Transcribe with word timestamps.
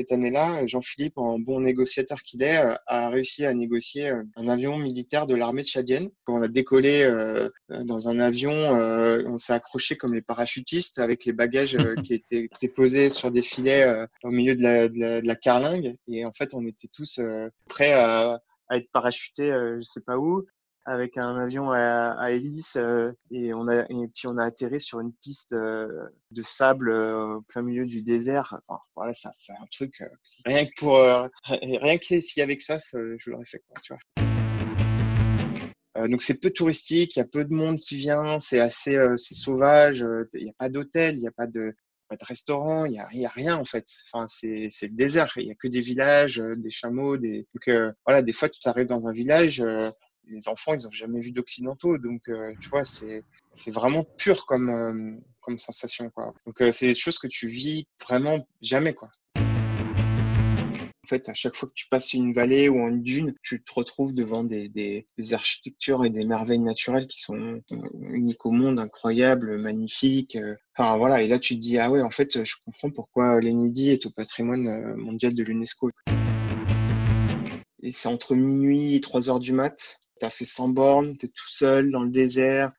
cette 0.00 0.12
année-là, 0.12 0.64
Jean-Philippe, 0.66 1.18
en 1.18 1.38
bon 1.38 1.60
négociateur 1.60 2.22
qu'il 2.22 2.42
est, 2.42 2.56
a 2.86 3.08
réussi 3.10 3.44
à 3.44 3.52
négocier 3.52 4.10
un 4.36 4.48
avion 4.48 4.78
militaire 4.78 5.26
de 5.26 5.34
l'armée 5.34 5.62
tchadienne. 5.62 6.08
Quand 6.24 6.38
on 6.38 6.42
a 6.42 6.48
décollé 6.48 7.06
dans 7.68 8.08
un 8.08 8.18
avion, 8.18 8.50
on 8.50 9.36
s'est 9.36 9.52
accroché 9.52 9.96
comme 9.96 10.14
les 10.14 10.22
parachutistes 10.22 10.98
avec 11.00 11.26
les 11.26 11.34
bagages 11.34 11.76
qui 12.04 12.14
étaient, 12.14 12.48
posés 12.74 13.10
sur 13.10 13.30
des 13.30 13.42
filets 13.42 14.06
au 14.22 14.30
milieu 14.30 14.56
de 14.56 14.62
la, 14.62 14.88
de 14.88 15.26
la, 15.26 15.36
carlingue. 15.36 15.96
Et 16.08 16.24
en 16.24 16.32
fait, 16.32 16.54
on 16.54 16.64
était 16.66 16.88
tous 16.88 17.20
prêts 17.68 17.92
à, 17.92 18.40
à 18.68 18.76
être 18.78 18.90
parachutés, 18.92 19.50
je 19.50 19.82
sais 19.82 20.00
pas 20.00 20.16
où 20.16 20.46
avec 20.90 21.16
un 21.18 21.36
avion 21.36 21.70
à, 21.70 22.32
hélice 22.32 22.74
euh, 22.76 23.12
et 23.30 23.54
on 23.54 23.68
a 23.68 23.82
et 23.88 24.08
puis 24.12 24.26
on 24.26 24.36
a 24.36 24.44
atterri 24.44 24.80
sur 24.80 24.98
une 25.00 25.12
piste 25.12 25.52
euh, 25.52 25.86
de 26.32 26.42
sable 26.42 26.90
euh, 26.90 27.36
au 27.36 27.42
plein 27.42 27.62
milieu 27.62 27.86
du 27.86 28.02
désert. 28.02 28.60
Voilà, 28.96 29.12
c'est 29.14 29.52
un 29.52 29.66
truc 29.70 30.02
rien 30.44 30.66
que 30.66 30.72
pour 30.76 30.98
rien 31.46 31.98
que 31.98 32.20
si 32.20 32.42
avec 32.42 32.60
ça, 32.60 32.78
je 32.92 33.30
l'aurais 33.30 33.44
fait 33.44 33.62
donc 36.08 36.22
c'est 36.22 36.40
peu 36.40 36.50
touristique, 36.50 37.16
il 37.16 37.18
y 37.20 37.22
a 37.22 37.26
peu 37.26 37.44
de 37.44 37.52
monde 37.52 37.78
qui 37.78 37.96
vient, 37.96 38.40
c'est 38.40 38.58
assez 38.58 38.96
sauvage, 39.16 40.04
il 40.34 40.44
n'y 40.44 40.50
a 40.50 40.54
pas 40.58 40.68
d'hôtel, 40.68 41.16
il 41.16 41.20
n'y 41.20 41.28
a 41.28 41.32
pas 41.32 41.46
de 41.46 41.74
pas 42.08 42.16
de 42.16 42.24
restaurant, 42.24 42.86
il 42.86 42.94
y 42.94 43.26
a, 43.26 43.28
rien 43.28 43.56
en 43.56 43.64
fait. 43.64 43.86
Enfin, 44.12 44.26
c'est 44.28 44.70
le 44.82 44.96
désert, 44.96 45.32
il 45.36 45.46
y 45.46 45.50
a 45.52 45.54
que 45.54 45.68
des 45.68 45.80
villages, 45.80 46.42
des 46.56 46.70
chameaux, 46.70 47.16
des 47.16 47.46
donc 47.54 47.94
voilà, 48.04 48.22
des 48.22 48.32
fois 48.32 48.48
tu 48.48 48.58
arrives 48.68 48.86
dans 48.86 49.06
un 49.06 49.12
village, 49.12 49.62
les 50.28 50.48
enfants, 50.48 50.74
ils 50.74 50.86
ont 50.86 50.92
jamais 50.92 51.20
vu 51.20 51.32
d'occidentaux, 51.32 51.98
donc 51.98 52.28
euh, 52.28 52.54
tu 52.60 52.68
vois, 52.68 52.84
c'est 52.84 53.24
c'est 53.54 53.72
vraiment 53.72 54.04
pur 54.04 54.46
comme 54.46 54.68
euh, 54.70 55.16
comme 55.40 55.58
sensation 55.58 56.10
quoi. 56.10 56.32
Donc 56.46 56.60
euh, 56.60 56.72
c'est 56.72 56.86
des 56.86 56.94
choses 56.94 57.18
que 57.18 57.26
tu 57.26 57.48
vis 57.48 57.86
vraiment 58.00 58.46
jamais 58.62 58.94
quoi. 58.94 59.10
En 59.36 61.08
fait, 61.08 61.28
à 61.28 61.34
chaque 61.34 61.56
fois 61.56 61.68
que 61.68 61.74
tu 61.74 61.88
passes 61.88 62.12
une 62.12 62.32
vallée 62.32 62.68
ou 62.68 62.76
une 62.86 63.02
dune, 63.02 63.34
tu 63.42 63.60
te 63.64 63.72
retrouves 63.74 64.14
devant 64.14 64.44
des, 64.44 64.68
des, 64.68 65.34
architectures 65.34 66.04
et 66.04 66.10
des 66.10 66.24
merveilles 66.24 66.60
naturelles 66.60 67.08
qui 67.08 67.18
sont 67.20 67.60
uniques 68.00 68.46
au 68.46 68.52
monde, 68.52 68.78
incroyables, 68.78 69.58
magnifiques. 69.58 70.38
Enfin 70.76 70.96
voilà, 70.98 71.20
et 71.22 71.26
là 71.26 71.40
tu 71.40 71.56
te 71.56 71.60
dis 71.60 71.78
ah 71.78 71.90
ouais, 71.90 72.00
en 72.00 72.10
fait, 72.10 72.44
je 72.44 72.54
comprends 72.64 72.90
pourquoi 72.90 73.40
l'Enedi 73.40 73.90
est 73.90 74.06
au 74.06 74.10
patrimoine 74.10 74.94
mondial 74.94 75.34
de 75.34 75.42
l'UNESCO. 75.42 75.90
Et 77.82 77.90
c'est 77.90 78.08
entre 78.08 78.36
minuit 78.36 78.94
et 78.94 79.00
3 79.00 79.30
heures 79.30 79.40
du 79.40 79.52
mat 79.52 80.00
tu 80.20 80.26
as 80.26 80.30
fait 80.30 80.44
100 80.44 80.68
bornes, 80.68 81.16
tu 81.16 81.26
es 81.26 81.28
tout 81.28 81.48
seul 81.48 81.90
dans 81.90 82.02
le 82.02 82.10
désert. 82.10 82.70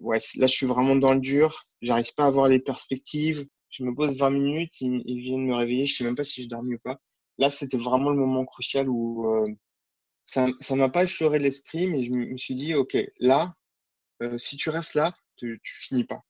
Ouais, 0.00 0.18
là, 0.36 0.46
je 0.46 0.54
suis 0.54 0.66
vraiment 0.66 0.96
dans 0.96 1.12
le 1.12 1.20
dur. 1.20 1.66
J'arrive 1.82 2.14
pas 2.14 2.26
à 2.26 2.30
voir 2.30 2.48
les 2.48 2.60
perspectives. 2.60 3.46
Je 3.70 3.84
me 3.84 3.94
pose 3.94 4.16
20 4.16 4.30
minutes, 4.30 4.80
ils, 4.80 5.20
viennent 5.20 5.46
me 5.46 5.54
réveiller. 5.54 5.84
Je 5.84 5.94
sais 5.96 6.04
même 6.04 6.14
pas 6.14 6.24
si 6.24 6.42
je 6.42 6.48
dormis 6.48 6.74
ou 6.74 6.78
pas. 6.78 6.98
Là, 7.38 7.50
c'était 7.50 7.76
vraiment 7.76 8.10
le 8.10 8.16
moment 8.16 8.44
crucial 8.44 8.88
où 8.88 9.26
euh, 9.34 9.48
ça 10.24 10.46
ça 10.60 10.76
m'a 10.76 10.88
pas 10.88 11.02
effleuré 11.02 11.40
l'esprit, 11.40 11.88
mais 11.88 12.04
je 12.04 12.12
me 12.12 12.36
suis 12.36 12.54
dit, 12.54 12.74
OK, 12.74 12.96
là, 13.18 13.54
euh, 14.22 14.38
si 14.38 14.56
tu 14.56 14.70
restes 14.70 14.94
là, 14.94 15.12
tu, 15.36 15.60
tu 15.64 15.74
finis 15.74 16.04
pas. 16.04 16.22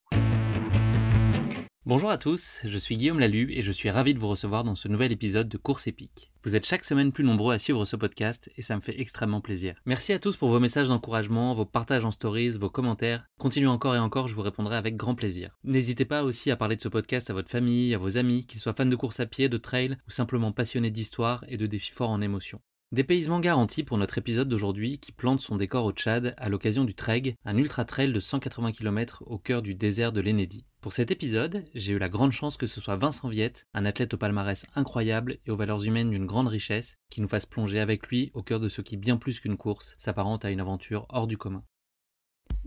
Bonjour 1.86 2.08
à 2.10 2.16
tous, 2.16 2.60
je 2.64 2.78
suis 2.78 2.96
Guillaume 2.96 3.20
Lalu 3.20 3.52
et 3.52 3.60
je 3.60 3.70
suis 3.70 3.90
ravi 3.90 4.14
de 4.14 4.18
vous 4.18 4.28
recevoir 4.28 4.64
dans 4.64 4.74
ce 4.74 4.88
nouvel 4.88 5.12
épisode 5.12 5.50
de 5.50 5.58
Course 5.58 5.86
épique. 5.86 6.32
Vous 6.42 6.56
êtes 6.56 6.64
chaque 6.64 6.82
semaine 6.82 7.12
plus 7.12 7.24
nombreux 7.24 7.52
à 7.52 7.58
suivre 7.58 7.84
ce 7.84 7.94
podcast 7.94 8.50
et 8.56 8.62
ça 8.62 8.74
me 8.74 8.80
fait 8.80 8.98
extrêmement 8.98 9.42
plaisir. 9.42 9.74
Merci 9.84 10.14
à 10.14 10.18
tous 10.18 10.38
pour 10.38 10.48
vos 10.48 10.60
messages 10.60 10.88
d'encouragement, 10.88 11.54
vos 11.54 11.66
partages 11.66 12.06
en 12.06 12.10
stories, 12.10 12.56
vos 12.56 12.70
commentaires. 12.70 13.26
Continuez 13.36 13.68
encore 13.68 13.94
et 13.94 13.98
encore, 13.98 14.28
je 14.28 14.34
vous 14.34 14.40
répondrai 14.40 14.76
avec 14.76 14.96
grand 14.96 15.14
plaisir. 15.14 15.58
N'hésitez 15.62 16.06
pas 16.06 16.24
aussi 16.24 16.50
à 16.50 16.56
parler 16.56 16.76
de 16.76 16.80
ce 16.80 16.88
podcast 16.88 17.28
à 17.28 17.34
votre 17.34 17.50
famille, 17.50 17.94
à 17.94 17.98
vos 17.98 18.16
amis, 18.16 18.46
qu'ils 18.46 18.60
soient 18.60 18.72
fans 18.72 18.86
de 18.86 18.96
course 18.96 19.20
à 19.20 19.26
pied, 19.26 19.50
de 19.50 19.58
trail 19.58 19.98
ou 20.08 20.10
simplement 20.10 20.52
passionnés 20.52 20.90
d'histoire 20.90 21.44
et 21.48 21.58
de 21.58 21.66
défis 21.66 21.92
forts 21.92 22.08
en 22.08 22.22
émotion. 22.22 22.62
Dépaysement 22.94 23.40
garanti 23.40 23.82
pour 23.82 23.98
notre 23.98 24.18
épisode 24.18 24.48
d'aujourd'hui 24.48 25.00
qui 25.00 25.10
plante 25.10 25.40
son 25.40 25.56
décor 25.56 25.84
au 25.84 25.90
Tchad 25.90 26.32
à 26.36 26.48
l'occasion 26.48 26.84
du 26.84 26.94
Treg, 26.94 27.34
un 27.44 27.56
ultra 27.56 27.84
trail 27.84 28.12
de 28.12 28.20
180 28.20 28.70
km 28.70 29.24
au 29.26 29.36
cœur 29.36 29.62
du 29.62 29.74
désert 29.74 30.12
de 30.12 30.20
l'Enedi. 30.20 30.64
Pour 30.80 30.92
cet 30.92 31.10
épisode, 31.10 31.64
j'ai 31.74 31.94
eu 31.94 31.98
la 31.98 32.08
grande 32.08 32.30
chance 32.30 32.56
que 32.56 32.68
ce 32.68 32.80
soit 32.80 32.94
Vincent 32.94 33.28
Viette, 33.28 33.66
un 33.74 33.84
athlète 33.84 34.14
au 34.14 34.16
palmarès 34.16 34.64
incroyable 34.76 35.38
et 35.44 35.50
aux 35.50 35.56
valeurs 35.56 35.84
humaines 35.84 36.10
d'une 36.10 36.24
grande 36.24 36.46
richesse, 36.46 36.94
qui 37.10 37.20
nous 37.20 37.26
fasse 37.26 37.46
plonger 37.46 37.80
avec 37.80 38.06
lui 38.06 38.30
au 38.32 38.44
cœur 38.44 38.60
de 38.60 38.68
ce 38.68 38.80
qui, 38.80 38.96
bien 38.96 39.16
plus 39.16 39.40
qu'une 39.40 39.56
course, 39.56 39.96
s'apparente 39.98 40.44
à 40.44 40.52
une 40.52 40.60
aventure 40.60 41.06
hors 41.08 41.26
du 41.26 41.36
commun. 41.36 41.64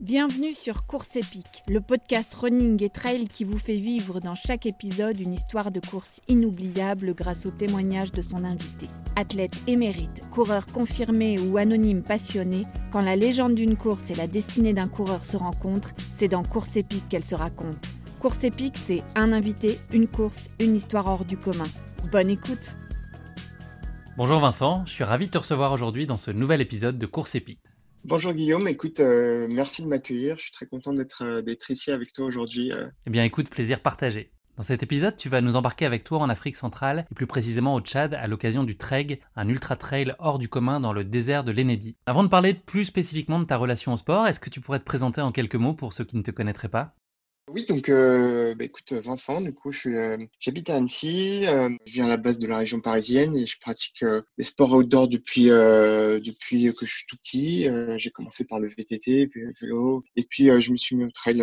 Bienvenue 0.07 0.53
sur 0.53 0.85
Course 0.85 1.17
épique, 1.17 1.63
le 1.67 1.81
podcast 1.81 2.33
running 2.35 2.81
et 2.81 2.89
trail 2.89 3.27
qui 3.27 3.43
vous 3.43 3.57
fait 3.57 3.73
vivre 3.73 4.21
dans 4.21 4.35
chaque 4.35 4.65
épisode 4.65 5.19
une 5.19 5.33
histoire 5.33 5.69
de 5.69 5.81
course 5.81 6.21
inoubliable 6.29 7.13
grâce 7.13 7.45
au 7.45 7.51
témoignage 7.51 8.13
de 8.13 8.21
son 8.21 8.45
invité. 8.45 8.87
Athlète 9.17 9.61
émérite, 9.67 10.21
coureur 10.29 10.67
confirmé 10.67 11.39
ou 11.39 11.57
anonyme 11.57 12.03
passionné, 12.03 12.67
quand 12.89 13.01
la 13.01 13.17
légende 13.17 13.55
d'une 13.55 13.75
course 13.75 14.09
et 14.09 14.15
la 14.15 14.27
destinée 14.27 14.73
d'un 14.73 14.87
coureur 14.87 15.25
se 15.25 15.35
rencontrent, 15.35 15.91
c'est 16.15 16.29
dans 16.29 16.43
Course 16.43 16.77
épique 16.77 17.09
qu'elle 17.09 17.25
se 17.25 17.35
raconte. 17.35 17.89
Course 18.21 18.45
épique, 18.45 18.77
c'est 18.77 19.03
un 19.15 19.33
invité, 19.33 19.77
une 19.91 20.07
course, 20.07 20.47
une 20.61 20.77
histoire 20.77 21.07
hors 21.07 21.25
du 21.25 21.35
commun. 21.35 21.67
Bonne 22.13 22.29
écoute 22.29 22.75
Bonjour 24.15 24.39
Vincent, 24.39 24.85
je 24.85 24.91
suis 24.93 25.03
ravi 25.03 25.25
de 25.25 25.31
te 25.31 25.37
recevoir 25.37 25.73
aujourd'hui 25.73 26.07
dans 26.07 26.17
ce 26.17 26.31
nouvel 26.31 26.61
épisode 26.61 26.97
de 26.97 27.05
Course 27.07 27.35
épique. 27.35 27.66
Bonjour 28.09 28.31
Guillaume, 28.31 28.69
écoute, 28.69 29.01
euh, 29.01 29.47
merci 29.49 29.83
de 29.83 29.89
m'accueillir. 29.89 30.37
Je 30.37 30.43
suis 30.43 30.51
très 30.53 30.65
content 30.65 30.93
d'être 30.93 31.25
euh, 31.25 31.55
ici 31.67 31.91
avec 31.91 32.13
toi 32.13 32.25
aujourd'hui. 32.25 32.71
Euh. 32.71 32.87
Eh 33.05 33.09
bien, 33.09 33.25
écoute, 33.25 33.49
plaisir 33.49 33.81
partagé. 33.81 34.31
Dans 34.55 34.63
cet 34.63 34.81
épisode, 34.81 35.17
tu 35.17 35.27
vas 35.27 35.41
nous 35.41 35.57
embarquer 35.57 35.85
avec 35.85 36.05
toi 36.05 36.19
en 36.19 36.29
Afrique 36.29 36.55
centrale, 36.55 37.05
et 37.11 37.15
plus 37.15 37.27
précisément 37.27 37.75
au 37.75 37.81
Tchad, 37.81 38.13
à 38.13 38.27
l'occasion 38.27 38.63
du 38.63 38.77
Treg, 38.77 39.19
un 39.35 39.49
ultra-trail 39.49 40.15
hors 40.19 40.39
du 40.39 40.47
commun 40.47 40.79
dans 40.79 40.93
le 40.93 41.03
désert 41.03 41.43
de 41.43 41.51
l'Enedi. 41.51 41.97
Avant 42.05 42.23
de 42.23 42.29
parler 42.29 42.53
plus 42.53 42.85
spécifiquement 42.85 43.41
de 43.41 43.45
ta 43.45 43.57
relation 43.57 43.91
au 43.91 43.97
sport, 43.97 44.25
est-ce 44.25 44.39
que 44.39 44.49
tu 44.49 44.61
pourrais 44.61 44.79
te 44.79 44.85
présenter 44.85 45.19
en 45.19 45.33
quelques 45.33 45.55
mots 45.55 45.73
pour 45.73 45.91
ceux 45.91 46.05
qui 46.05 46.15
ne 46.15 46.23
te 46.23 46.31
connaîtraient 46.31 46.69
pas? 46.69 46.95
Oui, 47.49 47.65
donc 47.65 47.87
euh, 47.87 48.55
bah, 48.55 48.65
écoute 48.65 48.91
Vincent, 48.91 49.39
du 49.39 49.53
coup 49.53 49.71
euh, 49.85 50.17
j'habite 50.37 50.69
à 50.69 50.75
Annecy, 50.75 51.45
euh, 51.47 51.69
je 51.85 51.93
viens 51.93 52.05
à 52.05 52.09
la 52.09 52.17
base 52.17 52.39
de 52.39 52.47
la 52.47 52.57
région 52.57 52.81
parisienne 52.81 53.37
et 53.37 53.47
je 53.47 53.57
pratique 53.57 54.03
les 54.37 54.43
sports 54.43 54.73
outdoor 54.73 55.07
depuis 55.07 55.45
depuis 55.45 56.73
que 56.75 56.85
je 56.85 56.97
suis 56.97 57.05
tout 57.07 57.15
petit. 57.17 57.69
j'ai 57.97 58.09
commencé 58.09 58.43
par 58.43 58.59
le 58.59 58.67
VTT, 58.67 59.27
puis 59.27 59.41
le 59.41 59.53
vélo, 59.61 60.03
et 60.17 60.23
puis 60.23 60.49
je 60.59 60.71
me 60.71 60.75
suis 60.75 60.97
mis 60.97 61.05
au 61.05 61.11
trail 61.11 61.37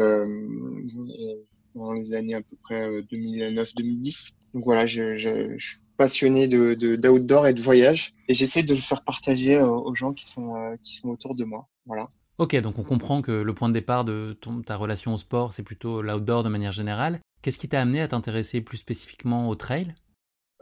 dans 1.74 1.92
les 1.94 2.14
années 2.14 2.34
à 2.34 2.42
peu 2.42 2.56
près 2.62 3.00
2009-2010. 3.00 4.32
Donc 4.52 4.64
voilà, 4.64 4.84
je, 4.84 5.16
je, 5.16 5.56
je, 5.56 5.66
suis 5.66 5.78
passionné 5.96 6.48
de 6.48 6.74
d'outdoor 6.74 7.46
et 7.46 7.54
de 7.54 7.62
voyage 7.62 8.14
et 8.28 8.34
j'essaie 8.34 8.62
de 8.62 8.74
le 8.74 8.80
faire 8.80 9.04
partager 9.04 9.60
aux 9.60 9.94
gens 9.94 10.12
qui 10.12 10.26
sont 10.26 10.76
qui 10.82 10.96
sont 10.96 11.08
autour 11.08 11.34
de 11.34 11.44
moi. 11.44 11.66
Voilà. 11.86 12.10
Ok, 12.38 12.56
donc 12.56 12.78
on 12.78 12.82
comprend 12.82 13.22
que 13.22 13.30
le 13.30 13.54
point 13.54 13.68
de 13.68 13.74
départ 13.74 14.04
de 14.04 14.36
ta 14.66 14.76
relation 14.76 15.14
au 15.14 15.16
sport, 15.16 15.54
c'est 15.54 15.62
plutôt 15.62 16.02
l'outdoor 16.02 16.42
de 16.42 16.48
manière 16.48 16.72
générale. 16.72 17.20
Qu'est-ce 17.42 17.58
qui 17.58 17.68
t'a 17.68 17.80
amené 17.80 18.00
à 18.00 18.08
t'intéresser 18.08 18.60
plus 18.60 18.78
spécifiquement 18.78 19.48
au 19.48 19.54
trail? 19.54 19.94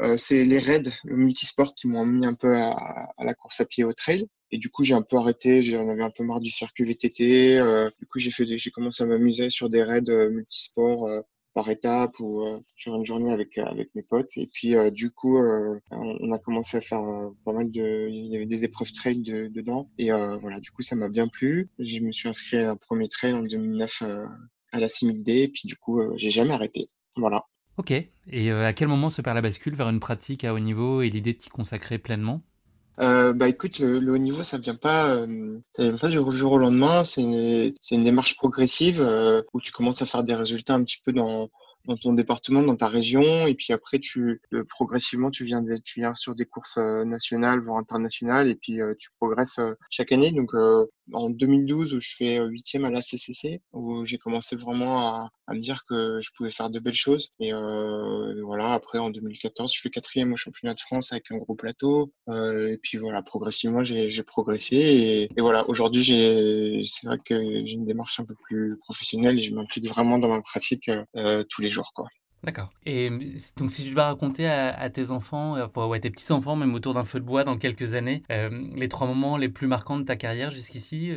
Euh, 0.00 0.16
C'est 0.18 0.44
les 0.44 0.58
raids, 0.58 0.82
le 1.04 1.16
multisport 1.16 1.74
qui 1.74 1.86
m'ont 1.88 2.04
mis 2.04 2.26
un 2.26 2.34
peu 2.34 2.56
à, 2.56 3.08
la 3.18 3.34
course 3.34 3.60
à 3.60 3.64
pied 3.64 3.84
au 3.84 3.92
trail. 3.92 4.26
Et 4.50 4.58
du 4.58 4.68
coup, 4.68 4.84
j'ai 4.84 4.94
un 4.94 5.02
peu 5.02 5.16
arrêté, 5.16 5.62
j'en 5.62 5.88
avais 5.88 6.02
un 6.02 6.10
peu 6.10 6.24
marre 6.24 6.40
du 6.40 6.50
circuit 6.50 6.84
VTT. 6.84 7.58
Euh, 7.58 7.88
du 7.98 8.06
coup, 8.06 8.18
j'ai 8.18 8.70
commencé 8.70 9.02
à 9.02 9.06
m'amuser 9.06 9.48
sur 9.48 9.70
des 9.70 9.82
raids 9.82 10.10
euh, 10.10 10.28
multisports 10.28 11.08
par 11.54 11.68
étape 11.68 12.18
ou 12.20 12.42
euh, 12.42 12.58
sur 12.76 12.94
une 12.94 13.04
journée 13.04 13.32
avec 13.32 13.58
euh, 13.58 13.64
avec 13.64 13.94
mes 13.94 14.02
potes. 14.02 14.36
Et 14.36 14.48
puis 14.52 14.74
euh, 14.74 14.90
du 14.90 15.10
coup 15.10 15.38
on 15.90 16.32
a 16.32 16.38
commencé 16.38 16.76
à 16.76 16.80
faire 16.80 17.00
pas 17.44 17.52
mal 17.52 17.70
de 17.70 18.08
il 18.08 18.26
y 18.26 18.36
avait 18.36 18.46
des 18.46 18.64
épreuves 18.64 18.92
trail 18.92 19.22
dedans. 19.22 19.90
Et 19.98 20.10
voilà 20.10 20.60
du 20.60 20.70
coup 20.70 20.82
ça 20.82 20.96
m'a 20.96 21.08
bien 21.08 21.28
plu. 21.28 21.70
Je 21.78 22.00
me 22.00 22.12
suis 22.12 22.28
inscrit 22.28 22.58
à 22.58 22.70
un 22.70 22.76
premier 22.76 23.08
trail 23.08 23.34
en 23.34 23.42
2009 23.42 24.02
à 24.72 24.80
la 24.80 24.86
6000D 24.88 25.30
et 25.30 25.48
puis 25.48 25.66
du 25.66 25.76
coup 25.76 26.00
j'ai 26.16 26.30
jamais 26.30 26.52
arrêté. 26.52 26.86
Voilà. 27.16 27.44
Ok. 27.76 27.90
Et 27.90 28.50
à 28.50 28.72
quel 28.72 28.88
moment 28.88 29.10
se 29.10 29.22
perd 29.22 29.36
la 29.36 29.42
bascule 29.42 29.74
vers 29.74 29.88
une 29.88 30.00
pratique 30.00 30.44
à 30.44 30.54
haut 30.54 30.58
niveau 30.58 31.02
et 31.02 31.10
l'idée 31.10 31.32
de 31.32 31.38
t'y 31.38 31.48
consacrer 31.48 31.98
pleinement? 31.98 32.42
Euh, 33.00 33.32
bah 33.32 33.48
écoute, 33.48 33.78
le, 33.78 34.12
haut 34.12 34.18
niveau, 34.18 34.42
ça 34.42 34.58
vient 34.58 34.74
pas, 34.74 35.14
euh, 35.14 35.58
ça 35.72 35.82
vient 35.82 35.96
pas 35.96 36.08
du 36.08 36.18
jour 36.30 36.52
au 36.52 36.58
lendemain. 36.58 37.04
C'est 37.04 37.22
une, 37.22 37.74
une 37.90 38.04
démarche 38.04 38.36
progressive 38.36 39.00
euh, 39.00 39.42
où 39.54 39.60
tu 39.60 39.72
commences 39.72 40.02
à 40.02 40.06
faire 40.06 40.24
des 40.24 40.34
résultats 40.34 40.74
un 40.74 40.84
petit 40.84 41.00
peu 41.04 41.12
dans 41.12 41.48
dans 41.86 41.96
ton 41.96 42.12
département, 42.12 42.62
dans 42.62 42.76
ta 42.76 42.88
région, 42.88 43.46
et 43.46 43.54
puis 43.54 43.72
après, 43.72 43.98
tu 43.98 44.40
euh, 44.52 44.64
progressivement, 44.68 45.30
tu 45.30 45.44
viens, 45.44 45.64
tu 45.82 46.00
viens 46.00 46.14
sur 46.14 46.34
des 46.34 46.44
courses 46.44 46.78
euh, 46.78 47.04
nationales, 47.04 47.60
voire 47.60 47.78
internationales, 47.78 48.48
et 48.48 48.54
puis 48.54 48.80
euh, 48.80 48.94
tu 48.98 49.10
progresses 49.18 49.60
chaque 49.90 50.12
année. 50.12 50.32
Donc, 50.32 50.52
en 51.12 51.30
2012, 51.30 51.94
où 51.94 52.00
je 52.00 52.14
fais 52.16 52.38
huitième 52.46 52.84
à 52.84 52.90
la 52.90 53.02
CCC, 53.02 53.60
où 53.72 54.04
j'ai 54.04 54.18
commencé 54.18 54.56
vraiment 54.56 55.00
à, 55.00 55.30
à, 55.46 55.54
me 55.54 55.60
dire 55.60 55.82
que 55.88 56.20
je 56.22 56.30
pouvais 56.36 56.50
faire 56.50 56.70
de 56.70 56.78
belles 56.78 56.94
choses. 56.94 57.30
Et 57.40 57.52
voilà, 57.52 58.72
après, 58.72 58.98
en 58.98 59.10
2014, 59.10 59.72
je 59.74 59.80
fais 59.80 59.90
quatrième 59.90 60.32
au 60.32 60.36
championnat 60.36 60.74
de 60.74 60.80
France 60.80 61.12
avec 61.12 61.30
un 61.30 61.36
gros 61.36 61.56
plateau. 61.56 62.12
et 62.28 62.78
puis 62.82 62.98
voilà, 62.98 63.22
progressivement, 63.22 63.82
j'ai 63.82 64.22
progressé. 64.22 64.76
Et, 64.76 65.22
et 65.24 65.40
voilà, 65.40 65.68
aujourd'hui, 65.68 66.04
c'est 66.84 67.06
vrai 67.06 67.18
que 67.24 67.34
j'ai 67.66 67.74
une 67.74 67.84
démarche 67.84 68.20
un 68.20 68.24
peu 68.24 68.34
plus 68.44 68.78
professionnelle 68.78 69.38
et 69.38 69.42
je 69.42 69.54
m'implique 69.54 69.88
vraiment 69.88 70.18
dans 70.18 70.28
ma 70.28 70.40
pratique 70.40 70.90
tous 71.50 71.62
les 71.62 71.71
jours. 71.72 71.92
Quoi. 71.94 72.08
D'accord. 72.44 72.70
Et 72.86 73.10
donc, 73.56 73.70
si 73.70 73.84
tu 73.84 73.90
devais 73.90 74.02
raconter 74.02 74.48
à, 74.48 74.90
tes 74.90 75.12
enfants, 75.12 75.56
ou 75.56 75.92
à 75.92 75.98
tes 76.00 76.10
petits-enfants, 76.10 76.56
même 76.56 76.74
autour 76.74 76.92
d'un 76.94 77.04
feu 77.04 77.20
de 77.20 77.24
bois 77.24 77.44
dans 77.44 77.56
quelques 77.56 77.94
années, 77.94 78.22
les 78.28 78.88
trois 78.88 79.06
moments 79.06 79.36
les 79.36 79.48
plus 79.48 79.68
marquants 79.68 79.98
de 79.98 80.04
ta 80.04 80.16
carrière 80.16 80.50
jusqu'ici, 80.50 81.12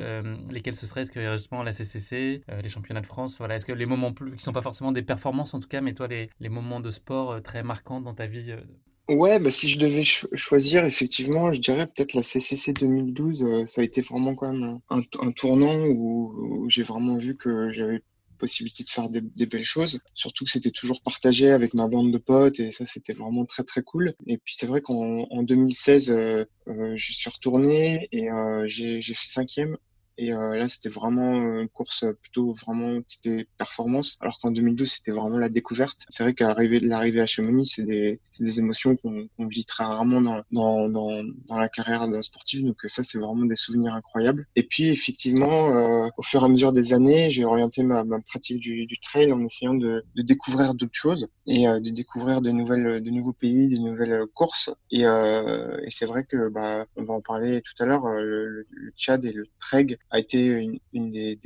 lesquels 0.52 0.76
ce 0.76 0.86
seraient? 0.86 1.02
Est-ce 1.02 1.12
que 1.12 1.32
justement 1.32 1.64
la 1.64 1.74
CCC, 1.74 2.42
les 2.62 2.70
championnats 2.70 3.02
de 3.02 3.08
France, 3.08 3.38
voilà, 3.40 3.56
est-ce 3.56 3.66
que 3.66 3.72
les 3.72 3.88
moments 3.88 4.14
plus, 4.14 4.32
qui 4.32 4.38
ne 4.38 4.42
sont 4.42 4.54
pas 4.54 4.62
forcément 4.62 4.92
des 4.92 5.02
performances 5.02 5.56
en 5.56 5.60
tout 5.60 5.68
cas, 5.68 5.82
mais 5.82 5.94
toi, 5.94 6.08
les, 6.08 6.30
les 6.40 6.50
moments 6.50 6.80
de 6.80 6.92
sport 6.92 7.42
très 7.42 7.64
marquants 7.64 8.02
dans 8.02 8.14
ta 8.14 8.28
vie 8.28 8.56
Ouais, 9.08 9.38
bah 9.40 9.52
si 9.52 9.70
je 9.70 9.78
devais 9.78 10.04
choisir, 10.04 10.84
effectivement, 10.84 11.54
je 11.54 11.62
dirais 11.62 11.86
peut-être 11.86 12.16
la 12.16 12.24
CCC 12.24 12.74
2012. 12.74 13.44
Euh, 13.44 13.66
ça 13.68 13.82
a 13.82 13.84
été 13.84 14.02
vraiment 14.02 14.34
quand 14.34 14.52
même 14.52 14.80
un, 14.90 15.02
un 15.22 15.32
tournant 15.32 15.86
où, 15.86 16.66
j'ai 16.70 16.82
vraiment 16.82 17.16
vu 17.16 17.36
que 17.36 17.70
j'avais 17.70 18.02
possibilité 18.36 18.84
de 18.84 18.90
faire 18.90 19.10
des, 19.10 19.46
belles 19.46 19.64
choses. 19.64 20.02
Surtout 20.14 20.46
que 20.46 20.52
c'était 20.52 20.72
toujours 20.72 21.02
partagé 21.02 21.52
avec 21.52 21.74
ma 21.74 21.88
bande 21.88 22.12
de 22.12 22.18
potes 22.18 22.60
et 22.60 22.72
ça, 22.72 22.86
c'était 22.86 23.14
vraiment 23.14 23.46
très 23.46 23.64
très 23.64 23.82
cool. 23.82 24.14
Et 24.28 24.38
puis 24.38 24.56
c'est 24.58 24.68
vrai 24.68 24.82
qu'en 24.82 25.28
en 25.30 25.44
2016, 25.44 26.12
euh, 26.12 26.46
euh, 26.68 26.94
je 26.96 27.14
suis 27.14 27.30
retourné 27.30 28.08
et 28.12 28.30
euh, 28.30 28.66
j'ai 28.68 29.02
fait 29.02 29.28
cinquième 29.28 29.78
et 30.18 30.34
euh, 30.34 30.56
là, 30.56 30.70
c'était 30.70 30.90
vraiment 30.90 31.60
une 31.60 31.70
course 31.70 32.06
plutôt 32.22 32.54
vraiment 32.54 33.02
typée 33.02 33.48
performance, 33.58 34.18
alors 34.22 34.40
qu'en 34.40 34.52
2012, 34.52 34.90
c'était 34.90 35.12
vraiment 35.12 35.38
la 35.38 35.50
découverte. 35.50 36.06
C'est 36.10 36.24
vrai 36.24 36.34
qu'arriver 36.34 36.80
l'arrivée 36.80 37.22
à 37.22 37.26
Chamonix, 37.26 37.68
c'est 37.68 37.84
des, 37.84 38.20
des 38.40 38.60
émotions 38.60 38.96
qu'on 38.96 39.28
vit 39.40 39.66
très 39.66 39.84
rarement 39.84 40.22
dans, 40.22 40.42
dans, 40.52 40.90
dans, 40.90 41.24
dans 41.48 41.60
la 41.60 41.70
carrière 41.70 42.08
d'un 42.08 42.22
sportif. 42.22 42.64
Donc 42.64 42.78
ça, 42.86 43.04
c'est 43.04 43.20
vraiment 43.20 43.46
des 43.46 43.56
souvenirs 43.56 43.94
incroyables. 43.94 44.48
Et 44.56 44.64
puis, 44.64 44.88
effectivement, 44.90 45.70
euh, 45.70 46.08
au 46.18 46.22
fur 46.22 46.42
et 46.42 46.46
à 46.46 46.48
mesure 46.48 46.72
des 46.72 46.94
années, 46.94 47.30
j'ai 47.30 47.46
orienté 47.46 47.84
ma, 47.84 48.04
ma 48.04 48.20
pratique 48.22 48.60
du, 48.60 48.86
du, 48.86 49.00
trail 49.00 49.32
en 49.32 49.44
essayant 49.44 49.74
de, 49.74 50.04
de 50.16 50.22
découvrir 50.22 50.74
d'autres 50.74 50.94
choses 50.94 51.28
et 51.46 51.68
euh, 51.68 51.80
de 51.80 51.90
découvrir 51.90 52.42
de 52.42 52.52
nouvelles, 52.52 53.02
de 53.02 53.10
nouveaux 53.10 53.34
pays, 53.34 53.68
de 53.68 53.78
nouvelles 53.78 54.26
courses. 54.34 54.70
Et, 54.92 55.06
euh, 55.06 55.78
et 55.84 55.90
c'est 55.90 56.06
vrai 56.06 56.24
que, 56.24 56.50
bah, 56.50 56.86
on 56.96 57.04
va 57.04 57.14
en 57.14 57.22
parler 57.22 57.62
tout 57.62 57.84
à 57.84 57.86
l'heure, 57.86 58.08
le, 58.08 58.66
le, 58.70 58.92
Tchad 58.98 59.26
et 59.26 59.34
le 59.34 59.46
Treg 59.60 59.98
a 60.10 60.20
été 60.20 60.80
une, 60.94 61.10
des, 61.10 61.40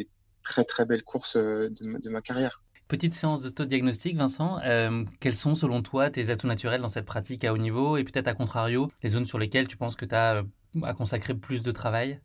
très 0.44 0.64
très 0.64 0.86
belles 0.86 1.04
courses 1.04 1.36
euh, 1.36 1.70
de, 1.70 2.10
ma 2.10 2.22
carrière. 2.22 2.62
Petite 2.88 3.14
séance 3.14 3.42
d'autodiagnostic, 3.42 4.18
Vincent. 4.18 4.60
Euh, 4.66 5.04
quels 5.20 5.36
sont 5.36 5.56
selon 5.56 5.82
toi 5.82 6.10
tes 6.10 6.30
atouts 6.30 6.48
naturels 6.48 6.82
dans 6.82 6.90
cette 6.90 7.06
pratique 7.06 7.44
à 7.44 7.54
haut 7.54 7.58
niveau 7.58 7.98
et 7.98 8.04
peut-être 8.04 8.28
à 8.28 8.34
contrario 8.34 8.92
les 9.04 9.10
zones 9.10 9.26
sur 9.26 9.38
lesquelles 9.38 9.68
tu 9.68 9.78
penses 9.78 9.96
que 9.96 10.06
tu 10.06 10.16
as 10.16 10.38
euh, 10.38 10.44
à 10.84 10.94
consacrer 10.94 11.36
plus 11.36 11.62
de 11.62 11.72
travail? 11.72 12.20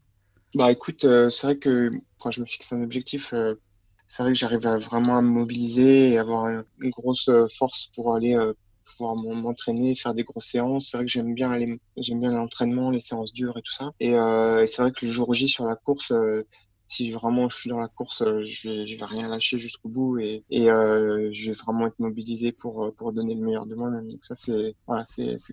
Bah 0.55 0.71
écoute, 0.71 1.01
c'est 1.01 1.47
vrai 1.47 1.57
que 1.57 1.91
quand 2.21 2.31
je 2.31 2.41
me 2.41 2.47
fixe 2.47 2.73
un 2.73 2.81
objectif, 2.81 3.35
c'est 4.07 4.23
vrai 4.23 4.33
que 4.33 4.39
j'arrive 4.39 4.61
vraiment 4.61 5.17
à 5.17 5.23
me 5.23 5.29
mobiliser 5.29 6.11
et 6.11 6.19
avoir 6.19 6.47
une 6.49 6.91
grosse 6.91 7.29
force 7.59 7.91
pour 7.93 8.15
aller 8.15 8.37
pouvoir 8.97 9.17
m'entraîner, 9.17 9.95
faire 9.95 10.15
des 10.15 10.25
grosses 10.25 10.47
séances. 10.47 10.89
C'est 10.91 10.97
vrai 10.97 11.07
que 11.07 11.13
j'aime 11.13 11.35
bien 11.35 11.55
j'aime 11.97 12.21
bien 12.21 12.31
l'entraînement, 12.31 12.91
les 12.91 13.01
séances 13.01 13.33
dures 13.33 13.57
et 13.59 13.63
tout 13.63 13.73
ça. 13.73 13.91
Et, 14.01 14.15
euh, 14.17 14.67
c'est 14.67 14.83
vrai 14.83 14.93
que 14.93 15.05
le 15.05 15.11
jour 15.13 15.33
J 15.35 15.49
sur 15.49 15.65
la 15.65 15.77
course, 15.77 16.11
euh, 16.11 16.43
si 16.95 17.11
vraiment 17.11 17.49
je 17.49 17.57
suis 17.57 17.71
dans 17.71 17.81
la 17.81 17.89
course, 17.89 18.23
euh, 18.23 18.45
je 18.45 18.69
vais, 18.69 18.85
vais 18.85 19.05
rien 19.05 19.29
lâcher 19.29 19.59
jusqu'au 19.59 19.89
bout 19.89 20.19
et, 20.19 20.45
euh, 20.53 21.29
je 21.33 21.51
vais 21.51 21.57
vraiment 21.57 21.89
être 21.89 21.99
mobilisé 21.99 22.53
pour, 22.53 22.95
pour 22.97 23.13
donner 23.13 23.35
le 23.35 23.41
meilleur 23.41 23.67
de 23.67 23.75
moi-même. 23.75 24.09
Donc 24.09 24.25
ça, 24.25 24.35
c'est 24.37 24.75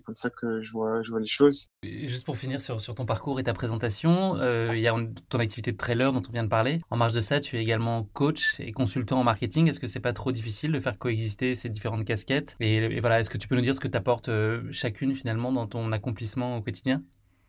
comme 0.04 0.14
ça 0.14 0.30
que 0.30 0.62
je 0.62 0.70
vois, 0.72 1.02
les 1.18 1.26
choses. 1.26 1.66
juste 1.82 2.24
pour 2.24 2.36
finir 2.36 2.60
sur, 2.60 2.78
ton 2.94 3.04
parcours 3.04 3.40
et 3.40 3.42
ta 3.42 3.52
présentation, 3.52 4.36
euh, 4.36 4.72
il 4.74 4.80
y 4.80 4.88
a 4.88 4.94
ton 5.28 5.38
activité 5.38 5.72
de 5.72 5.76
trailer 5.76 6.12
dont 6.12 6.22
on 6.28 6.32
vient 6.32 6.44
de 6.44 6.48
parler. 6.48 6.80
En 6.90 6.96
marge 6.96 7.12
de 7.12 7.20
ça, 7.20 7.40
tu 7.40 7.56
es 7.56 7.62
également 7.62 8.04
coach 8.12 8.60
et 8.60 8.72
consultant 8.72 9.18
en 9.18 9.24
marketing. 9.24 9.68
Est-ce 9.68 9.80
que 9.80 9.86
c'est 9.86 10.00
pas 10.00 10.12
trop 10.12 10.30
difficile 10.30 10.70
de 10.72 10.80
faire 10.80 10.96
coexister 10.96 11.54
ces 11.54 11.68
différentes 11.68 12.04
casquettes? 12.04 12.56
Et, 12.60 13.00
voilà, 13.00 13.20
est-ce 13.20 13.30
que 13.30 13.38
tu 13.38 13.48
peux 13.48 13.56
nous 13.56 13.62
dire 13.62 13.74
ce 13.74 13.80
que 13.80 13.88
tu 13.88 13.96
apportes 13.96 14.30
chacune 14.70 15.14
finalement 15.14 15.50
dans 15.50 15.66
ton 15.66 15.90
accomplissement 15.90 16.56
au 16.56 16.62
quotidien? 16.62 17.02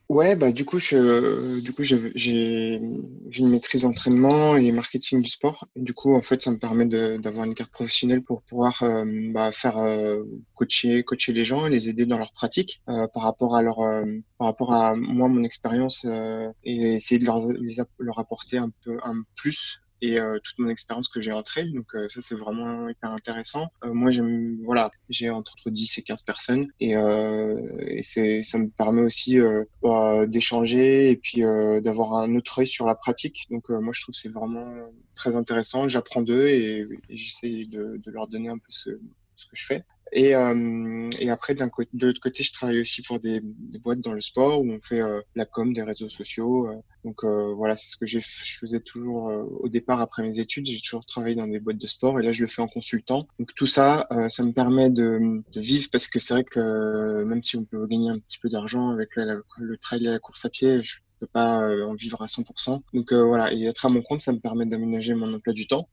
Ouais, 0.09 0.35
bah 0.35 0.51
du 0.51 0.65
coup, 0.65 0.79
je, 0.79 1.63
du 1.63 1.73
coup, 1.73 1.81
j'ai, 1.83 2.11
j'ai 2.15 2.79
une 3.39 3.49
maîtrise 3.49 3.81
d'entraînement 3.83 4.55
et 4.57 4.71
marketing 4.71 5.21
du 5.21 5.29
sport. 5.29 5.67
du 5.75 5.93
coup, 5.93 6.13
en 6.15 6.21
fait, 6.21 6.41
ça 6.41 6.51
me 6.51 6.57
permet 6.59 6.85
de, 6.85 7.17
d'avoir 7.17 7.45
une 7.45 7.55
carte 7.55 7.71
professionnelle 7.71 8.21
pour 8.21 8.43
pouvoir 8.43 8.83
euh, 8.83 9.05
bah, 9.33 9.51
faire 9.51 9.77
euh, 9.77 10.23
coacher, 10.55 11.03
coacher 11.03 11.33
les 11.33 11.45
gens 11.45 11.65
et 11.65 11.69
les 11.69 11.89
aider 11.89 12.05
dans 12.05 12.17
leur 12.17 12.33
pratique 12.33 12.81
euh, 12.89 13.07
par 13.13 13.23
rapport 13.23 13.55
à 13.55 13.63
leur, 13.63 13.77
par 14.37 14.47
rapport 14.47 14.73
à 14.73 14.93
moi, 14.95 15.27
mon 15.29 15.43
expérience 15.43 16.05
et 16.63 16.93
essayer 16.95 17.19
de 17.19 17.25
leur, 17.25 17.47
leur 17.97 18.19
apporter 18.19 18.57
un 18.57 18.69
peu 18.83 18.99
un 19.03 19.23
plus 19.35 19.82
et 20.03 20.19
euh, 20.19 20.37
toute 20.43 20.59
mon 20.59 20.67
expérience 20.67 21.07
que 21.07 21.21
j'ai 21.21 21.31
en 21.31 21.43
trail. 21.43 21.71
Donc 21.71 21.95
euh, 21.95 22.09
ça 22.09 22.19
c'est 22.21 22.35
vraiment 22.35 22.89
hyper 22.89 23.11
intéressant. 23.11 23.69
Euh, 23.85 23.93
moi 23.93 24.11
j'aime 24.11 24.59
voilà, 24.65 24.91
j'ai 25.09 25.29
entre 25.29 25.69
10 25.69 25.97
et 25.97 26.01
15 26.01 26.23
personnes 26.23 26.67
et, 26.81 26.91
et 26.91 28.03
c'est 28.03 28.43
ça 28.43 28.57
me 28.59 28.69
permet 28.69 29.01
aussi 29.01 29.37
bah, 29.81 30.25
d'échanger 30.27 31.09
et 31.09 31.15
puis 31.15 31.41
d'avoir 31.41 32.15
un 32.15 32.35
autre 32.35 32.59
œil 32.59 32.67
sur 32.67 32.85
la 32.85 32.95
pratique. 32.95 33.47
Donc 33.49 33.69
moi 33.69 33.93
je 33.93 34.01
trouve 34.01 34.13
c'est 34.13 34.29
vraiment 34.29 34.67
très 35.15 35.37
intéressant. 35.37 35.87
J'apprends 35.87 36.21
d'eux 36.21 36.47
et, 36.47 36.85
j'essaie 37.09 37.65
de, 37.65 37.97
de, 38.03 38.11
leur 38.11 38.27
donner 38.27 38.49
un 38.49 38.57
peu 38.57 38.69
ce 38.69 38.89
que 38.91 39.55
je 39.55 39.65
fais. 39.65 39.83
Et, 40.15 40.35
euh, 40.35 41.09
et 41.19 41.31
après, 41.31 41.55
de 41.55 42.05
l'autre 42.05 42.21
côté, 42.21 42.43
je 42.43 42.53
travaille 42.53 42.79
aussi 42.79 43.01
pour 43.01 43.19
des, 43.19 43.39
des, 43.41 43.79
boîtes 43.79 43.99
dans 43.99 44.13
le 44.13 44.21
sport 44.21 44.61
où 44.61 44.71
on 44.71 44.79
fait 44.79 45.01
euh, 45.01 45.19
la 45.35 45.45
com, 45.45 45.73
des 45.73 45.81
réseaux 45.81 46.07
sociaux. 46.07 46.67
Euh. 46.67 46.75
donc 47.03 47.23
euh, 47.23 47.51
voilà, 47.55 47.75
c'est 47.75 47.89
ce 47.89 47.97
que 47.97 48.05
je 48.05 48.19
faisais 48.21 48.79
toujours 48.79 49.31
au 49.59 49.69
départ 49.69 50.01
après 50.01 50.21
mes 50.21 50.39
études. 50.39 50.67
J'ai 50.67 50.79
toujours 50.79 51.05
travaillé 51.05 51.35
dans 51.35 51.47
des 51.47 51.59
boîtes 51.59 51.79
de 51.79 51.87
sport 51.87 52.19
et 52.19 52.23
là, 52.23 52.31
je 52.31 52.41
le 52.43 52.47
fais 52.47 52.61
en 52.61 52.67
consultant. 52.67 53.27
Donc 53.39 53.55
tout 53.55 53.65
ça, 53.65 54.07
ça 54.29 54.43
me 54.43 54.51
permet 54.51 54.91
de, 54.91 55.41
de 55.51 55.59
vivre 55.59 55.89
parce 55.91 56.07
que 56.07 56.19
c'est 56.19 56.35
vrai 56.35 56.43
que 56.43 57.23
même 57.23 57.41
si 57.41 57.57
on 57.57 57.65
peut 57.65 57.87
gagner 57.87 58.11
un 58.11 58.19
petit 58.19 58.37
peu 58.37 58.49
d'argent 58.49 58.91
avec 58.91 59.15
le, 59.15 59.43
le 59.57 59.77
trail 59.77 60.05
et 60.05 60.09
la 60.09 60.19
course 60.19 60.45
à 60.45 60.49
pied, 60.49 60.83
je 60.83 60.97
peux 61.19 61.27
pas 61.27 61.57
en 61.85 61.95
vivre 61.95 62.21
à 62.21 62.27
100%. 62.27 62.81
Donc 62.93 63.11
voilà, 63.13 63.51
et 63.51 63.63
être 63.65 63.87
à 63.87 63.89
mon 63.89 64.03
compte, 64.03 64.21
ça 64.21 64.31
me 64.31 64.39
permet 64.39 64.67
d'aménager 64.67 65.15
mon 65.15 65.33
emploi 65.33 65.53
du 65.53 65.65
temps 65.65 65.87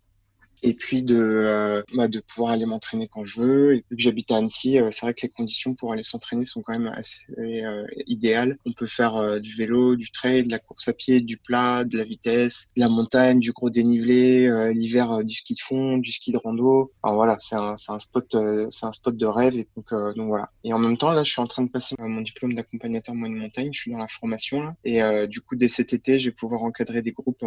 et 0.62 0.74
puis 0.74 1.04
de, 1.04 1.16
euh, 1.16 1.82
bah, 1.94 2.08
de 2.08 2.20
pouvoir 2.20 2.52
aller 2.52 2.66
m'entraîner 2.66 3.08
quand 3.08 3.24
je 3.24 3.40
veux. 3.40 3.74
Et 3.74 3.84
vu 3.90 3.96
que 3.96 4.02
j'habite 4.02 4.30
à 4.30 4.36
Annecy, 4.36 4.78
euh, 4.78 4.90
c'est 4.90 5.06
vrai 5.06 5.14
que 5.14 5.22
les 5.22 5.28
conditions 5.28 5.74
pour 5.74 5.92
aller 5.92 6.02
s'entraîner 6.02 6.44
sont 6.44 6.62
quand 6.62 6.72
même 6.72 6.92
assez 6.94 7.20
euh, 7.38 7.86
idéales. 8.06 8.58
On 8.66 8.72
peut 8.72 8.86
faire 8.86 9.16
euh, 9.16 9.38
du 9.38 9.54
vélo, 9.54 9.96
du 9.96 10.10
trail, 10.10 10.44
de 10.44 10.50
la 10.50 10.58
course 10.58 10.88
à 10.88 10.92
pied, 10.92 11.20
du 11.20 11.36
plat, 11.36 11.84
de 11.84 11.96
la 11.96 12.04
vitesse, 12.04 12.70
de 12.76 12.80
la 12.80 12.88
montagne, 12.88 13.40
du 13.40 13.52
gros 13.52 13.70
dénivelé, 13.70 14.70
l'hiver 14.72 15.24
du 15.24 15.34
ski 15.34 15.54
de 15.54 15.60
fond, 15.60 15.98
du 15.98 16.12
ski 16.12 16.32
de 16.32 16.38
rando. 16.38 16.92
Alors 17.02 17.16
voilà, 17.16 17.38
c'est 17.40 17.56
un, 17.56 17.76
un, 17.88 17.98
spot, 17.98 18.36
c'est 18.70 18.86
un 18.86 18.92
spot 18.92 19.16
de 19.16 19.26
rêve. 19.26 19.56
Et 19.56 19.68
donc, 19.76 19.92
donc 20.16 20.28
voilà. 20.28 20.50
Et 20.64 20.72
en 20.72 20.78
même 20.78 20.96
temps, 20.96 21.10
là, 21.10 21.22
je 21.24 21.30
suis 21.30 21.40
en 21.40 21.46
train 21.46 21.62
de 21.62 21.70
passer 21.70 21.94
mon 21.98 22.20
diplôme 22.20 22.54
d'accompagnateur 22.54 23.14
moyenne 23.14 23.38
montagne. 23.38 23.70
Je 23.72 23.80
suis 23.80 23.92
dans 23.92 23.98
la 23.98 24.08
formation 24.08 24.62
là. 24.62 24.74
Et 24.84 25.00
du 25.28 25.40
coup, 25.40 25.56
dès 25.56 25.68
cet 25.68 25.92
été, 25.92 26.18
je 26.18 26.30
vais 26.30 26.34
pouvoir 26.34 26.62
encadrer 26.62 27.02
des 27.02 27.12
groupes 27.12 27.44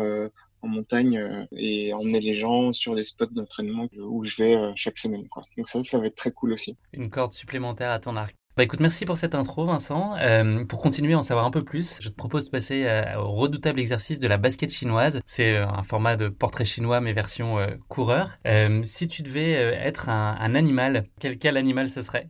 en 0.63 0.67
montagne 0.67 1.17
euh, 1.17 1.45
et 1.51 1.93
emmener 1.93 2.19
les 2.19 2.33
gens 2.33 2.71
sur 2.71 2.95
les 2.95 3.03
spots 3.03 3.27
d'entraînement 3.27 3.87
où 3.99 4.23
je 4.23 4.41
vais 4.41 4.55
euh, 4.55 4.71
chaque 4.75 4.97
semaine. 4.97 5.27
Quoi. 5.27 5.43
Donc 5.57 5.69
ça, 5.69 5.83
ça 5.83 5.99
va 5.99 6.07
être 6.07 6.15
très 6.15 6.31
cool 6.31 6.53
aussi. 6.53 6.77
Une 6.93 7.09
corde 7.09 7.33
supplémentaire 7.33 7.91
à 7.91 7.99
ton 7.99 8.15
arc. 8.15 8.33
Bah 8.55 8.63
écoute, 8.63 8.79
merci 8.79 9.05
pour 9.05 9.17
cette 9.17 9.33
intro, 9.33 9.65
Vincent. 9.65 10.15
Euh, 10.19 10.63
pour 10.65 10.79
continuer 10.79 11.13
à 11.13 11.17
en 11.17 11.23
savoir 11.23 11.45
un 11.45 11.51
peu 11.51 11.63
plus, 11.63 11.97
je 11.99 12.09
te 12.09 12.13
propose 12.13 12.45
de 12.45 12.49
passer 12.51 12.87
au 13.17 13.31
redoutable 13.31 13.79
exercice 13.79 14.19
de 14.19 14.27
la 14.27 14.37
basket 14.37 14.69
chinoise. 14.69 15.21
C'est 15.25 15.57
un 15.57 15.81
format 15.81 16.17
de 16.17 16.29
portrait 16.29 16.63
chinois, 16.63 17.01
mais 17.01 17.13
version 17.13 17.57
coureur. 17.87 18.37
si 18.83 19.07
tu 19.07 19.23
devais 19.23 19.53
être 19.53 20.07
un, 20.09 20.53
animal, 20.53 21.07
quel, 21.19 21.39
quel, 21.39 21.57
animal 21.57 21.89
ce 21.89 22.03
serait? 22.03 22.29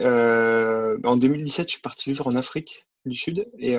En 0.00 1.16
2017, 1.16 1.68
je 1.68 1.72
suis 1.72 1.82
parti 1.82 2.08
vivre 2.08 2.26
en 2.26 2.36
Afrique 2.36 2.86
du 3.04 3.14
Sud 3.14 3.46
et 3.58 3.76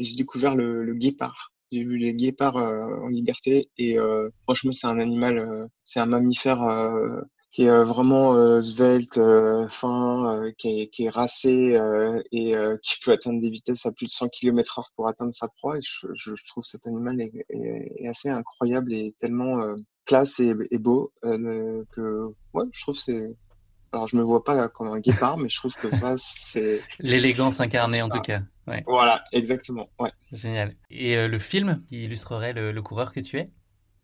j'ai 0.00 0.16
découvert 0.16 0.56
le, 0.56 0.82
le 0.82 0.94
guépard. 0.94 1.52
J'ai 1.72 1.84
vu 1.84 1.98
les 1.98 2.12
guépards 2.12 2.56
euh, 2.56 2.96
en 3.02 3.08
liberté 3.08 3.70
et 3.76 3.98
euh, 3.98 4.30
franchement 4.44 4.72
c'est 4.72 4.86
un 4.86 5.00
animal, 5.00 5.38
euh, 5.38 5.66
c'est 5.84 5.98
un 5.98 6.06
mammifère 6.06 6.60
qui 7.50 7.62
est 7.64 7.84
vraiment 7.84 8.60
svelte, 8.60 9.18
fin, 9.70 10.52
qui 10.58 10.82
est, 10.82 10.88
qui, 10.88 11.04
est, 11.04 11.08
racé 11.08 11.80
et 12.30 12.54
qui 12.82 12.94
peut 13.02 13.12
atteindre 13.12 13.40
des 13.40 13.48
vitesses 13.48 13.86
à 13.86 13.92
plus 13.92 14.06
de 14.06 14.10
100 14.10 14.28
km 14.28 14.78
heure 14.78 14.90
pour 14.94 15.08
atteindre 15.08 15.34
sa 15.34 15.48
proie. 15.48 15.78
Et 15.78 15.80
je, 15.82 16.06
je, 16.14 16.34
trouve 16.48 16.64
cet 16.64 16.86
animal 16.86 17.18
est, 17.20 17.32
est, 17.48 18.06
assez 18.08 18.28
incroyable 18.28 18.94
et 18.94 19.14
tellement 19.18 19.58
classe 20.04 20.38
et, 20.38 20.54
et 20.70 20.78
beau 20.78 21.12
que 21.22 22.26
ouais, 22.52 22.64
je 22.72 22.82
trouve 22.82 22.98
c'est 22.98 23.34
alors, 23.92 24.08
je 24.08 24.16
me 24.16 24.22
vois 24.22 24.44
pas 24.44 24.68
comme 24.68 24.88
un 24.88 25.00
guépard, 25.00 25.38
mais 25.38 25.48
je 25.48 25.56
trouve 25.56 25.74
que 25.74 25.94
ça, 25.96 26.16
c'est. 26.18 26.82
L'élégance 26.98 27.60
incarnée, 27.60 28.02
en 28.02 28.08
tout 28.08 28.20
cas. 28.20 28.40
Ouais. 28.66 28.82
Voilà, 28.86 29.24
exactement. 29.32 29.88
Ouais. 29.98 30.10
Génial. 30.32 30.74
Et 30.90 31.16
euh, 31.16 31.28
le 31.28 31.38
film 31.38 31.82
qui 31.88 32.04
illustrerait 32.04 32.52
le, 32.52 32.82
coureur 32.82 33.12
que 33.12 33.20
tu 33.20 33.38
es? 33.38 33.50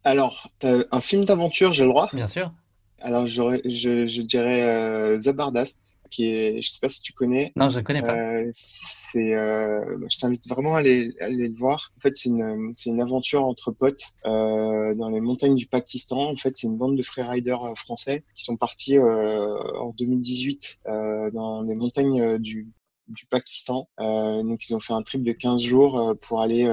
Alors, 0.04 0.50
un 0.62 1.00
film 1.00 1.24
d'aventure, 1.24 1.72
j'ai 1.72 1.84
le 1.84 1.90
droit? 1.90 2.08
Bien 2.12 2.26
sûr. 2.26 2.52
Alors, 3.00 3.26
je, 3.26 3.60
je 3.64 4.22
dirais 4.22 4.62
euh, 4.62 5.20
Zabardast, 5.20 5.78
qui 6.12 6.26
est, 6.26 6.62
je 6.62 6.70
sais 6.70 6.80
pas 6.80 6.88
si 6.88 7.00
tu 7.00 7.12
connais. 7.12 7.52
Non, 7.56 7.70
je 7.70 7.78
ne 7.78 7.84
connais 7.84 8.02
pas. 8.02 8.16
Euh, 8.16 8.50
c'est, 8.52 9.34
euh, 9.34 9.96
bah, 9.98 10.06
je 10.10 10.18
t'invite 10.18 10.48
vraiment 10.48 10.76
à 10.76 10.78
aller, 10.78 11.14
aller, 11.20 11.48
le 11.48 11.56
voir. 11.56 11.92
En 11.96 12.00
fait, 12.00 12.14
c'est 12.14 12.28
une, 12.28 12.72
c'est 12.74 12.90
une 12.90 13.00
aventure 13.00 13.44
entre 13.44 13.72
potes 13.72 14.12
euh, 14.26 14.94
dans 14.94 15.08
les 15.08 15.20
montagnes 15.20 15.56
du 15.56 15.66
Pakistan. 15.66 16.30
En 16.30 16.36
fait, 16.36 16.56
c'est 16.56 16.66
une 16.66 16.76
bande 16.76 16.96
de 16.96 17.02
freeriders 17.02 17.76
français 17.76 18.24
qui 18.36 18.44
sont 18.44 18.56
partis 18.56 18.98
en 18.98 19.94
2018 19.98 20.80
euh, 20.86 21.30
dans 21.30 21.62
les 21.62 21.74
montagnes 21.74 22.38
du 22.38 22.68
du 23.08 23.26
Pakistan. 23.26 23.88
Euh, 24.00 24.42
donc 24.42 24.66
ils 24.66 24.74
ont 24.74 24.78
fait 24.78 24.94
un 24.94 25.02
trip 25.02 25.22
de 25.22 25.32
15 25.32 25.60
jours 25.60 26.14
pour 26.22 26.40
aller 26.40 26.66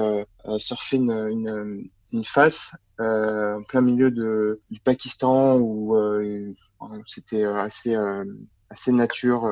surfer 0.56 0.96
une, 0.96 1.10
une, 1.10 1.90
une 2.12 2.24
face 2.24 2.74
en 2.98 3.62
plein 3.68 3.80
milieu 3.80 4.10
de, 4.10 4.62
du 4.70 4.80
Pakistan 4.80 5.58
où 5.58 5.94
c'était 7.06 7.44
assez 7.44 7.94
assez 8.70 8.92
nature, 8.92 9.48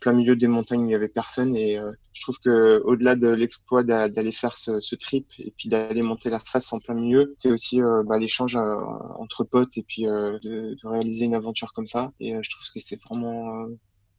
plein 0.00 0.12
milieu 0.12 0.34
des 0.34 0.48
montagnes 0.48 0.82
où 0.82 0.86
il 0.86 0.92
y 0.92 0.96
avait 0.96 1.08
personne 1.08 1.54
et 1.56 1.78
je 2.12 2.22
trouve 2.22 2.38
que 2.40 2.80
au-delà 2.84 3.14
de 3.14 3.28
l'exploit 3.28 3.84
d'aller 3.84 4.32
faire 4.32 4.56
ce, 4.56 4.80
ce, 4.80 4.96
trip 4.96 5.28
et 5.38 5.52
puis 5.56 5.68
d'aller 5.68 6.02
monter 6.02 6.28
la 6.30 6.40
face 6.40 6.72
en 6.72 6.80
plein 6.80 6.94
milieu, 6.94 7.34
c'est 7.36 7.50
aussi 7.50 7.80
bah, 8.06 8.18
l'échange 8.18 8.56
entre 8.56 9.44
potes 9.44 9.76
et 9.76 9.82
puis 9.82 10.04
de, 10.04 10.40
de, 10.42 10.88
réaliser 10.88 11.26
une 11.26 11.34
aventure 11.34 11.72
comme 11.72 11.86
ça 11.86 12.12
et 12.18 12.34
je 12.42 12.50
trouve 12.50 12.64
que 12.74 12.80
c'est 12.80 13.00
vraiment 13.02 13.68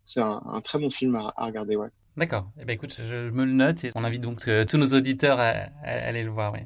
c'est 0.06 0.22
un, 0.22 0.62
très 0.64 0.80
bon 0.80 0.90
film 0.90 1.16
à, 1.16 1.34
à 1.36 1.46
regarder 1.46 1.76
ouais. 1.76 1.90
D'accord. 2.16 2.52
Eh 2.62 2.66
ben 2.66 2.74
écoute, 2.74 2.96
je 2.96 3.32
me 3.32 3.44
le 3.44 3.54
note 3.54 3.84
et 3.84 3.92
on 3.96 4.04
invite 4.04 4.22
donc 4.22 4.48
tous 4.68 4.78
nos 4.78 4.94
auditeurs 4.94 5.40
à, 5.40 5.50
à 5.84 6.08
aller 6.08 6.24
le 6.24 6.30
voir. 6.30 6.54
Oui. 6.54 6.60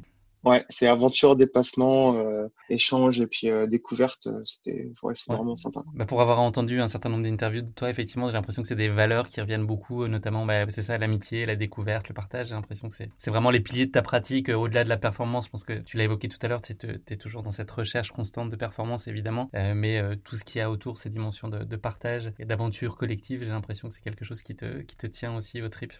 Ouais, 0.43 0.63
c'est 0.69 0.87
aventure, 0.87 1.35
dépassement, 1.35 2.15
euh, 2.15 2.47
échange 2.69 3.19
et 3.19 3.27
puis 3.27 3.49
euh, 3.49 3.67
découverte. 3.67 4.27
Euh, 4.27 4.41
c'était, 4.45 4.91
ouais, 5.03 5.13
c'est 5.15 5.33
vraiment 5.33 5.55
sympa. 5.55 5.83
Bah 5.93 6.05
pour 6.05 6.21
avoir 6.21 6.39
entendu 6.39 6.79
un 6.79 6.87
certain 6.87 7.09
nombre 7.09 7.23
d'interviews 7.23 7.63
de 7.63 7.71
toi, 7.71 7.89
effectivement, 7.89 8.27
j'ai 8.27 8.33
l'impression 8.33 8.61
que 8.61 8.67
c'est 8.67 8.75
des 8.75 8.89
valeurs 8.89 9.29
qui 9.29 9.41
reviennent 9.41 9.65
beaucoup, 9.65 10.07
notamment, 10.07 10.45
bah, 10.45 10.69
c'est 10.69 10.83
ça, 10.83 10.97
l'amitié, 10.97 11.45
la 11.45 11.55
découverte, 11.55 12.07
le 12.07 12.13
partage. 12.13 12.47
J'ai 12.47 12.55
l'impression 12.55 12.87
que 12.87 12.95
c'est, 12.95 13.29
vraiment 13.29 13.49
les 13.49 13.59
piliers 13.59 13.87
de 13.87 13.91
ta 13.91 14.01
pratique 14.01 14.49
au-delà 14.49 14.83
de 14.83 14.89
la 14.89 14.97
performance. 14.97 15.45
Je 15.45 15.49
pense 15.49 15.63
que 15.63 15.79
tu 15.79 15.97
l'as 15.97 16.03
évoqué 16.03 16.29
tout 16.29 16.39
à 16.41 16.47
l'heure, 16.47 16.61
tu 16.61 16.73
es, 16.73 17.17
toujours 17.17 17.43
dans 17.43 17.51
cette 17.51 17.71
recherche 17.71 18.11
constante 18.11 18.49
de 18.49 18.55
performance, 18.55 19.07
évidemment, 19.07 19.49
mais 19.53 20.01
tout 20.23 20.35
ce 20.35 20.43
qu'il 20.43 20.59
y 20.59 20.61
a 20.61 20.69
autour, 20.69 20.97
ces 20.97 21.09
dimensions 21.09 21.49
de, 21.49 21.63
de 21.63 21.75
partage 21.75 22.31
et 22.39 22.45
d'aventure 22.45 22.95
collective, 22.95 23.41
j'ai 23.41 23.49
l'impression 23.49 23.87
que 23.87 23.93
c'est 23.93 24.01
quelque 24.01 24.23
chose 24.23 24.41
qui 24.41 24.55
te, 24.55 24.81
qui 24.81 24.95
te 24.95 25.07
tient 25.07 25.35
aussi 25.35 25.61
au 25.61 25.69
trip. 25.69 25.93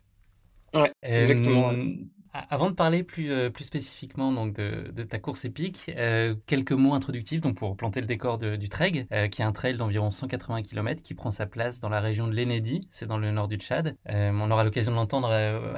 Ouais, 0.73 0.91
exactement. 1.01 1.73
Avant 2.33 2.69
de 2.69 2.75
parler 2.75 3.03
plus, 3.03 3.31
euh, 3.31 3.49
plus 3.49 3.63
spécifiquement 3.63 4.31
donc 4.31 4.55
de, 4.55 5.03
ta 5.03 5.19
course 5.19 5.45
épique, 5.45 5.91
euh, 5.97 6.35
quelques 6.45 6.71
mots 6.71 6.93
introductifs 6.93 7.41
donc 7.41 7.57
pour 7.57 7.75
planter 7.75 8.01
le 8.01 8.07
décor 8.07 8.37
du 8.37 8.69
Treg, 8.69 9.07
euh, 9.11 9.27
qui 9.27 9.41
est 9.41 9.45
un 9.45 9.51
trail 9.51 9.77
d'environ 9.77 10.11
180 10.11 10.63
km 10.63 11.01
qui 11.01 11.13
prend 11.13 11.31
sa 11.31 11.45
place 11.45 11.79
dans 11.79 11.89
la 11.89 11.99
région 11.99 12.27
de 12.27 12.33
l'Enedi, 12.33 12.87
c'est 12.91 13.07
dans 13.07 13.17
le 13.17 13.31
nord 13.31 13.47
du 13.47 13.57
Tchad. 13.57 13.95
on 14.07 14.51
aura 14.51 14.63
l'occasion 14.63 14.91
de 14.91 14.97
l'entendre 14.97 15.29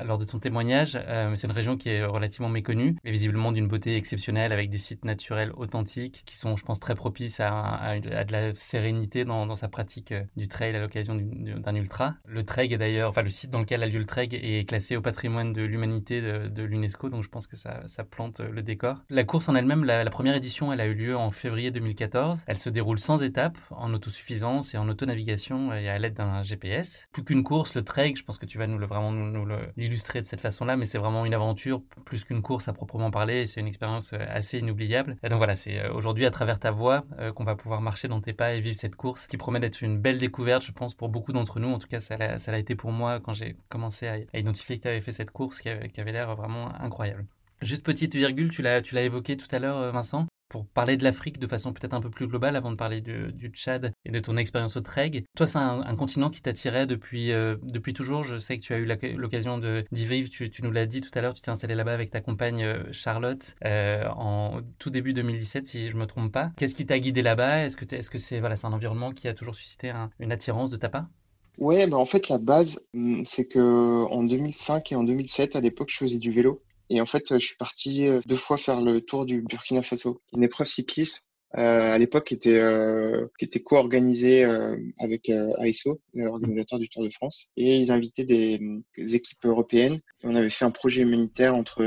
lors 0.05 0.17
de 0.17 0.25
ton 0.25 0.39
témoignage, 0.39 0.99
c'est 1.35 1.47
une 1.47 1.53
région 1.53 1.77
qui 1.77 1.89
est 1.89 2.03
relativement 2.03 2.49
méconnue, 2.49 2.95
mais 3.03 3.11
visiblement 3.11 3.51
d'une 3.51 3.67
beauté 3.67 3.95
exceptionnelle 3.95 4.51
avec 4.51 4.69
des 4.69 4.77
sites 4.77 5.05
naturels 5.05 5.51
authentiques 5.55 6.23
qui 6.25 6.37
sont, 6.37 6.55
je 6.55 6.63
pense, 6.63 6.79
très 6.79 6.95
propices 6.95 7.39
à, 7.39 7.99
de 7.99 8.31
la 8.31 8.55
sérénité 8.55 9.25
dans, 9.25 9.45
dans, 9.45 9.55
sa 9.55 9.67
pratique 9.67 10.13
du 10.35 10.47
trail 10.47 10.75
à 10.75 10.79
l'occasion 10.79 11.15
d'un 11.15 11.75
ultra. 11.75 12.15
Le 12.25 12.43
Treg 12.43 12.71
est 12.71 12.77
d'ailleurs, 12.77 13.09
enfin 13.09 13.23
le 13.23 13.29
site 13.29 13.49
dans 13.49 13.59
lequel 13.59 13.83
a 13.83 13.87
lieu 13.87 13.99
le 13.99 14.05
Treg 14.05 14.33
est 14.33 14.67
classé 14.67 14.95
au 14.95 15.01
patrimoine 15.01 15.53
de 15.53 15.61
l'humanité 15.61 16.21
de, 16.47 16.63
l'UNESCO, 16.63 17.09
donc 17.09 17.23
je 17.23 17.29
pense 17.29 17.47
que 17.47 17.55
ça, 17.55 17.87
ça, 17.87 18.03
plante 18.03 18.39
le 18.39 18.61
décor. 18.61 19.03
La 19.09 19.23
course 19.23 19.49
en 19.49 19.55
elle-même, 19.55 19.83
la, 19.83 20.09
première 20.09 20.35
édition, 20.35 20.71
elle 20.71 20.81
a 20.81 20.85
eu 20.85 20.93
lieu 20.93 21.17
en 21.17 21.31
février 21.31 21.71
2014. 21.71 22.43
Elle 22.47 22.59
se 22.59 22.69
déroule 22.69 22.99
sans 22.99 23.23
étapes, 23.23 23.57
en 23.71 23.93
autosuffisance 23.93 24.73
et 24.73 24.77
en 24.77 24.87
autonavigation 24.89 25.73
et 25.73 25.89
à 25.89 25.99
l'aide 25.99 26.15
d'un 26.15 26.43
GPS. 26.43 27.07
Plus 27.11 27.23
qu'une 27.23 27.43
course, 27.43 27.75
le 27.75 27.83
trek, 27.83 28.13
je 28.15 28.23
pense 28.23 28.37
que 28.37 28.45
tu 28.45 28.57
vas 28.57 28.67
nous 28.67 28.77
le, 28.77 28.85
vraiment 28.85 29.11
nous, 29.11 29.47
l'illustrer 29.77 30.21
de 30.21 30.25
cette 30.25 30.41
façon-là, 30.41 30.77
mais 30.77 30.85
c'est 30.85 30.97
vraiment 30.97 31.25
une 31.25 31.33
aventure 31.33 31.81
plus 32.05 32.23
qu'une 32.23 32.41
course 32.41 32.67
à 32.67 32.73
proprement 32.73 33.11
parler. 33.11 33.47
C'est 33.47 33.59
une 33.59 33.67
expérience 33.67 34.13
euh, 34.13 34.25
assez 34.29 34.59
inoubliable. 34.59 35.17
Et 35.23 35.29
donc 35.29 35.37
voilà, 35.37 35.55
c'est 35.55 35.79
euh, 35.79 35.93
aujourd'hui 35.93 36.25
à 36.25 36.31
travers 36.31 36.59
ta 36.59 36.71
voix 36.71 37.05
euh, 37.19 37.31
qu'on 37.31 37.43
va 37.43 37.55
pouvoir 37.55 37.81
marcher 37.81 38.07
dans 38.07 38.21
tes 38.21 38.33
pas 38.33 38.53
et 38.53 38.59
vivre 38.59 38.75
cette 38.75 38.95
course 38.95 39.27
qui 39.27 39.37
promet 39.37 39.59
d'être 39.59 39.81
une 39.81 39.99
belle 39.99 40.17
découverte, 40.17 40.63
je 40.63 40.71
pense, 40.71 40.93
pour 40.93 41.09
beaucoup 41.09 41.33
d'entre 41.33 41.59
nous. 41.59 41.69
En 41.69 41.79
tout 41.79 41.87
cas, 41.87 41.99
ça 41.99 42.17
l'a 42.17 42.59
été 42.59 42.75
pour 42.75 42.91
moi 42.91 43.19
quand 43.19 43.33
j'ai 43.33 43.55
commencé 43.69 44.07
à, 44.07 44.37
identifier 44.37 44.77
que 44.77 44.83
tu 44.83 44.87
avais 44.87 45.01
fait 45.01 45.11
cette 45.11 45.31
course 45.31 45.59
qui 45.61 45.69
qui 45.93 46.01
avait 46.01 46.11
l'air 46.11 46.28
vraiment 46.35 46.73
incroyable. 46.81 47.25
Juste 47.61 47.83
petite 47.83 48.15
virgule, 48.15 48.49
tu 48.49 48.61
l'as, 48.61 48.81
tu 48.81 48.95
l'as 48.95 49.03
évoqué 49.03 49.35
tout 49.35 49.47
à 49.51 49.59
l'heure, 49.59 49.77
euh, 49.77 49.91
Vincent, 49.91 50.27
pour 50.47 50.65
parler 50.65 50.95
de 50.95 51.03
l'Afrique 51.03 51.39
de 51.39 51.45
façon 51.45 51.73
peut-être 51.73 51.93
un 51.93 51.99
peu 51.99 52.09
plus 52.09 52.25
globale 52.25 52.55
avant 52.55 52.71
de 52.71 52.77
parler 52.77 53.01
du, 53.01 53.49
Tchad 53.49 53.91
et 54.05 54.11
de 54.11 54.19
ton 54.19 54.37
expérience 54.37 54.77
au 54.77 54.81
Treg. 54.81 55.25
Toi, 55.35 55.45
c'est 55.45 55.57
un, 55.57 55.95
continent 55.95 56.29
qui 56.29 56.41
t'attirait 56.41 56.87
depuis, 56.87 57.33
euh, 57.33 57.57
depuis 57.63 57.93
toujours. 57.93 58.23
Je 58.23 58.37
sais 58.37 58.57
que 58.57 58.63
tu 58.63 58.73
as 58.73 58.77
eu 58.77 58.85
l'occasion 59.17 59.57
d'y 59.57 60.05
vivre. 60.05 60.29
Tu, 60.29 60.49
nous 60.63 60.71
l'as 60.71 60.85
dit 60.85 61.01
tout 61.01 61.11
à 61.13 61.21
l'heure, 61.21 61.33
tu 61.33 61.41
t'es 61.41 61.51
installé 61.51 61.75
là-bas 61.75 61.93
avec 61.93 62.11
ta 62.11 62.21
compagne 62.21 62.63
euh, 62.63 62.83
Charlotte 62.93 63.55
en 63.61 64.61
tout 64.79 64.89
début 64.89 65.11
2017, 65.11 65.67
si 65.67 65.89
je 65.89 65.95
ne 65.95 65.99
me 65.99 66.05
trompe 66.05 66.31
pas. 66.31 66.51
Qu'est-ce 66.55 66.75
qui 66.75 66.85
t'a 66.85 66.97
guidé 66.97 67.21
là-bas? 67.21 67.65
Est-ce 67.65 67.75
que, 67.75 67.93
est-ce 67.93 68.09
que 68.09 68.17
c'est 68.17 68.39
voilà, 68.39 68.55
un 68.63 68.73
environnement 68.73 69.11
qui 69.11 69.27
a 69.27 69.33
toujours 69.33 69.55
suscité 69.55 69.91
une 70.19 70.31
attirance 70.31 70.71
de 70.71 70.77
ta 70.77 70.87
part? 70.87 71.07
Ouais, 71.59 71.87
bah 71.87 71.97
en 71.97 72.05
fait, 72.05 72.29
la 72.29 72.37
base, 72.37 72.79
hum, 72.93 73.23
c'est 73.25 73.45
que 73.45 73.59
en 74.05 74.23
2005 74.23 74.91
et 74.93 74.95
en 74.95 75.03
2007, 75.03 75.55
à 75.57 75.61
l'époque, 75.61 75.89
je 75.91 75.97
faisais 75.97 76.17
du 76.17 76.31
vélo. 76.31 76.61
Et 76.89 77.01
en 77.01 77.05
fait, 77.05 77.33
je 77.33 77.45
suis 77.45 77.57
parti 77.57 78.07
euh, 78.07 78.21
deux 78.25 78.35
fois 78.37 78.57
faire 78.57 78.81
le 78.81 79.01
tour 79.01 79.25
du 79.25 79.41
Burkina 79.41 79.83
Faso, 79.83 80.21
une 80.33 80.43
épreuve 80.43 80.67
cycliste 80.67 81.27
euh, 81.57 81.91
à 81.93 81.97
l'époque 81.97 82.27
qui 82.27 82.35
était 82.35 82.59
euh, 82.59 83.27
qui 83.37 83.45
était 83.45 83.59
co-organisée 83.61 84.45
euh, 84.45 84.77
avec 84.99 85.29
euh, 85.29 85.51
ASO, 85.57 85.99
l'organisateur 86.13 86.79
du 86.79 86.87
Tour 86.89 87.03
de 87.03 87.09
France, 87.09 87.49
et 87.57 87.77
ils 87.77 87.91
invitaient 87.91 88.23
des, 88.23 88.59
des 88.97 89.15
équipes 89.15 89.43
européennes. 89.45 89.99
on 90.23 90.35
avait 90.35 90.49
fait 90.49 90.65
un 90.65 90.71
projet 90.71 91.01
humanitaire 91.01 91.55
entre 91.55 91.83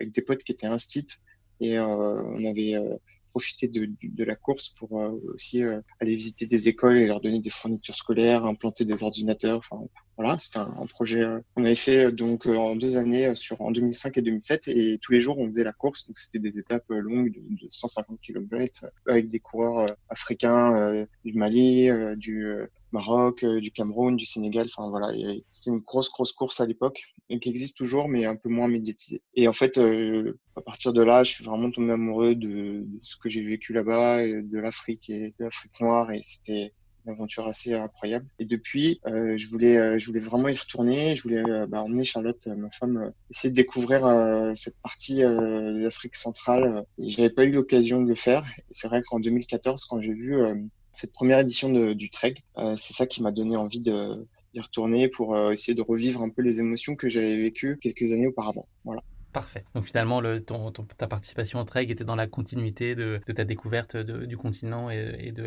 avec 0.00 0.12
des 0.12 0.22
potes 0.22 0.42
qui 0.42 0.52
étaient 0.52 0.66
instit 0.66 1.06
et 1.60 1.78
on 1.78 2.44
avait 2.44 2.74
profiter 3.36 3.68
de, 3.68 4.24
la 4.24 4.34
course 4.34 4.70
pour 4.70 4.98
euh, 4.98 5.12
aussi 5.34 5.62
euh, 5.62 5.82
aller 6.00 6.16
visiter 6.16 6.46
des 6.46 6.70
écoles 6.70 6.96
et 6.96 7.06
leur 7.06 7.20
donner 7.20 7.40
des 7.40 7.50
fournitures 7.50 7.94
scolaires, 7.94 8.46
implanter 8.46 8.86
des 8.86 9.02
ordinateurs. 9.02 9.60
Voilà, 10.16 10.38
c'était 10.38 10.58
un, 10.58 10.86
projet 10.86 11.22
euh, 11.22 11.40
qu'on 11.54 11.64
avait 11.64 11.74
fait 11.74 12.10
donc 12.10 12.46
en 12.46 12.74
deux 12.74 12.96
années, 12.96 13.34
sur 13.34 13.60
en 13.60 13.70
2005 13.70 14.16
et 14.16 14.22
2007, 14.22 14.68
et 14.68 14.98
tous 15.02 15.12
les 15.12 15.20
jours 15.20 15.38
on 15.38 15.46
faisait 15.46 15.64
la 15.64 15.72
course. 15.72 16.06
Donc 16.06 16.18
c'était 16.18 16.38
des 16.38 16.58
étapes 16.58 16.88
longues 16.88 17.32
de, 17.32 17.40
de 17.40 17.68
150 17.70 18.20
km 18.20 18.86
avec 19.06 19.28
des 19.28 19.40
coureurs 19.40 19.86
africains 20.08 21.06
du 21.24 21.34
Mali, 21.34 21.88
du 22.16 22.46
Maroc, 22.92 23.44
du 23.44 23.70
Cameroun, 23.70 24.16
du 24.16 24.24
Sénégal. 24.26 24.66
Enfin 24.66 24.88
voilà, 24.88 25.12
c'était 25.52 25.70
une 25.70 25.80
grosse 25.80 26.10
grosse 26.10 26.32
course 26.32 26.60
à 26.60 26.66
l'époque 26.66 27.02
et 27.28 27.38
qui 27.38 27.50
existe 27.50 27.76
toujours, 27.76 28.08
mais 28.08 28.24
un 28.24 28.36
peu 28.36 28.48
moins 28.48 28.68
médiatisée. 28.68 29.20
Et 29.34 29.48
en 29.48 29.52
fait, 29.52 29.78
à 29.78 30.60
partir 30.62 30.92
de 30.94 31.02
là, 31.02 31.24
je 31.24 31.32
suis 31.32 31.44
vraiment 31.44 31.70
tombé 31.70 31.92
amoureux 31.92 32.34
de, 32.34 32.84
de 32.84 32.98
ce 33.02 33.16
que 33.16 33.28
j'ai 33.28 33.42
vécu 33.42 33.74
là-bas, 33.74 34.24
de 34.26 34.58
l'Afrique 34.58 35.10
et 35.10 35.34
de 35.38 35.44
l'Afrique 35.44 35.78
noire, 35.80 36.10
et 36.10 36.22
c'était 36.24 36.72
une 37.06 37.12
aventure 37.12 37.46
assez 37.46 37.72
incroyable. 37.72 38.26
Et 38.38 38.44
depuis, 38.44 39.00
euh, 39.06 39.36
je 39.36 39.48
voulais, 39.48 39.76
euh, 39.76 39.98
je 39.98 40.06
voulais 40.06 40.20
vraiment 40.20 40.48
y 40.48 40.56
retourner. 40.56 41.14
Je 41.14 41.22
voulais 41.22 41.42
euh, 41.48 41.66
bah, 41.66 41.82
emmener 41.82 42.04
Charlotte, 42.04 42.40
euh, 42.46 42.54
ma 42.56 42.70
femme, 42.70 43.12
essayer 43.30 43.50
de 43.50 43.56
découvrir 43.56 44.02
cette 44.56 44.76
partie 44.82 45.18
de 45.18 45.82
l'Afrique 45.82 46.16
centrale. 46.16 46.84
Je 46.98 47.20
n'avais 47.20 47.32
pas 47.32 47.44
eu 47.44 47.50
l'occasion 47.50 48.02
de 48.02 48.08
le 48.08 48.14
faire. 48.14 48.44
C'est 48.70 48.88
vrai 48.88 49.02
qu'en 49.02 49.20
2014, 49.20 49.84
quand 49.86 50.00
j'ai 50.00 50.12
vu 50.12 50.36
cette 50.92 51.12
première 51.12 51.38
édition 51.38 51.70
de, 51.70 51.92
du 51.92 52.10
Trek, 52.10 52.34
c'est 52.76 52.94
ça 52.94 53.06
qui 53.06 53.22
m'a 53.22 53.32
donné 53.32 53.56
envie 53.56 53.80
de 53.80 54.26
d'y 54.54 54.60
retourner 54.60 55.08
pour 55.08 55.36
essayer 55.50 55.74
de 55.74 55.82
revivre 55.82 56.22
un 56.22 56.30
peu 56.30 56.40
les 56.40 56.60
émotions 56.60 56.96
que 56.96 57.08
j'avais 57.08 57.36
vécues 57.36 57.78
quelques 57.80 58.12
années 58.12 58.26
auparavant. 58.26 58.66
Voilà. 58.84 59.02
Parfait. 59.36 59.64
Donc 59.74 59.84
finalement, 59.84 60.22
le, 60.22 60.40
ton, 60.40 60.72
ta 60.72 61.06
participation 61.06 61.60
au 61.60 61.64
Trek 61.64 61.84
était 61.90 62.04
dans 62.04 62.16
la 62.16 62.26
continuité 62.26 62.94
de, 62.94 63.20
de 63.26 63.32
ta 63.34 63.44
découverte 63.44 63.94
du 63.94 64.34
continent 64.38 64.90
et, 64.90 65.14
et 65.18 65.30
de 65.30 65.44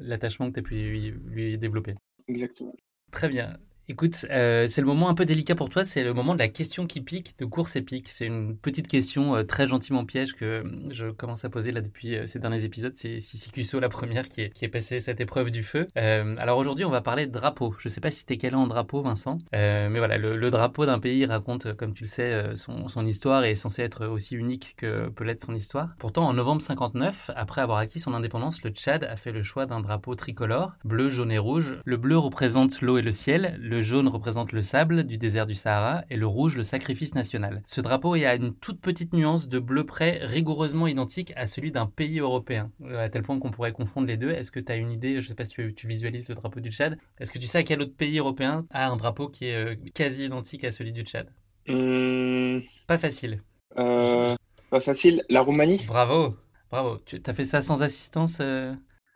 l'attachement 0.00 0.48
que 0.48 0.54
tu 0.54 0.58
as 0.58 0.62
pu 0.64 0.74
lui, 0.74 1.14
lui 1.24 1.56
développer. 1.56 1.94
Exactement. 2.26 2.74
Très 3.12 3.28
bien. 3.28 3.56
Écoute, 3.90 4.26
euh, 4.28 4.66
c'est 4.68 4.82
le 4.82 4.86
moment 4.86 5.08
un 5.08 5.14
peu 5.14 5.24
délicat 5.24 5.54
pour 5.54 5.70
toi, 5.70 5.82
c'est 5.82 6.04
le 6.04 6.12
moment 6.12 6.34
de 6.34 6.38
la 6.38 6.48
question 6.48 6.86
qui 6.86 7.00
pique, 7.00 7.34
de 7.38 7.46
course 7.46 7.74
épique. 7.74 8.08
C'est 8.08 8.26
une 8.26 8.54
petite 8.54 8.86
question 8.86 9.34
euh, 9.34 9.44
très 9.44 9.66
gentiment 9.66 10.04
piège 10.04 10.34
que 10.34 10.62
je 10.90 11.06
commence 11.06 11.46
à 11.46 11.48
poser 11.48 11.72
là 11.72 11.80
depuis 11.80 12.14
euh, 12.14 12.26
ces 12.26 12.38
derniers 12.38 12.64
épisodes. 12.64 12.92
C'est 12.96 13.20
Sissi 13.20 13.50
Cusso, 13.50 13.80
la 13.80 13.88
première, 13.88 14.28
qui 14.28 14.42
est, 14.42 14.50
qui 14.50 14.66
est 14.66 14.68
passée 14.68 15.00
cette 15.00 15.22
épreuve 15.22 15.50
du 15.50 15.62
feu. 15.62 15.88
alors 15.96 16.58
aujourd'hui, 16.58 16.84
on 16.84 16.90
va 16.90 17.00
parler 17.00 17.26
de 17.26 17.32
drapeau. 17.32 17.74
Je 17.78 17.88
ne 17.88 17.90
sais 17.90 18.02
pas 18.02 18.10
si 18.10 18.26
tu 18.26 18.34
es 18.34 18.54
en 18.54 18.66
drapeau, 18.66 19.00
Vincent, 19.00 19.38
mais 19.52 19.98
voilà, 19.98 20.18
le, 20.18 20.50
drapeau 20.50 20.84
d'un 20.84 20.98
pays 20.98 21.24
raconte, 21.24 21.72
comme 21.74 21.94
tu 21.94 22.04
le 22.04 22.08
sais, 22.08 22.56
son, 22.56 22.88
son, 22.88 23.06
histoire 23.06 23.44
et 23.44 23.52
est 23.52 23.54
censé 23.54 23.82
être 23.82 24.06
aussi 24.06 24.34
unique 24.34 24.74
que 24.76 25.08
peut 25.08 25.24
l'être 25.24 25.44
son 25.44 25.54
histoire. 25.54 25.90
Pourtant, 25.98 26.26
en 26.26 26.34
novembre 26.34 26.60
59, 26.60 27.30
après 27.34 27.62
avoir 27.62 27.78
acquis 27.78 28.00
son 28.00 28.12
indépendance, 28.12 28.62
le 28.62 28.70
Tchad 28.70 29.04
a 29.04 29.16
fait 29.16 29.32
le 29.32 29.42
choix 29.42 29.64
d'un 29.64 29.80
drapeau 29.80 30.14
tricolore, 30.14 30.72
bleu, 30.84 31.08
jaune 31.08 31.32
et 31.32 31.38
rouge. 31.38 31.78
Le 31.84 31.96
bleu 31.96 32.18
représente 32.18 32.82
l'eau 32.82 32.98
et 32.98 33.02
le 33.02 33.12
ciel, 33.12 33.58
le 33.60 33.77
le 33.78 33.82
jaune 33.82 34.08
représente 34.08 34.50
le 34.50 34.60
sable 34.60 35.04
du 35.04 35.18
désert 35.18 35.46
du 35.46 35.54
Sahara 35.54 36.02
et 36.10 36.16
le 36.16 36.26
rouge 36.26 36.56
le 36.56 36.64
sacrifice 36.64 37.14
national. 37.14 37.62
Ce 37.64 37.80
drapeau 37.80 38.16
est 38.16 38.24
à 38.24 38.34
une 38.34 38.52
toute 38.52 38.80
petite 38.80 39.12
nuance 39.12 39.46
de 39.46 39.60
bleu 39.60 39.86
près 39.86 40.18
rigoureusement 40.20 40.88
identique 40.88 41.32
à 41.36 41.46
celui 41.46 41.70
d'un 41.70 41.86
pays 41.86 42.18
européen, 42.18 42.72
euh, 42.82 43.04
à 43.04 43.08
tel 43.08 43.22
point 43.22 43.38
qu'on 43.38 43.52
pourrait 43.52 43.70
confondre 43.70 44.08
les 44.08 44.16
deux. 44.16 44.30
Est-ce 44.30 44.50
que 44.50 44.58
tu 44.58 44.72
as 44.72 44.74
une 44.74 44.90
idée, 44.90 45.20
je 45.20 45.26
ne 45.26 45.28
sais 45.28 45.34
pas 45.36 45.44
si 45.44 45.54
tu, 45.74 45.86
visualises 45.86 46.28
le 46.28 46.34
drapeau 46.34 46.58
du 46.58 46.72
Tchad, 46.72 46.98
est-ce 47.20 47.30
que 47.30 47.38
tu 47.38 47.46
sais 47.46 47.58
à 47.58 47.62
quel 47.62 47.80
autre 47.80 47.94
pays 47.94 48.18
européen 48.18 48.66
a 48.70 48.90
un 48.90 48.96
drapeau 48.96 49.28
qui 49.28 49.46
est 49.46 49.54
euh, 49.54 49.76
quasi 49.94 50.24
identique 50.24 50.64
à 50.64 50.72
celui 50.72 50.90
du 50.90 51.02
Tchad? 51.02 51.28
Mmh. 51.68 52.62
Pas 52.88 52.98
facile. 52.98 53.44
Euh, 53.78 54.34
pas 54.70 54.80
facile, 54.80 55.22
la 55.30 55.40
Roumanie? 55.40 55.84
Bravo, 55.86 56.34
bravo. 56.68 56.98
Tu 57.06 57.22
as 57.24 57.32
fait 57.32 57.44
ça 57.44 57.62
sans 57.62 57.80
assistance 57.82 58.40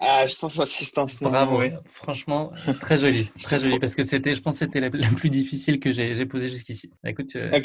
ah, 0.05 0.27
sans 0.27 0.59
assistance, 0.59 1.21
non. 1.21 1.31
Bravo, 1.31 1.63
franchement, 1.91 2.51
très 2.81 2.99
joli, 2.99 3.31
très 3.43 3.61
joli, 3.61 3.79
parce 3.79 3.95
que 3.95 4.03
c'était, 4.03 4.35
je 4.35 4.43
pense, 4.43 4.57
c'était 4.57 4.81
la, 4.81 4.91
plus 4.91 5.31
difficile 5.31 5.79
que 5.79 5.93
j'ai 5.93 6.27
posée 6.27 6.49
jusqu'ici. 6.49 6.91
Écoute, 7.07 7.37
euh, 7.37 7.51
ah, 7.53 7.61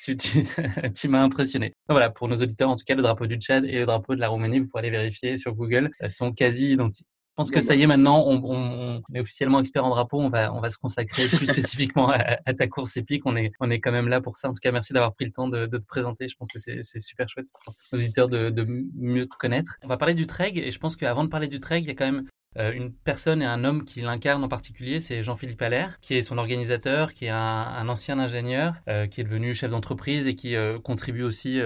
tu, 0.00 0.16
tu, 0.94 1.08
m'as 1.08 1.22
impressionné. 1.22 1.72
voilà, 1.88 2.08
pour 2.08 2.28
nos 2.28 2.36
auditeurs, 2.36 2.70
en 2.70 2.76
tout 2.76 2.84
cas, 2.86 2.94
le 2.94 3.02
drapeau 3.02 3.26
du 3.26 3.36
Tchad 3.36 3.64
et 3.64 3.80
le 3.80 3.86
drapeau 3.86 4.14
de 4.14 4.20
la 4.20 4.28
Roumanie, 4.28 4.60
vous 4.60 4.68
pourrez 4.68 4.82
aller 4.82 4.90
vérifier 4.90 5.36
sur 5.36 5.52
Google, 5.54 5.90
sont 6.08 6.32
quasi 6.32 6.70
identiques. 6.70 7.08
Je 7.40 7.44
pense 7.44 7.50
que 7.52 7.62
ça 7.62 7.74
y 7.74 7.80
est, 7.80 7.86
maintenant, 7.86 8.22
on, 8.26 9.02
est 9.14 9.20
officiellement 9.20 9.60
expert 9.60 9.82
en 9.82 9.88
drapeau. 9.88 10.20
On 10.20 10.28
va, 10.28 10.52
on 10.52 10.60
va 10.60 10.68
se 10.68 10.76
consacrer 10.76 11.26
plus 11.26 11.46
spécifiquement 11.46 12.10
à, 12.10 12.52
ta 12.52 12.66
course 12.68 12.98
épique. 12.98 13.22
On 13.24 13.34
est, 13.34 13.52
on 13.60 13.70
est 13.70 13.80
quand 13.80 13.92
même 13.92 14.08
là 14.08 14.20
pour 14.20 14.36
ça. 14.36 14.50
En 14.50 14.52
tout 14.52 14.60
cas, 14.60 14.72
merci 14.72 14.92
d'avoir 14.92 15.14
pris 15.14 15.24
le 15.24 15.32
temps 15.32 15.48
de, 15.48 15.66
te 15.66 15.86
présenter. 15.86 16.28
Je 16.28 16.36
pense 16.36 16.48
que 16.48 16.58
c'est 16.58 17.00
super 17.00 17.30
chouette 17.30 17.46
pour 17.64 17.74
nos 17.92 17.98
auditeurs 17.98 18.28
de, 18.28 18.50
de, 18.50 18.66
mieux 18.94 19.26
te 19.26 19.36
connaître. 19.36 19.76
On 19.82 19.88
va 19.88 19.96
parler 19.96 20.14
du 20.14 20.26
treg 20.26 20.58
et 20.58 20.70
je 20.70 20.78
pense 20.78 20.96
qu'avant 20.96 21.24
de 21.24 21.30
parler 21.30 21.48
du 21.48 21.60
treg, 21.60 21.82
il 21.82 21.88
y 21.88 21.90
a 21.90 21.94
quand 21.94 22.12
même 22.12 22.26
euh, 22.58 22.72
une 22.72 22.92
personne 22.92 23.42
et 23.42 23.44
un 23.44 23.62
homme 23.62 23.84
qui 23.84 24.00
l'incarne 24.00 24.42
en 24.42 24.48
particulier, 24.48 24.98
c'est 24.98 25.22
Jean-Philippe 25.22 25.62
Allaire, 25.62 26.00
qui 26.00 26.14
est 26.14 26.22
son 26.22 26.36
organisateur, 26.36 27.14
qui 27.14 27.26
est 27.26 27.30
un, 27.30 27.88
ancien 27.88 28.18
ingénieur, 28.18 28.74
euh, 28.88 29.06
qui 29.06 29.20
est 29.20 29.24
devenu 29.24 29.54
chef 29.54 29.70
d'entreprise 29.70 30.26
et 30.26 30.34
qui 30.34 30.56
euh, 30.56 30.80
contribue 30.80 31.22
aussi 31.22 31.60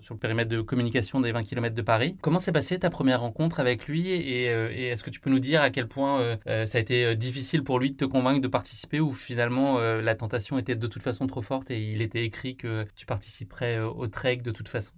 sur 0.00 0.14
le 0.14 0.18
périmètre 0.18 0.50
de 0.50 0.60
communication 0.60 1.20
des 1.20 1.30
20 1.30 1.44
km 1.44 1.76
de 1.76 1.82
Paris. 1.82 2.16
Comment 2.22 2.40
s'est 2.40 2.50
passée 2.50 2.78
ta 2.78 2.90
première 2.90 3.20
rencontre 3.20 3.60
avec 3.60 3.86
lui 3.86 4.10
et, 4.10 4.46
est-ce 4.46 5.02
que 5.04 5.10
tu 5.10 5.20
peux 5.20 5.30
nous 5.30 5.38
dire 5.38 5.62
à 5.62 5.70
quel 5.70 5.86
point 5.88 6.38
ça 6.44 6.78
a 6.78 6.80
été 6.80 7.14
difficile 7.16 7.62
pour 7.62 7.78
lui 7.78 7.92
de 7.92 7.96
te 7.96 8.04
convaincre 8.04 8.40
de 8.40 8.48
participer 8.48 9.00
ou 9.00 9.12
finalement 9.12 9.78
la 9.78 10.14
tentation 10.14 10.58
était 10.58 10.76
de 10.76 10.86
toute 10.86 11.02
façon 11.02 11.26
trop 11.26 11.42
forte 11.42 11.70
et 11.70 11.80
il 11.80 12.02
était 12.02 12.24
écrit 12.24 12.56
que 12.56 12.86
tu 12.94 13.06
participerais 13.06 13.80
au 13.80 14.06
trek 14.06 14.38
de 14.38 14.50
toute 14.50 14.68
façon? 14.68 14.92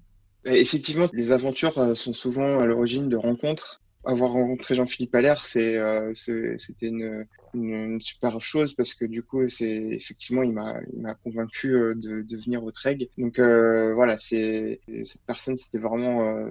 Effectivement, 0.45 1.09
les 1.13 1.33
aventures 1.33 1.97
sont 1.97 2.13
souvent 2.15 2.61
à 2.61 2.67
l'origine 2.67 3.09
de 3.09 3.17
rencontres 3.17 3.81
avoir 4.05 4.33
rencontré 4.33 4.75
Jean-Philippe 4.75 5.15
Allaire, 5.15 5.45
c'est, 5.45 5.77
euh, 5.77 6.13
c'était 6.15 6.89
une, 6.89 7.27
une, 7.55 8.01
super 8.01 8.41
chose 8.41 8.75
parce 8.75 8.95
que 8.95 9.05
du 9.05 9.23
coup, 9.23 9.47
c'est 9.49 9.67
effectivement, 9.67 10.43
il 10.43 10.53
m'a, 10.53 10.81
il 10.93 11.01
m'a 11.01 11.15
convaincu 11.15 11.75
euh, 11.75 11.95
de, 11.95 12.23
de 12.23 12.37
venir 12.37 12.65
au 12.65 12.71
Treg. 12.71 13.09
Donc 13.19 13.39
euh, 13.39 13.95
voilà, 13.95 14.17
c'est 14.17 14.81
cette 15.05 15.25
personne, 15.25 15.57
c'était 15.57 15.79
vraiment 15.79 16.27
euh, 16.27 16.51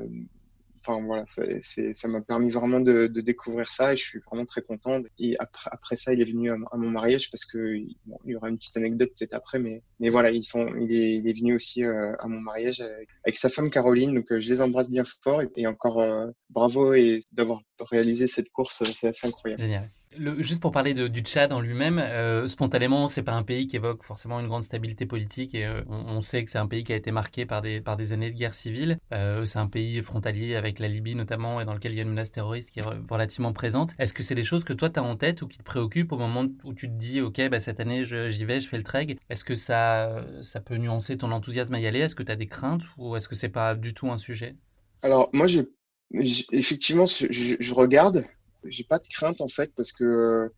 Enfin 0.87 1.03
voilà, 1.05 1.25
ça 1.27 2.07
m'a 2.07 2.21
permis 2.21 2.49
vraiment 2.49 2.79
de, 2.79 3.07
découvrir 3.07 3.67
ça 3.67 3.93
et 3.93 3.97
je 3.97 4.03
suis 4.03 4.19
vraiment 4.19 4.45
très 4.45 4.61
contente. 4.61 5.05
Et 5.19 5.35
après, 5.39 5.97
ça, 5.97 6.13
il 6.13 6.21
est 6.21 6.31
venu 6.31 6.49
à, 6.49 6.57
mon 6.77 6.89
mariage 6.89 7.29
parce 7.29 7.45
que 7.45 7.75
il 7.75 7.97
y 8.25 8.35
aura 8.35 8.49
une 8.49 8.57
petite 8.57 8.77
anecdote 8.77 9.11
peut-être 9.17 9.33
après, 9.33 9.59
mais 9.59 10.09
voilà, 10.09 10.31
il 10.31 10.41
est 10.41 11.39
venu 11.39 11.55
aussi 11.55 11.83
euh, 11.83 12.15
à 12.19 12.27
mon 12.27 12.39
mariage 12.39 12.81
avec, 13.25 13.37
sa 13.37 13.49
femme 13.49 13.69
Caroline, 13.69 14.15
donc 14.15 14.31
euh, 14.31 14.39
je 14.39 14.49
les 14.49 14.61
embrasse 14.61 14.89
bien 14.89 15.03
fort 15.23 15.41
et, 15.55 15.67
encore 15.67 15.99
euh, 15.99 16.27
bravo 16.49 16.93
et 16.93 17.19
d'avoir 17.33 17.61
réalisé 17.79 18.27
cette 18.27 18.49
course, 18.49 18.83
c'est 18.83 19.09
assez 19.09 19.27
incroyable. 19.27 19.61
Génial 19.61 19.91
juste 20.39 20.61
pour 20.61 20.71
parler 20.71 20.93
du 20.93 21.21
Tchad 21.21 21.51
en 21.51 21.59
lui-même, 21.59 21.99
euh, 21.99 22.47
spontanément, 22.47 23.07
c'est 23.07 23.23
pas 23.23 23.33
un 23.33 23.43
pays 23.43 23.67
qui 23.67 23.75
évoque 23.75 24.03
forcément 24.03 24.39
une 24.39 24.47
grande 24.47 24.63
stabilité 24.63 25.05
politique 25.05 25.53
et 25.55 25.65
euh, 25.65 25.81
on, 25.87 26.21
sait 26.21 26.43
que 26.43 26.49
c'est 26.49 26.57
un 26.57 26.67
pays 26.67 26.83
qui 26.83 26.93
a 26.93 26.95
été 26.95 27.11
marqué 27.11 27.45
par 27.45 27.61
des, 27.61 28.11
années 28.11 28.31
de 28.31 28.37
guerre 28.37 28.55
civile. 28.55 28.99
Euh, 29.13 29.45
c'est 29.45 29.59
un 29.59 29.67
pays 29.67 30.01
frontalier 30.01 30.55
avec 30.55 30.79
la 30.79 30.87
Libye 30.87 31.15
notamment 31.15 31.61
et 31.61 31.65
dans 31.65 31.73
lequel 31.73 31.93
il 31.93 31.95
y 31.95 31.99
a 31.99 32.03
une 32.03 32.09
menace 32.09 32.31
terroriste 32.31 32.71
qui 32.71 32.79
est 32.79 32.85
relativement 33.09 33.53
présente. 33.53 33.91
Est-ce 33.99 34.13
que 34.13 34.23
c'est 34.23 34.35
des 34.35 34.43
choses 34.43 34.63
que 34.63 34.73
toi 34.73 34.89
tu 34.89 34.99
as 34.99 35.03
en 35.03 35.15
tête 35.15 35.41
ou 35.41 35.47
qui 35.47 35.57
te 35.57 35.63
préoccupent 35.63 36.11
au 36.11 36.17
moment 36.17 36.45
où 36.63 36.73
tu 36.73 36.87
te 36.87 36.93
dis, 36.93 37.21
OK, 37.21 37.41
bah, 37.49 37.59
cette 37.59 37.79
année 37.79 38.03
j'y 38.03 38.45
vais, 38.45 38.59
je 38.59 38.69
fais 38.69 38.77
le 38.77 38.83
trek? 38.83 39.17
Est-ce 39.29 39.43
que 39.43 39.55
ça, 39.55 40.23
peut 40.65 40.77
nuancer 40.77 41.17
ton 41.17 41.31
enthousiasme 41.31 41.73
à 41.75 41.79
y 41.79 41.87
aller? 41.87 41.99
Est-ce 41.99 42.15
que 42.15 42.23
tu 42.23 42.31
as 42.31 42.35
des 42.35 42.47
craintes 42.47 42.83
ou 42.97 43.15
est-ce 43.15 43.27
que 43.27 43.35
c'est 43.35 43.49
pas 43.49 43.75
du 43.75 43.93
tout 43.93 44.09
un 44.09 44.17
sujet? 44.17 44.55
Alors, 45.03 45.29
moi, 45.33 45.45
effectivement, 46.11 47.05
je 47.05 47.73
regarde, 47.73 48.25
j'ai 48.69 48.83
pas 48.83 48.99
de 48.99 49.07
crainte 49.07 49.41
en 49.41 49.47
fait 49.47 49.73
parce 49.75 49.91
que 49.91 50.03
euh, 50.03 50.49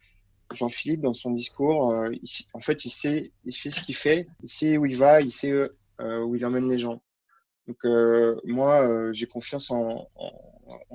Jean-Philippe 0.53 1.01
dans 1.01 1.13
son 1.13 1.31
discours, 1.31 1.91
euh, 1.91 2.09
en 2.53 2.59
fait, 2.59 2.85
il 2.85 2.89
sait, 2.89 3.31
il 3.45 3.53
sait 3.53 3.71
ce 3.71 3.81
qu'il 3.81 3.95
fait, 3.95 4.27
il 4.43 4.49
sait 4.49 4.77
où 4.77 4.85
il 4.85 4.97
va, 4.97 5.21
il 5.21 5.31
sait 5.31 5.51
euh, 5.51 6.19
où 6.21 6.35
il 6.35 6.45
emmène 6.45 6.69
les 6.69 6.79
gens. 6.79 7.01
Donc 7.67 7.83
moi, 8.45 9.13
j'ai 9.13 9.27
confiance 9.27 9.69
en, 9.69 10.09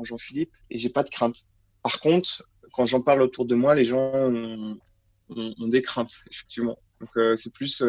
Jean-Philippe 0.03 0.51
et 0.71 0.79
j'ai 0.79 0.89
pas 0.89 1.05
de 1.05 1.09
crainte. 1.09 1.37
Par 1.85 2.01
contre, 2.01 2.49
quand 2.73 2.85
j'en 2.85 3.01
parle 3.01 3.23
autour 3.23 3.45
de 3.47 3.55
moi, 3.55 3.77
les 3.77 3.85
gens 3.85 4.13
ont, 4.13 4.75
ont, 5.29 5.69
des 5.69 5.83
craintes 5.83 6.17
effectivement. 6.33 6.77
Donc 7.01 7.11
c'est 7.37 7.55
plus 7.55 7.81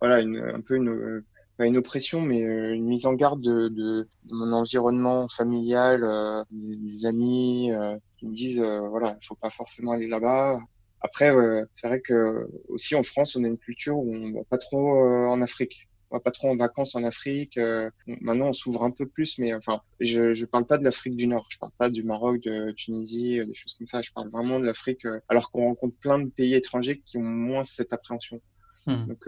voilà 0.00 0.20
une, 0.22 0.38
un 0.38 0.60
peu 0.60 0.74
une 0.74 1.22
pas 1.56 1.66
une 1.66 1.76
oppression, 1.76 2.20
mais 2.20 2.40
une 2.40 2.86
mise 2.86 3.06
en 3.06 3.14
garde 3.14 3.40
de, 3.40 3.68
de, 3.68 4.08
de 4.24 4.34
mon 4.34 4.52
environnement 4.52 5.28
familial, 5.28 6.04
euh, 6.04 6.44
des, 6.50 7.06
amis, 7.06 7.72
euh, 7.72 7.96
qui 8.18 8.26
me 8.26 8.34
disent 8.34 8.60
euh, 8.60 8.88
voilà, 8.88 9.16
il 9.20 9.26
faut 9.26 9.34
pas 9.34 9.50
forcément 9.50 9.92
aller 9.92 10.08
là-bas. 10.08 10.60
Après, 11.00 11.32
c'est 11.72 11.86
vrai 11.86 12.00
que 12.00 12.48
aussi 12.68 12.94
en 12.94 13.02
France, 13.02 13.36
on 13.36 13.44
a 13.44 13.46
une 13.46 13.58
culture 13.58 13.96
où 13.96 14.12
on 14.12 14.32
va 14.32 14.44
pas 14.44 14.58
trop 14.58 14.98
en 14.98 15.40
Afrique. 15.40 15.88
On 16.10 16.16
va 16.16 16.20
pas 16.20 16.30
trop 16.30 16.48
en 16.48 16.56
vacances 16.56 16.96
en 16.96 17.04
Afrique. 17.04 17.60
maintenant, 18.06 18.48
on 18.48 18.52
s'ouvre 18.52 18.82
un 18.82 18.90
peu 18.90 19.06
plus, 19.06 19.38
mais 19.38 19.54
enfin, 19.54 19.82
je 20.00 20.32
je 20.32 20.46
parle 20.46 20.66
pas 20.66 20.78
de 20.78 20.84
l'Afrique 20.84 21.14
du 21.14 21.26
Nord. 21.28 21.46
Je 21.50 21.58
parle 21.58 21.72
pas 21.78 21.90
du 21.90 22.02
Maroc, 22.02 22.42
de 22.42 22.72
Tunisie, 22.72 23.40
des 23.46 23.54
choses 23.54 23.74
comme 23.74 23.86
ça. 23.86 24.02
Je 24.02 24.10
parle 24.10 24.30
vraiment 24.30 24.58
de 24.58 24.66
l'Afrique, 24.66 25.06
alors 25.28 25.50
qu'on 25.52 25.66
rencontre 25.66 25.96
plein 25.98 26.18
de 26.18 26.28
pays 26.28 26.54
étrangers 26.54 27.02
qui 27.06 27.18
ont 27.18 27.22
moins 27.22 27.62
cette 27.62 27.92
appréhension. 27.92 28.40
Hmm. 28.86 29.06
Donc 29.06 29.26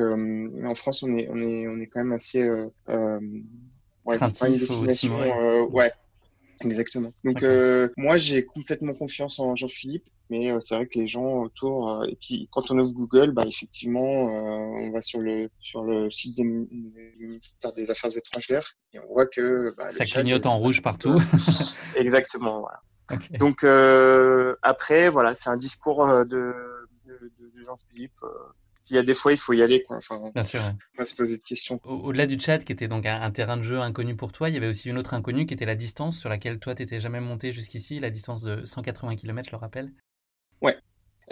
en 0.64 0.74
France, 0.74 1.02
on 1.02 1.16
est 1.16 1.28
on 1.30 1.36
est 1.36 1.66
on 1.66 1.80
est 1.80 1.86
quand 1.86 2.00
même 2.00 2.12
assez 2.12 2.48
ouais, 2.48 4.18
c'est 4.18 4.38
pas 4.38 4.48
une 4.48 4.58
destination 4.58 5.68
ouais 5.70 5.92
Exactement. 6.64 7.12
Donc 7.24 7.42
euh, 7.42 7.88
moi 7.96 8.16
j'ai 8.16 8.44
complètement 8.44 8.94
confiance 8.94 9.38
en 9.38 9.54
Jean-Philippe, 9.54 10.06
mais 10.28 10.50
euh, 10.50 10.58
c'est 10.60 10.74
vrai 10.74 10.86
que 10.86 10.98
les 10.98 11.06
gens 11.06 11.42
autour 11.42 11.88
euh, 11.88 12.06
et 12.06 12.16
puis 12.20 12.48
quand 12.50 12.70
on 12.70 12.78
ouvre 12.78 12.92
Google, 12.92 13.30
bah 13.30 13.46
effectivement 13.46 14.00
on 14.00 14.90
va 14.90 15.00
sur 15.00 15.20
le 15.20 15.50
sur 15.60 15.84
le 15.84 16.10
site 16.10 16.36
du 16.36 16.44
ministère 16.44 17.72
des 17.74 17.90
Affaires 17.90 18.16
étrangères 18.16 18.74
et 18.92 18.98
on 18.98 19.06
voit 19.12 19.26
que 19.26 19.72
bah, 19.76 19.90
ça 19.90 20.04
clignote 20.04 20.46
en 20.46 20.58
rouge 20.58 20.82
partout. 20.82 21.20
Exactement. 21.96 22.60
Voilà. 22.60 23.20
Donc 23.38 23.64
après 24.62 25.10
voilà 25.10 25.34
c'est 25.34 25.50
un 25.50 25.56
discours 25.56 26.06
de, 26.26 26.54
de, 27.06 27.32
de 27.38 27.62
Jean-Philippe 27.64 28.20
il 28.90 28.96
y 28.96 28.98
a 28.98 29.02
des 29.02 29.14
fois, 29.14 29.32
il 29.32 29.38
faut 29.38 29.52
y 29.52 29.62
aller. 29.62 29.82
Quoi. 29.82 29.96
Enfin, 29.96 30.30
Bien 30.34 30.42
sûr. 30.42 30.60
Pas 30.96 31.04
se 31.04 31.14
poser 31.14 31.36
de 31.38 31.42
questions. 31.42 31.80
Au-delà 31.84 32.26
du 32.26 32.38
chat, 32.38 32.58
qui 32.58 32.72
était 32.72 32.88
donc 32.88 33.06
un, 33.06 33.30
terrain 33.30 33.56
de 33.56 33.62
jeu 33.62 33.80
inconnu 33.80 34.16
pour 34.16 34.32
toi, 34.32 34.48
il 34.48 34.54
y 34.54 34.58
avait 34.58 34.68
aussi 34.68 34.88
une 34.88 34.98
autre 34.98 35.14
inconnue 35.14 35.46
qui 35.46 35.54
était 35.54 35.66
la 35.66 35.74
distance 35.74 36.18
sur 36.18 36.28
laquelle 36.28 36.58
toi, 36.58 36.74
tu 36.74 36.82
n'étais 36.82 37.00
jamais 37.00 37.20
monté 37.20 37.52
jusqu'ici, 37.52 38.00
la 38.00 38.10
distance 38.10 38.42
de 38.42 38.64
180 38.64 39.16
km, 39.16 39.48
je 39.48 39.52
le 39.52 39.60
rappelle. 39.60 39.92
Ouais. 40.62 40.76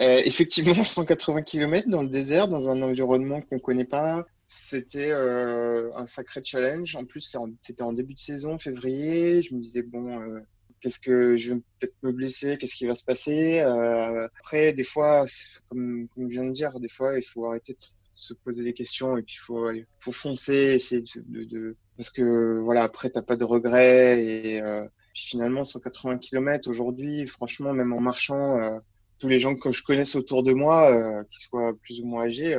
Euh, 0.01 0.21
effectivement, 0.25 0.83
180 0.83 1.41
km 1.43 1.89
dans 1.89 2.03
le 2.03 2.09
désert, 2.09 2.47
dans 2.47 2.69
un 2.69 2.81
environnement 2.81 3.41
qu'on 3.41 3.55
ne 3.55 3.61
connaît 3.61 3.85
pas, 3.85 4.25
c'était 4.45 5.11
euh, 5.11 5.91
un 5.95 6.05
sacré 6.05 6.41
challenge. 6.43 6.95
En 6.95 7.05
plus, 7.05 7.35
c'était 7.61 7.81
en, 7.81 7.93
début 7.93 8.13
de 8.13 8.19
saison, 8.19 8.57
février. 8.57 9.41
Je 9.41 9.53
me 9.53 9.61
disais, 9.61 9.81
bon, 9.81 10.21
euh, 10.21 10.39
qu'est-ce 10.81 10.99
que 10.99 11.37
je 11.37 11.53
vais 11.53 11.59
peut-être 11.79 11.95
me 12.03 12.11
blesser, 12.11 12.57
qu'est-ce 12.57 12.75
qui 12.75 12.85
va 12.85 12.95
se 12.95 13.03
passer. 13.03 13.59
Euh, 13.59 14.27
après, 14.39 14.73
des 14.73 14.83
fois, 14.83 15.25
comme, 15.69 16.07
comme 16.13 16.29
je 16.29 16.39
viens 16.39 16.45
de 16.45 16.51
dire, 16.51 16.79
des 16.79 16.89
fois, 16.89 17.17
il 17.17 17.23
faut 17.23 17.45
arrêter 17.45 17.73
de 17.73 17.79
se 18.15 18.33
poser 18.33 18.63
des 18.63 18.73
questions 18.73 19.17
et 19.17 19.21
puis 19.21 19.35
il 19.35 19.43
faut, 19.43 19.69
faut 19.99 20.11
foncer, 20.11 20.55
essayer 20.75 21.03
de, 21.27 21.43
de, 21.43 21.75
parce 21.97 22.09
que 22.09 22.59
voilà, 22.61 22.83
après, 22.83 23.09
t'as 23.09 23.21
pas 23.21 23.35
de 23.35 23.43
regrets 23.43 24.23
et 24.23 24.61
euh, 24.61 24.85
puis 25.13 25.25
finalement, 25.27 25.63
180 25.65 26.17
km 26.17 26.69
aujourd'hui, 26.69 27.27
franchement, 27.27 27.73
même 27.73 27.93
en 27.93 28.01
marchant, 28.01 28.57
euh, 28.57 28.79
tous 29.19 29.27
les 29.27 29.39
gens 29.39 29.55
que 29.55 29.71
je 29.71 29.83
connaisse 29.83 30.15
autour 30.15 30.43
de 30.43 30.53
moi, 30.53 30.91
euh, 30.91 31.23
qui 31.29 31.39
soient 31.39 31.73
plus 31.81 32.01
ou 32.01 32.05
moins 32.05 32.25
âgés, 32.25 32.55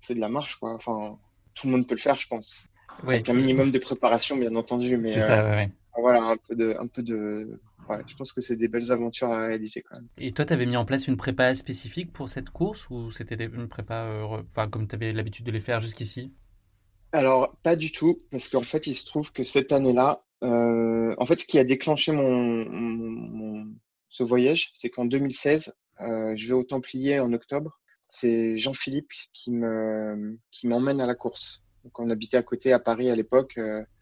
c'est 0.00 0.14
de 0.14 0.20
la 0.20 0.28
marche, 0.28 0.56
quoi. 0.56 0.74
Enfin, 0.74 1.18
tout 1.54 1.66
le 1.66 1.72
monde 1.72 1.88
peut 1.88 1.96
le 1.96 2.00
faire, 2.00 2.16
je 2.16 2.28
pense. 2.28 2.66
Avec 3.02 3.28
un 3.28 3.34
minimum 3.34 3.70
de 3.72 3.78
préparation, 3.78 4.36
bien 4.36 4.54
entendu, 4.54 4.96
mais. 4.96 5.12
C'est 5.12 5.20
ça, 5.20 5.44
ouais 5.44 5.70
voilà, 6.00 6.22
un 6.22 6.36
peu 6.36 6.54
de, 6.54 6.74
un 6.78 6.86
peu 6.86 7.02
de, 7.02 7.60
ouais, 7.88 8.02
je 8.06 8.14
pense 8.14 8.32
que 8.32 8.40
c'est 8.40 8.56
des 8.56 8.68
belles 8.68 8.90
aventures 8.92 9.30
à 9.30 9.46
réaliser 9.46 9.82
quand 9.82 9.96
même. 9.96 10.08
Et 10.18 10.32
toi, 10.32 10.44
tu 10.44 10.52
avais 10.52 10.66
mis 10.66 10.76
en 10.76 10.84
place 10.84 11.06
une 11.06 11.16
prépa 11.16 11.54
spécifique 11.54 12.12
pour 12.12 12.28
cette 12.28 12.50
course 12.50 12.88
ou 12.90 13.10
c'était 13.10 13.44
une 13.44 13.68
prépa, 13.68 14.04
euh, 14.04 14.42
enfin, 14.50 14.68
comme 14.68 14.86
tu 14.86 14.94
avais 14.94 15.12
l'habitude 15.12 15.46
de 15.46 15.50
les 15.50 15.60
faire 15.60 15.80
jusqu'ici? 15.80 16.32
Alors, 17.12 17.56
pas 17.62 17.76
du 17.76 17.90
tout, 17.90 18.18
parce 18.30 18.48
qu'en 18.48 18.62
fait, 18.62 18.86
il 18.86 18.94
se 18.94 19.06
trouve 19.06 19.32
que 19.32 19.42
cette 19.42 19.72
année-là, 19.72 20.22
euh, 20.42 21.14
en 21.18 21.26
fait, 21.26 21.40
ce 21.40 21.46
qui 21.46 21.58
a 21.58 21.64
déclenché 21.64 22.12
mon, 22.12 23.66
ce 24.08 24.22
voyage, 24.22 24.70
c'est 24.74 24.90
qu'en 24.90 25.06
2016, 25.06 25.74
euh, 26.00 26.36
je 26.36 26.46
vais 26.46 26.54
au 26.54 26.62
Templier 26.62 27.18
en 27.18 27.32
octobre 27.32 27.78
c'est 28.08 28.56
Jean-Philippe 28.56 29.12
qui 29.32 29.52
me 29.52 30.38
qui 30.50 30.66
m'emmène 30.66 31.00
à 31.00 31.06
la 31.06 31.14
course. 31.14 31.62
Donc 31.84 31.98
on 32.00 32.10
habitait 32.10 32.36
à 32.36 32.42
côté 32.42 32.72
à 32.72 32.78
Paris 32.78 33.10
à 33.10 33.14
l'époque 33.14 33.58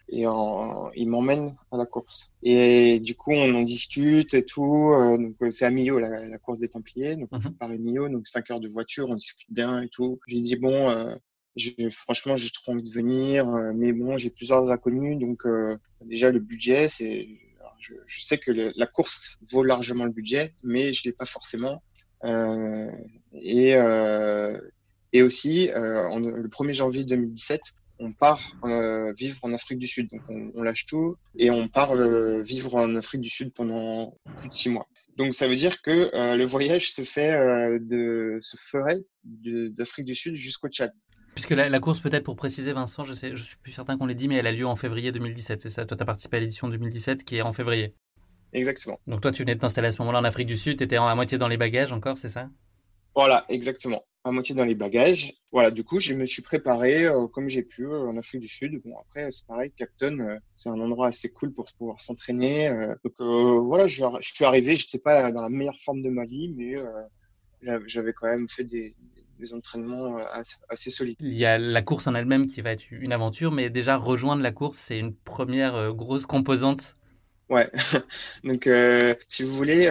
et 0.09 0.27
en, 0.27 0.91
il 0.93 1.09
m'emmène 1.09 1.57
à 1.73 1.77
la 1.77 1.87
course. 1.87 2.33
Et 2.43 3.01
du 3.01 3.15
coup 3.15 3.33
on 3.33 3.55
en 3.55 3.63
discute 3.63 4.35
et 4.35 4.45
tout. 4.45 4.93
Euh, 4.93 5.19
donc 5.19 5.37
c'est 5.53 5.65
à 5.65 5.71
Millau 5.71 5.99
la, 5.99 6.27
la, 6.27 6.39
course 6.39 6.59
des 6.59 6.69
Templiers. 6.69 7.17
Donc 7.17 7.29
on 7.33 7.41
fait 7.41 7.51
Paris 7.51 7.79
Millau, 7.79 8.09
donc 8.09 8.27
cinq 8.27 8.51
heures 8.51 8.61
de 8.61 8.69
voiture, 8.69 9.09
on 9.09 9.15
discute 9.15 9.53
bien 9.53 9.83
et 9.83 9.89
tout. 9.89 10.19
J'ai 10.27 10.41
dit 10.41 10.57
bon. 10.57 10.91
Euh, 10.91 11.15
franchement, 11.91 12.37
j'ai 12.37 12.51
trop 12.51 12.73
envie 12.73 12.83
de 12.83 12.91
venir, 12.93 13.47
mais 13.75 13.95
bon, 13.95 14.19
j'ai 14.19 14.29
plusieurs 14.29 14.71
inconnus, 14.71 15.19
donc 15.19 15.43
déjà 16.05 16.31
le 16.31 16.39
budget, 16.39 16.87
c'est, 16.87 17.27
je, 17.81 17.95
je, 18.07 18.21
sais 18.21 18.37
que 18.37 18.51
le, 18.51 18.73
la 18.77 18.87
course 18.87 19.39
vaut 19.41 19.63
largement 19.63 20.05
le 20.05 20.11
budget, 20.11 20.53
mais 20.63 20.93
je 20.93 21.03
l'ai 21.05 21.13
pas 21.13 21.25
forcément. 21.25 21.83
Euh, 22.25 22.91
et, 23.33 23.75
euh, 23.75 24.59
et 25.13 25.23
aussi, 25.23 25.71
euh, 25.71 26.09
en, 26.09 26.19
le 26.19 26.49
1er 26.49 26.73
janvier 26.73 27.05
2017, 27.05 27.61
on 27.99 28.13
part 28.13 28.41
euh, 28.65 29.13
vivre 29.15 29.39
en 29.43 29.53
Afrique 29.53 29.79
du 29.79 29.87
Sud. 29.87 30.09
Donc 30.11 30.23
on, 30.29 30.53
on 30.55 30.63
lâche 30.63 30.87
tout 30.87 31.17
et 31.39 31.51
on 31.51 31.69
part 31.69 31.93
euh, 31.93 32.43
vivre 32.43 32.75
en 32.75 32.95
Afrique 32.97 33.21
du 33.21 33.31
Sud 33.31 33.53
pendant 33.53 34.17
plus 34.39 34.49
de 34.49 34.55
six 34.55 34.69
mois. 34.69 34.87
Donc 35.17 35.35
ça 35.35 35.49
veut 35.49 35.57
dire 35.57 35.83
que 35.83 36.15
euh, 36.15 36.37
le 36.37 36.45
voyage 36.45 36.93
se 36.93 37.03
fait 37.03 37.33
de 37.81 38.39
se 38.41 38.57
ferait 38.57 39.01
d'Afrique 39.25 40.07
du 40.07 40.15
Sud 40.15 40.37
jusqu'au 40.37 40.69
Tchad. 40.69 40.93
Puisque 41.35 41.51
la, 41.51 41.69
la 41.69 41.81
course, 41.81 42.01
peut-être 42.01 42.25
pour 42.25 42.37
préciser, 42.37 42.73
Vincent, 42.73 43.05
je 43.05 43.13
sais, 43.13 43.37
je 43.37 43.43
suis 43.43 43.57
plus 43.57 43.73
certain 43.73 43.99
qu'on 43.99 44.07
l'ait 44.07 44.15
dit, 44.15 44.27
mais 44.27 44.37
elle 44.37 44.47
a 44.47 44.53
lieu 44.53 44.67
en 44.67 44.75
février 44.75 45.13
2017, 45.13 45.61
c'est 45.61 45.69
ça? 45.69 45.85
Toi, 45.85 45.95
tu 45.95 46.03
as 46.03 46.07
participé 46.07 46.39
à 46.39 46.41
l'édition 46.41 46.67
2017 46.67 47.25
qui 47.25 47.37
est 47.37 47.43
en 47.43 47.53
février. 47.53 47.95
Exactement. 48.55 48.99
Donc 49.07 49.21
toi, 49.21 49.33
tu 49.33 49.43
venais 49.43 49.55
de 49.55 49.61
t'installer 49.61 49.89
à 49.89 49.93
ce 49.93 49.99
moment-là 49.99 50.21
en 50.21 50.25
Afrique 50.25 50.47
du 50.47 50.57
Sud, 50.57 50.79
tu 50.79 50.85
étais 50.85 50.97
à 50.97 51.15
moitié 51.15 51.37
dans 51.37 51.49
les 51.49 51.59
bagages 51.59 51.93
encore, 51.93 52.17
c'est 52.17 52.31
ça? 52.31 52.49
Voilà, 53.15 53.45
exactement. 53.51 54.03
À 54.27 54.33
moitié 54.33 54.57
dans 54.57 54.65
les 54.65 54.75
bagages. 54.75 55.35
Voilà, 55.53 55.71
du 55.71 55.85
coup, 55.85 56.01
je 56.01 56.13
me 56.13 56.25
suis 56.25 56.43
préparé 56.43 57.05
euh, 57.05 57.29
comme 57.29 57.49
j'ai 57.49 57.63
pu 57.63 57.87
euh, 57.87 58.09
en 58.09 58.17
Afrique 58.17 58.41
du 58.41 58.49
Sud. 58.49 58.83
Bon, 58.85 58.99
après, 58.99 59.31
c'est 59.31 59.47
pareil, 59.47 59.71
Captain, 59.77 60.19
euh, 60.19 60.37
c'est 60.57 60.69
un 60.69 60.81
endroit 60.81 61.07
assez 61.07 61.29
cool 61.29 61.53
pour 61.53 61.67
pouvoir 61.79 62.01
s'entraîner. 62.01 62.69
donc 63.05 63.13
voilà, 63.21 63.87
je, 63.87 64.05
je, 64.19 64.35
suis 64.35 64.45
arrivé, 64.45 64.75
j'étais 64.75 64.99
pas 64.99 65.31
dans 65.31 65.43
la 65.43 65.49
meilleure 65.49 65.79
forme 65.79 66.03
de 66.03 66.11
ma 66.11 66.25
vie, 66.25 66.53
mais 66.57 66.75
j'avais 67.87 68.13
quand 68.13 68.27
même 68.27 68.49
fait 68.49 68.65
des, 68.65 68.97
des 69.39 69.55
entraînements 69.55 70.17
assez, 70.17 70.57
assez, 70.71 70.91
solides. 70.91 71.17
Il 71.21 71.33
y 71.33 71.45
a 71.45 71.57
la 71.57 71.83
course 71.83 72.09
en 72.09 72.17
elle-même 72.17 72.49
qui 72.49 72.63
va 72.63 72.73
être 72.73 72.91
une 72.91 73.13
aventure, 73.13 73.53
mais 73.53 73.71
déjà 73.71 73.97
rejoindre 73.97 74.43
la 74.43 74.51
course, 74.51 74.79
c'est 74.79 74.99
une 74.99 75.15
première 75.15 75.95
grosse 75.95 76.27
composante 76.27 76.97
Ouais. 77.49 77.71
Donc, 78.43 78.69
si 79.29 79.45
vous 79.45 79.55
voulez, 79.55 79.89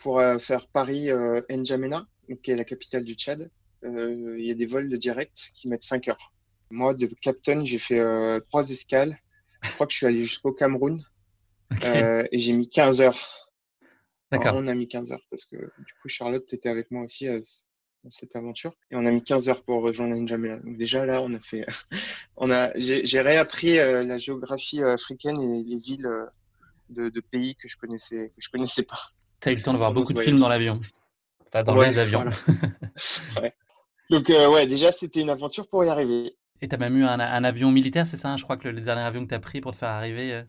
pour 0.00 0.22
faire 0.40 0.66
Paris 0.68 1.10
euh, 1.10 1.40
N'Djamena, 1.50 2.06
qui 2.36 2.50
est 2.50 2.56
la 2.56 2.64
capitale 2.64 3.04
du 3.04 3.14
Tchad, 3.14 3.50
euh, 3.84 4.36
il 4.38 4.44
y 4.44 4.50
a 4.50 4.54
des 4.54 4.66
vols 4.66 4.88
de 4.88 4.96
direct 4.96 5.52
qui 5.54 5.68
mettent 5.68 5.82
5 5.82 6.08
heures. 6.08 6.32
Moi, 6.70 6.94
de 6.94 7.06
Captain, 7.20 7.64
j'ai 7.64 7.78
fait 7.78 8.00
trois 8.46 8.70
escales. 8.70 9.18
Je 9.62 9.70
crois 9.72 9.86
que 9.86 9.92
je 9.92 9.98
suis 9.98 10.06
allé 10.06 10.20
jusqu'au 10.22 10.52
Cameroun 10.52 11.04
okay. 11.72 12.28
et 12.30 12.38
j'ai 12.38 12.52
mis 12.52 12.68
15 12.68 13.00
heures. 13.00 13.48
D'accord. 14.30 14.54
On 14.54 14.68
a 14.68 14.74
mis 14.74 14.86
15 14.86 15.10
heures 15.12 15.26
parce 15.30 15.44
que 15.44 15.56
du 15.56 15.92
coup, 16.00 16.08
Charlotte 16.08 16.52
était 16.54 16.68
avec 16.68 16.92
moi 16.92 17.02
aussi 17.02 17.26
dans 17.26 18.10
cette 18.10 18.36
aventure 18.36 18.72
et 18.92 18.96
on 18.96 19.04
a 19.04 19.10
mis 19.10 19.24
15 19.24 19.48
heures 19.48 19.64
pour 19.64 19.82
rejoindre 19.82 20.14
N'Djamena. 20.14 20.58
Donc 20.58 20.76
déjà 20.78 21.04
là, 21.04 21.20
on 21.22 21.34
a 21.34 21.40
fait, 21.40 21.66
on 22.36 22.52
a, 22.52 22.70
j'ai 22.76 23.20
réappris 23.20 23.74
la 23.74 24.18
géographie 24.18 24.80
africaine 24.80 25.40
et 25.40 25.64
les 25.64 25.78
villes 25.78 26.08
de, 26.90 27.08
de, 27.08 27.20
pays 27.20 27.56
que 27.56 27.68
je 27.68 27.76
connaissais 27.76 28.28
que 28.28 28.42
je 28.42 28.48
connaissais 28.48 28.82
pas. 28.82 29.00
Tu 29.40 29.48
as 29.48 29.52
eu 29.52 29.56
le 29.56 29.62
temps 29.62 29.72
de 29.72 29.78
voir 29.78 29.92
beaucoup 29.92 30.12
de 30.12 30.20
films 30.20 30.38
dans 30.38 30.48
l'avion. 30.48 30.80
Pas 31.50 31.62
dans 31.62 31.76
ouais, 31.76 31.90
les 31.90 31.98
avions. 31.98 32.22
Voilà. 32.22 33.42
ouais. 33.42 33.54
Donc 34.10 34.30
euh, 34.30 34.48
ouais, 34.50 34.66
déjà 34.66 34.92
c'était 34.92 35.20
une 35.20 35.30
aventure 35.30 35.68
pour 35.68 35.84
y 35.84 35.88
arriver. 35.88 36.36
Et 36.62 36.68
tu 36.68 36.74
as 36.74 36.78
même 36.78 36.96
eu 36.96 37.04
un, 37.04 37.20
un 37.20 37.44
avion 37.44 37.70
militaire, 37.70 38.06
c'est 38.06 38.16
ça 38.16 38.36
Je 38.36 38.44
crois 38.44 38.56
que 38.56 38.68
le, 38.68 38.74
le, 38.74 38.80
dernier 38.82 39.02
avion 39.02 39.24
que 39.24 39.30
tu 39.30 39.34
as 39.34 39.40
pris 39.40 39.60
pour 39.60 39.72
te 39.72 39.76
faire 39.76 39.88
arriver. 39.88 40.32
Euh... 40.32 40.42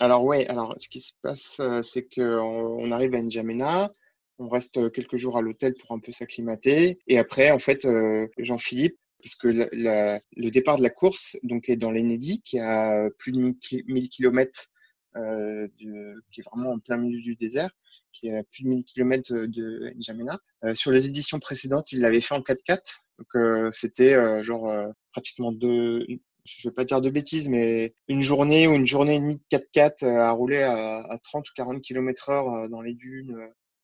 Alors 0.00 0.24
ouais, 0.24 0.46
alors 0.48 0.74
ce 0.78 0.88
qui 0.88 1.00
se 1.00 1.12
passe, 1.22 1.58
euh, 1.60 1.82
c'est 1.82 2.04
que 2.04 2.38
on 2.38 2.90
arrive 2.90 3.14
à 3.14 3.22
N'Djamena, 3.22 3.92
on 4.38 4.48
reste 4.48 4.92
quelques 4.92 5.16
jours 5.16 5.36
à 5.36 5.42
l'hôtel 5.42 5.74
pour 5.74 5.92
un 5.92 6.00
peu 6.00 6.12
s'acclimater, 6.12 6.98
et 7.06 7.18
après 7.18 7.50
en 7.50 7.58
fait 7.58 7.84
euh, 7.84 8.26
Jean-Philippe 8.38 8.96
parce 9.22 9.36
que 9.36 9.48
la, 9.48 9.68
la, 9.72 10.20
le 10.36 10.50
départ 10.50 10.76
de 10.76 10.82
la 10.82 10.90
course 10.90 11.38
donc 11.44 11.70
est 11.70 11.76
dans 11.76 11.90
l'Enedi 11.90 12.42
qui 12.42 12.58
a 12.58 13.08
plus 13.18 13.32
de 13.32 13.54
1000 13.86 14.08
km 14.10 14.70
euh, 15.16 15.68
de, 15.80 16.20
qui 16.32 16.40
est 16.40 16.44
vraiment 16.50 16.72
en 16.72 16.80
plein 16.80 16.96
milieu 16.96 17.20
du 17.20 17.36
désert, 17.36 17.70
qui 18.14 18.28
est 18.28 18.38
à 18.38 18.42
plus 18.44 18.64
de 18.64 18.68
1000 18.68 18.84
km 18.84 19.46
de 19.46 19.92
N'Djamena. 19.96 20.38
Euh, 20.64 20.74
sur 20.74 20.90
les 20.90 21.06
éditions 21.06 21.38
précédentes, 21.38 21.92
il 21.92 22.00
l'avait 22.00 22.20
fait 22.20 22.34
en 22.34 22.40
4x4, 22.40 23.00
donc 23.18 23.28
euh, 23.36 23.70
c'était 23.72 24.14
euh, 24.14 24.42
genre 24.42 24.68
euh, 24.68 24.90
pratiquement 25.12 25.52
deux, 25.52 26.06
je 26.44 26.68
vais 26.68 26.74
pas 26.74 26.84
dire 26.84 27.00
de 27.00 27.10
bêtises, 27.10 27.48
mais 27.48 27.94
une 28.08 28.22
journée 28.22 28.66
ou 28.66 28.74
une 28.74 28.86
journée 28.86 29.16
et 29.16 29.20
demie 29.20 29.36
de 29.36 29.56
4x4 29.58 30.04
à 30.06 30.30
rouler 30.32 30.62
à, 30.62 30.98
à 31.04 31.18
30 31.18 31.48
ou 31.48 31.52
40 31.56 31.82
km 31.82 32.30
heure 32.30 32.68
dans 32.68 32.80
les 32.80 32.94
dunes. 32.94 33.36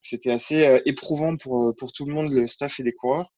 C'était 0.02 0.30
assez 0.30 0.80
éprouvant 0.86 1.36
pour, 1.36 1.74
pour 1.76 1.92
tout 1.92 2.06
le 2.06 2.14
monde, 2.14 2.32
le 2.32 2.46
staff 2.46 2.80
et 2.80 2.82
les 2.82 2.92
coureurs. 2.92 3.34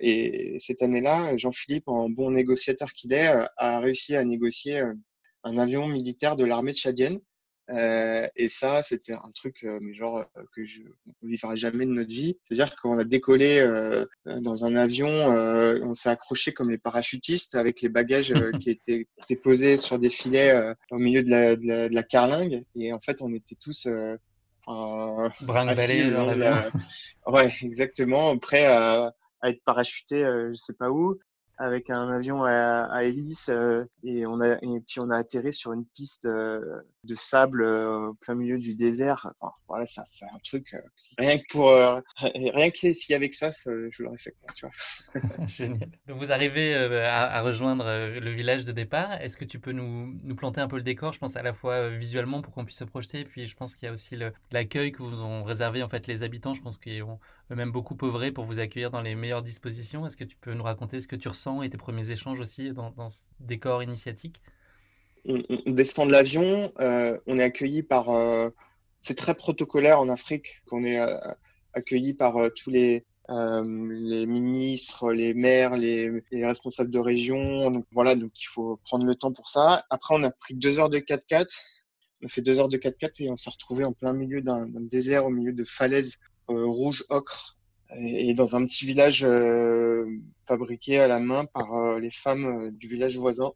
Et 0.00 0.56
cette 0.60 0.80
année-là, 0.80 1.36
Jean-Philippe, 1.36 1.88
en 1.88 2.08
bon 2.08 2.30
négociateur 2.30 2.92
qu'il 2.92 3.12
est, 3.12 3.32
a 3.56 3.80
réussi 3.80 4.14
à 4.14 4.24
négocier 4.24 4.80
un 5.42 5.58
avion 5.58 5.88
militaire 5.88 6.36
de 6.36 6.44
l'armée 6.44 6.72
tchadienne 6.72 7.18
euh, 7.70 8.28
et 8.36 8.48
ça, 8.48 8.82
c'était 8.82 9.14
un 9.14 9.30
truc, 9.34 9.64
euh, 9.64 9.78
mais 9.80 9.94
genre 9.94 10.18
euh, 10.18 10.42
que 10.54 10.64
je 10.64 10.82
ne 11.22 11.28
vivra 11.28 11.56
jamais 11.56 11.86
de 11.86 11.92
notre 11.92 12.10
vie. 12.10 12.36
C'est-à-dire 12.42 12.76
qu'on 12.76 12.98
a 12.98 13.04
décollé 13.04 13.58
euh, 13.58 14.04
dans 14.26 14.66
un 14.66 14.76
avion, 14.76 15.08
euh, 15.08 15.78
on 15.82 15.94
s'est 15.94 16.10
accroché 16.10 16.52
comme 16.52 16.70
les 16.70 16.78
parachutistes 16.78 17.54
avec 17.54 17.80
les 17.80 17.88
bagages 17.88 18.34
qui 18.60 18.70
étaient, 18.70 19.06
étaient, 19.22 19.36
posés 19.36 19.76
sur 19.76 19.98
des 19.98 20.10
filets 20.10 20.74
au 20.90 20.98
milieu 20.98 21.22
de 21.22 21.30
la, 21.30 21.56
de, 21.56 21.66
la, 21.66 21.88
de 21.88 21.94
la, 21.94 22.02
carlingue. 22.02 22.64
Et 22.76 22.92
en 22.92 23.00
fait, 23.00 23.22
on 23.22 23.32
était 23.32 23.56
tous 23.56 23.86
euh, 23.86 24.16
assis 24.66 26.10
dans 26.10 26.34
la... 26.34 26.70
Ouais, 27.26 27.52
exactement, 27.62 28.36
prêts 28.36 28.66
à, 28.66 29.14
à 29.40 29.50
être 29.50 29.62
parachutés, 29.64 30.22
je 30.22 30.54
sais 30.54 30.74
pas 30.74 30.90
où 30.90 31.18
avec 31.56 31.90
un 31.90 32.08
avion 32.08 32.44
à, 32.44 33.04
hélice 33.04 33.48
euh, 33.48 33.84
et 34.02 34.26
on 34.26 34.40
a 34.40 34.54
et 34.54 34.80
puis 34.86 35.00
on 35.00 35.10
a 35.10 35.16
atterri 35.16 35.52
sur 35.52 35.72
une 35.72 35.84
piste 35.84 36.24
euh, 36.26 36.80
de 37.04 37.14
sable 37.14 37.62
euh, 37.62 38.08
au 38.08 38.14
plein 38.14 38.34
milieu 38.34 38.58
du 38.58 38.74
désert. 38.74 39.32
Enfin 39.40 39.54
voilà, 39.68 39.86
ça 39.86 40.02
c'est 40.04 40.24
un 40.24 40.38
truc 40.44 40.74
rien 41.18 41.38
que 41.38 42.02
rien 42.54 42.70
que 42.70 42.92
si 42.92 43.14
avec 43.14 43.34
ça, 43.34 43.50
je 43.50 44.02
l'aurais 44.02 44.18
fait 44.18 44.34
tu. 44.54 44.66
Génial. 45.46 45.88
Donc 46.08 46.18
vous 46.18 46.32
arrivez 46.32 46.74
à, 46.74 47.22
à, 47.22 47.40
rejoindre 47.42 47.84
le 47.84 48.30
village 48.30 48.64
de 48.64 48.72
départ. 48.72 49.12
Est-ce 49.20 49.36
que 49.36 49.44
tu 49.44 49.60
peux 49.60 49.72
nous 49.72 50.18
nous 50.22 50.34
planter 50.34 50.60
un 50.60 50.68
peu 50.68 50.76
le 50.76 50.82
décor 50.82 51.12
Je 51.12 51.18
pense 51.18 51.36
à 51.36 51.42
la 51.42 51.52
fois 51.52 51.88
visuellement 51.88 52.42
pour 52.42 52.52
qu'on 52.52 52.64
puisse 52.64 52.78
se 52.78 52.84
projeter, 52.84 53.20
et 53.20 53.24
puis 53.24 53.46
je 53.46 53.56
pense 53.56 53.76
qu'il 53.76 53.86
y 53.86 53.88
a 53.88 53.92
aussi 53.92 54.16
l'accueil 54.50 54.92
que 54.92 55.02
vous 55.02 55.22
ont 55.22 55.44
réservé 55.44 55.82
en 55.82 55.88
fait 55.88 56.06
les 56.06 56.22
habitants. 56.22 56.54
Je 56.54 56.62
pense 56.62 56.78
qu'ils 56.78 57.02
ont 57.04 57.20
eux-mêmes 57.52 57.72
beaucoup 57.72 57.96
œuvré 58.02 58.32
pour 58.32 58.44
vous 58.44 58.58
accueillir 58.58 58.90
dans 58.90 59.02
les 59.02 59.14
meilleures 59.14 59.42
dispositions. 59.42 60.06
Est-ce 60.06 60.16
que 60.16 60.24
tu 60.24 60.36
peux 60.36 60.54
nous 60.54 60.64
raconter 60.64 61.00
ce 61.00 61.08
que 61.08 61.16
tu 61.16 61.28
ressens 61.28 61.43
et 61.62 61.70
tes 61.70 61.76
premiers 61.76 62.10
échanges 62.10 62.40
aussi 62.40 62.72
dans, 62.72 63.08
ce 63.08 63.22
décor 63.40 63.82
initiatique? 63.82 64.40
On, 65.26 65.40
descend 65.66 66.08
de 66.08 66.12
l'avion, 66.12 66.72
euh, 66.80 67.18
on 67.26 67.38
est 67.38 67.42
accueilli 67.42 67.82
par. 67.82 68.10
Euh, 68.10 68.50
c'est 69.00 69.16
très 69.16 69.34
protocolaire 69.34 70.00
en 70.00 70.08
Afrique 70.08 70.62
qu'on 70.66 70.82
est 70.82 70.98
euh, 70.98 71.16
accueilli 71.72 72.14
par 72.14 72.36
tous 72.54 72.70
les, 72.70 73.04
ministres, 73.28 75.12
les 75.12 75.34
maires, 75.34 75.76
les, 75.76 76.22
les, 76.30 76.46
responsables 76.46 76.90
de 76.90 76.98
région. 76.98 77.70
Donc 77.70 77.86
voilà, 77.90 78.16
donc 78.16 78.32
il 78.40 78.46
faut 78.46 78.78
prendre 78.84 79.06
le 79.06 79.14
temps 79.14 79.32
pour 79.32 79.48
ça. 79.48 79.84
Après, 79.90 80.14
on 80.14 80.22
a 80.22 80.30
pris 80.30 80.54
deux 80.54 80.78
heures 80.78 80.90
de 80.90 80.98
4x4. 80.98 81.46
On 82.22 82.26
a 82.26 82.28
fait 82.28 82.42
deux 82.42 82.60
heures 82.60 82.68
de 82.68 82.76
4x4 82.76 83.22
et 83.22 83.30
on 83.30 83.36
s'est 83.36 83.50
retrouvé 83.50 83.84
en 83.84 83.92
plein 83.92 84.12
milieu 84.12 84.40
d'un 84.40 84.66
désert, 84.74 85.26
au 85.26 85.30
milieu 85.30 85.52
de 85.52 85.64
falaises 85.64 86.18
rouges 86.48 87.04
ocre 87.08 87.56
et 87.96 88.34
dans 88.34 88.56
un 88.56 88.64
petit 88.66 88.86
village 88.86 89.24
euh, 89.24 90.06
fabriqué 90.46 90.98
à 90.98 91.06
la 91.06 91.20
main 91.20 91.44
par 91.44 91.74
euh, 91.74 92.00
les 92.00 92.10
femmes 92.10 92.46
euh, 92.46 92.70
du 92.70 92.88
village 92.88 93.16
voisin. 93.16 93.52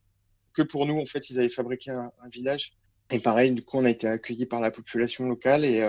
Que 0.53 0.63
pour 0.63 0.87
nous, 0.87 0.99
en 0.99 1.07
fait, 1.07 1.31
ils 1.31 1.39
avaient 1.39 1.49
fabriqué 1.49 1.91
un, 1.91 2.11
un, 2.23 2.29
village. 2.29 2.73
Et 3.11 3.21
pareil, 3.21 3.53
du 3.53 3.63
coup, 3.63 3.79
on 3.79 3.85
a 3.85 3.91
été 3.91 4.07
accueillis 4.07 4.47
par 4.47 4.61
la 4.61 4.71
population 4.71 5.27
locale 5.29 5.65
et 5.65 5.83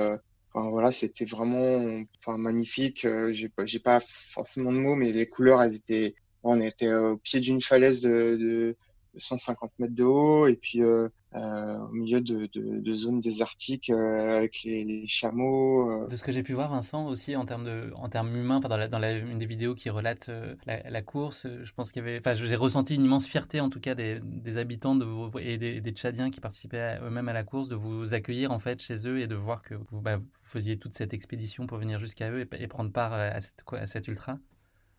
enfin, 0.53 0.69
voilà, 0.69 0.91
c'était 0.91 1.25
vraiment 1.25 2.01
enfin, 2.17 2.37
magnifique. 2.37 3.05
j'ai 3.31 3.49
pas, 3.49 3.65
pas 3.83 3.99
forcément 4.05 4.71
de 4.71 4.77
mots, 4.77 4.95
mais 4.95 5.11
les 5.11 5.27
couleurs, 5.27 5.61
elles 5.61 5.75
étaient. 5.75 6.15
On 6.43 6.61
était 6.61 6.93
au 6.93 7.17
pied 7.17 7.41
d'une 7.41 7.61
falaise 7.61 8.01
de, 8.01 8.37
de 8.37 8.77
150 9.17 9.71
mètres 9.79 9.95
de 9.95 10.03
haut 10.03 10.47
et 10.47 10.55
puis 10.55 10.83
euh, 10.83 11.05
euh, 11.05 11.09
au 11.35 11.91
milieu 11.91 12.21
de, 12.21 12.49
de, 12.53 12.79
de 12.79 12.93
zones 12.93 13.21
désertiques 13.21 13.89
euh, 13.89 14.37
avec 14.37 14.63
les, 14.63 14.83
les 14.83 15.07
chameaux. 15.07 15.91
Euh. 15.91 16.07
De 16.07 16.15
ce 16.15 16.23
que 16.23 16.31
j'ai 16.31 16.43
pu 16.43 16.53
voir, 16.53 16.71
Vincent, 16.71 17.05
aussi 17.07 17.35
en 17.35 17.45
termes, 17.45 17.65
de, 17.65 17.91
en 17.95 18.09
termes 18.09 18.35
humains, 18.35 18.57
enfin 18.57 18.69
dans, 18.69 18.77
la, 18.77 18.87
dans 18.87 18.99
la, 18.99 19.13
une 19.13 19.37
des 19.37 19.45
vidéos 19.45 19.75
qui 19.75 19.89
relate 19.89 20.29
euh, 20.29 20.55
la, 20.65 20.89
la, 20.89 21.01
course, 21.01 21.47
je 21.63 21.71
pense 21.73 21.91
qu'il 21.91 22.03
y 22.03 22.07
avait, 22.07 22.19
enfin 22.19 22.33
j'ai 22.33 22.55
ressenti 22.55 22.95
une 22.95 23.03
immense 23.03 23.27
fierté 23.27 23.59
en 23.59 23.69
tout 23.69 23.79
cas 23.79 23.95
des, 23.95 24.19
des 24.23 24.57
habitants 24.57 24.95
de 24.95 25.05
vous, 25.05 25.29
et 25.39 25.57
des, 25.57 25.81
des 25.81 25.91
Tchadiens 25.91 26.31
qui 26.31 26.39
participaient 26.39 26.97
eux-mêmes 27.03 27.29
à 27.29 27.33
la 27.33 27.43
course 27.43 27.67
de 27.67 27.75
vous 27.75 28.13
accueillir 28.13 28.51
en 28.51 28.59
fait 28.59 28.81
chez 28.81 29.07
eux 29.07 29.19
et 29.19 29.27
de 29.27 29.35
voir 29.35 29.61
que 29.61 29.75
vous, 29.75 30.01
bah, 30.01 30.17
vous 30.17 30.25
faisiez 30.41 30.77
toute 30.77 30.93
cette 30.93 31.13
expédition 31.13 31.67
pour 31.67 31.77
venir 31.77 31.99
jusqu'à 31.99 32.31
eux 32.31 32.41
et, 32.41 32.63
et, 32.63 32.67
prendre 32.67 32.91
part 32.91 33.13
à 33.13 33.39
cette, 33.39 33.63
à 33.71 33.87
cette 33.87 34.07
ultra. 34.07 34.39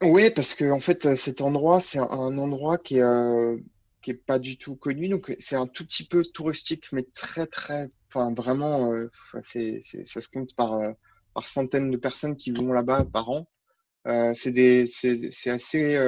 Oui, 0.02 0.30
parce 0.34 0.54
que 0.54 0.70
en 0.70 0.80
fait, 0.80 1.14
cet 1.16 1.40
endroit, 1.42 1.80
c'est 1.80 1.98
un 1.98 2.38
endroit 2.38 2.78
qui 2.78 2.98
est, 2.98 3.58
qui 4.02 4.10
est 4.12 4.14
pas 4.14 4.38
du 4.38 4.56
tout 4.58 4.76
connu. 4.76 5.08
Donc, 5.08 5.34
c'est 5.38 5.56
un 5.56 5.66
tout 5.66 5.84
petit 5.84 6.06
peu 6.06 6.24
touristique, 6.24 6.86
mais 6.92 7.04
très, 7.14 7.46
très, 7.46 7.90
enfin, 8.08 8.32
vraiment, 8.34 8.92
c'est, 9.42 9.80
ça 10.04 10.20
se 10.20 10.28
compte 10.28 10.54
par, 10.54 10.80
par 11.34 11.48
centaines 11.48 11.90
de 11.90 11.96
personnes 11.96 12.36
qui 12.36 12.50
vont 12.50 12.72
là-bas 12.72 13.04
par 13.04 13.30
an. 13.30 13.46
Euh, 14.06 14.32
c'est 14.34 14.52
des, 14.52 14.86
c'est 14.86 15.50
assez, 15.50 15.98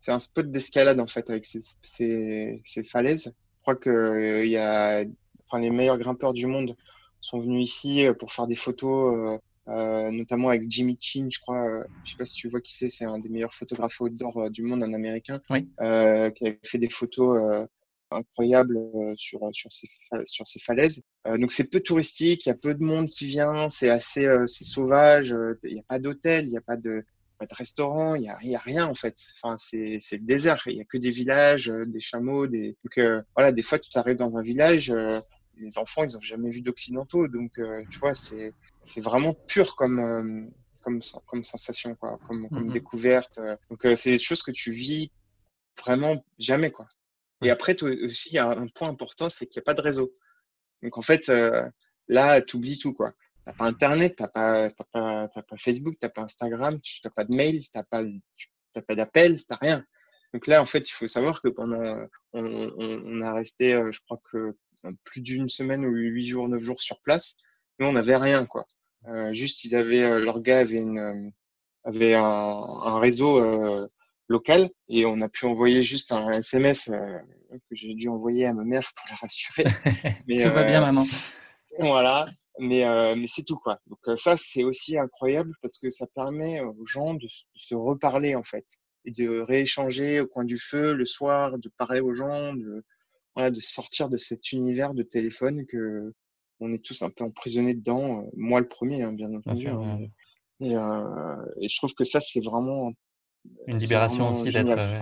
c'est 0.00 0.12
un 0.12 0.18
spot 0.18 0.50
d'escalade 0.50 1.00
en 1.00 1.06
fait 1.06 1.28
avec 1.30 1.46
ces, 1.46 1.60
ces, 1.82 2.82
falaises. 2.82 3.26
Je 3.26 3.62
crois 3.62 3.76
que 3.76 4.44
il 4.44 4.50
y 4.50 4.56
a, 4.56 5.04
enfin, 5.46 5.60
les 5.60 5.70
meilleurs 5.70 5.98
grimpeurs 5.98 6.32
du 6.32 6.46
monde 6.46 6.76
sont 7.20 7.38
venus 7.38 7.68
ici 7.70 8.06
pour 8.18 8.32
faire 8.32 8.46
des 8.46 8.56
photos 8.56 9.40
euh, 9.68 10.10
notamment 10.10 10.50
avec 10.50 10.70
Jimmy 10.70 10.96
Chin, 11.00 11.28
je 11.30 11.40
crois. 11.40 11.66
Euh, 11.68 11.84
je 12.04 12.12
sais 12.12 12.16
pas 12.16 12.26
si 12.26 12.34
tu 12.34 12.48
vois 12.48 12.60
qui 12.60 12.74
c'est, 12.74 12.88
c'est 12.88 13.04
un 13.04 13.18
des 13.18 13.28
meilleurs 13.28 13.54
photographes 13.54 14.00
outdoor 14.00 14.38
euh, 14.38 14.50
du 14.50 14.62
monde, 14.62 14.82
un 14.82 14.94
Américain, 14.94 15.40
oui. 15.50 15.68
euh, 15.80 16.30
qui 16.30 16.46
a 16.46 16.52
fait 16.62 16.78
des 16.78 16.90
photos 16.90 17.66
incroyables 18.12 18.78
sur 19.16 19.40
sur 19.52 19.72
ces 19.72 19.88
sur 20.24 20.46
ces 20.46 20.60
falaises. 20.60 21.02
donc 21.38 21.52
c'est 21.52 21.68
peu 21.68 21.80
touristique, 21.80 22.46
il 22.46 22.50
y 22.50 22.52
a 22.52 22.56
peu 22.56 22.72
de 22.74 22.84
monde 22.84 23.08
qui 23.08 23.26
vient, 23.26 23.68
c'est 23.68 23.90
assez 23.90 24.28
c'est 24.46 24.62
sauvage, 24.62 25.34
il 25.64 25.74
n'y 25.74 25.80
a 25.80 25.84
pas 25.88 25.98
d'hôtel, 25.98 26.44
il 26.44 26.50
n'y 26.50 26.56
a 26.56 26.60
pas 26.60 26.76
de 26.76 27.04
pas 27.38 27.46
de 27.46 27.54
restaurant, 27.54 28.14
il 28.14 28.22
y 28.22 28.28
a, 28.28 28.38
y 28.42 28.54
a, 28.54 28.60
rien 28.60 28.86
en 28.86 28.94
fait. 28.94 29.16
Enfin, 29.42 29.56
c'est 29.58 29.98
c'est 30.00 30.18
le 30.18 30.24
désert. 30.24 30.62
Il 30.66 30.76
y 30.76 30.80
a 30.80 30.84
que 30.84 30.98
des 30.98 31.10
villages, 31.10 31.66
des 31.66 32.00
chameaux, 32.00 32.46
des. 32.46 32.76
Donc 32.84 33.24
voilà, 33.34 33.50
des 33.50 33.62
fois 33.62 33.80
tu 33.80 33.90
arrives 33.98 34.16
dans 34.16 34.38
un 34.38 34.42
village, 34.42 34.94
les 35.56 35.76
enfants 35.76 36.04
ils 36.04 36.16
ont 36.16 36.22
jamais 36.22 36.50
vu 36.50 36.60
d'occidentaux, 36.60 37.26
donc 37.26 37.58
tu 37.90 37.98
vois 37.98 38.14
c'est 38.14 38.54
c'est 38.86 39.00
vraiment 39.00 39.34
pur 39.34 39.74
comme, 39.76 39.98
euh, 39.98 40.46
comme, 40.82 41.00
comme 41.26 41.44
sensation, 41.44 41.94
quoi, 41.96 42.18
comme, 42.26 42.48
comme 42.48 42.66
mhm. 42.66 42.72
découverte. 42.72 43.38
Euh. 43.38 43.56
Donc, 43.68 43.84
euh, 43.84 43.96
c'est 43.96 44.10
des 44.10 44.18
choses 44.18 44.42
que 44.42 44.52
tu 44.52 44.70
vis 44.70 45.10
vraiment 45.84 46.24
jamais, 46.38 46.70
quoi. 46.70 46.88
Et 47.42 47.50
après, 47.50 47.80
aussi, 47.82 48.30
il 48.30 48.34
y 48.36 48.38
a 48.38 48.48
un 48.48 48.68
point 48.68 48.88
important, 48.88 49.28
c'est 49.28 49.46
qu'il 49.46 49.60
n'y 49.60 49.64
a 49.64 49.66
pas 49.66 49.74
de 49.74 49.82
réseau. 49.82 50.14
Donc, 50.82 50.96
en 50.96 51.02
fait, 51.02 51.30
là, 52.08 52.40
tu 52.40 52.56
oublies 52.56 52.78
tout, 52.78 52.94
quoi. 52.94 53.12
T'as 53.44 53.52
pas 53.52 53.66
Internet, 53.66 54.16
t'as 54.16 54.28
pas, 54.28 54.70
t'as 54.70 54.84
pas, 54.90 55.28
t'as 55.28 55.42
pas 55.42 55.56
Facebook, 55.58 55.96
t'as 56.00 56.08
pas 56.08 56.22
Instagram, 56.22 56.80
tu 56.80 57.00
n'as 57.04 57.10
pas 57.10 57.24
de 57.24 57.34
mail, 57.34 57.62
t'as 57.70 57.84
pas, 57.84 58.02
t'as 58.72 58.80
pas 58.80 58.94
d'appel, 58.94 59.44
t'as 59.44 59.56
rien. 59.56 59.84
Donc 60.32 60.46
là, 60.46 60.62
en 60.62 60.66
fait, 60.66 60.88
il 60.88 60.92
faut 60.92 61.08
savoir 61.08 61.42
que 61.42 61.48
pendant, 61.48 62.06
on, 62.32 62.44
on, 62.44 63.02
on 63.04 63.20
a 63.20 63.34
resté, 63.34 63.78
je 63.92 64.00
crois 64.00 64.20
que 64.32 64.56
plus 65.04 65.20
d'une 65.20 65.50
semaine 65.50 65.84
ou 65.84 65.90
huit 65.90 66.26
jours, 66.26 66.48
neuf 66.48 66.62
jours 66.62 66.80
sur 66.80 67.00
place. 67.02 67.36
Nous, 67.78 67.86
on 67.86 67.92
n'avait 67.92 68.16
rien, 68.16 68.46
quoi. 68.46 68.66
Euh, 69.08 69.32
juste, 69.32 69.64
ils 69.64 69.76
avaient, 69.76 70.02
euh, 70.02 70.20
leur 70.20 70.40
gars 70.40 70.58
avait, 70.58 70.80
une, 70.80 70.98
euh, 70.98 71.30
avait 71.84 72.14
un, 72.14 72.22
un 72.22 72.98
réseau 72.98 73.40
local 74.28 74.68
et 74.88 75.06
on 75.06 75.20
a 75.20 75.28
pu 75.28 75.46
envoyer 75.46 75.84
juste 75.84 76.10
un 76.10 76.30
SMS 76.30 76.86
que 76.88 77.76
j'ai 77.76 77.94
dû 77.94 78.08
envoyer 78.08 78.46
à 78.46 78.52
ma 78.52 78.64
mère 78.64 78.90
pour 78.96 79.06
la 79.08 79.16
rassurer. 79.16 79.64
Mais, 80.26 80.36
Tout 80.38 80.50
va 80.50 80.64
bien, 80.64 80.80
maman. 80.80 81.04
Voilà, 81.78 82.28
mais, 82.58 82.84
mais 83.16 83.26
c'est 83.28 83.44
tout 83.44 83.58
quoi. 83.58 83.78
Donc 83.86 84.18
ça, 84.18 84.36
c'est 84.36 84.64
aussi 84.64 84.98
incroyable 84.98 85.52
parce 85.60 85.78
que 85.78 85.90
ça 85.90 86.06
permet 86.14 86.60
aux 86.60 86.86
gens 86.86 87.14
de, 87.14 87.26
se 87.54 87.74
reparler 87.74 88.34
en 88.34 88.42
fait 88.42 88.64
et 89.04 89.10
de 89.12 89.40
rééchanger 89.40 90.20
au 90.20 90.26
coin 90.26 90.44
du 90.44 90.56
feu 90.58 90.94
le 90.94 91.04
soir, 91.04 91.58
de 91.58 91.70
parler 91.76 92.00
aux 92.00 92.14
gens, 92.14 92.54
de, 92.54 92.82
voilà, 93.34 93.50
de 93.50 93.60
sortir 93.60 94.08
de 94.08 94.16
cet 94.16 94.52
univers 94.52 94.94
de 94.94 95.02
téléphone 95.02 95.66
que 95.66 96.12
on 96.60 96.72
est 96.72 96.84
tous 96.84 97.02
un 97.02 97.10
peu 97.10 97.24
emprisonnés 97.24 97.74
dedans. 97.74 98.20
Euh, 98.20 98.30
moi, 98.36 98.60
le 98.60 98.68
premier, 98.68 99.02
hein, 99.02 99.12
bien 99.12 99.32
entendu. 99.34 99.68
Hein, 99.68 100.00
euh, 100.62 101.36
et, 101.60 101.68
je 101.68 101.76
trouve 101.76 101.94
que 101.94 102.04
ça, 102.04 102.20
c'est 102.20 102.42
vraiment 102.42 102.92
une 103.68 103.78
libération 103.78 104.30
aussi 104.30 104.50
d'être 104.50 104.76
euh, 104.76 104.98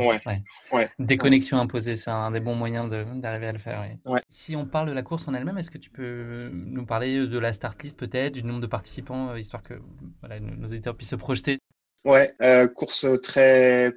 ouais, 0.72 0.90
déconnexion 0.98 1.56
imposée, 1.56 1.96
c'est 1.96 2.10
un 2.10 2.30
des 2.30 2.40
bons 2.40 2.54
moyens 2.54 2.90
d'arriver 2.90 3.46
à 3.46 3.52
le 3.52 3.58
faire. 3.58 3.88
Si 4.28 4.54
on 4.54 4.66
parle 4.66 4.88
de 4.88 4.92
la 4.92 5.02
course 5.02 5.26
en 5.28 5.34
elle-même, 5.34 5.56
est-ce 5.56 5.70
que 5.70 5.78
tu 5.78 5.88
peux 5.88 6.50
nous 6.52 6.84
parler 6.84 7.26
de 7.26 7.38
la 7.38 7.54
start 7.54 7.82
list 7.82 7.98
peut-être, 7.98 8.34
du 8.34 8.42
nombre 8.42 8.60
de 8.60 8.66
participants, 8.66 9.34
histoire 9.36 9.62
que 9.62 9.74
nos 10.40 10.66
éditeurs 10.68 10.94
puissent 10.94 11.10
se 11.10 11.16
projeter? 11.16 11.58
Ouais, 12.04 12.34
course 12.74 13.06
très 13.22 13.94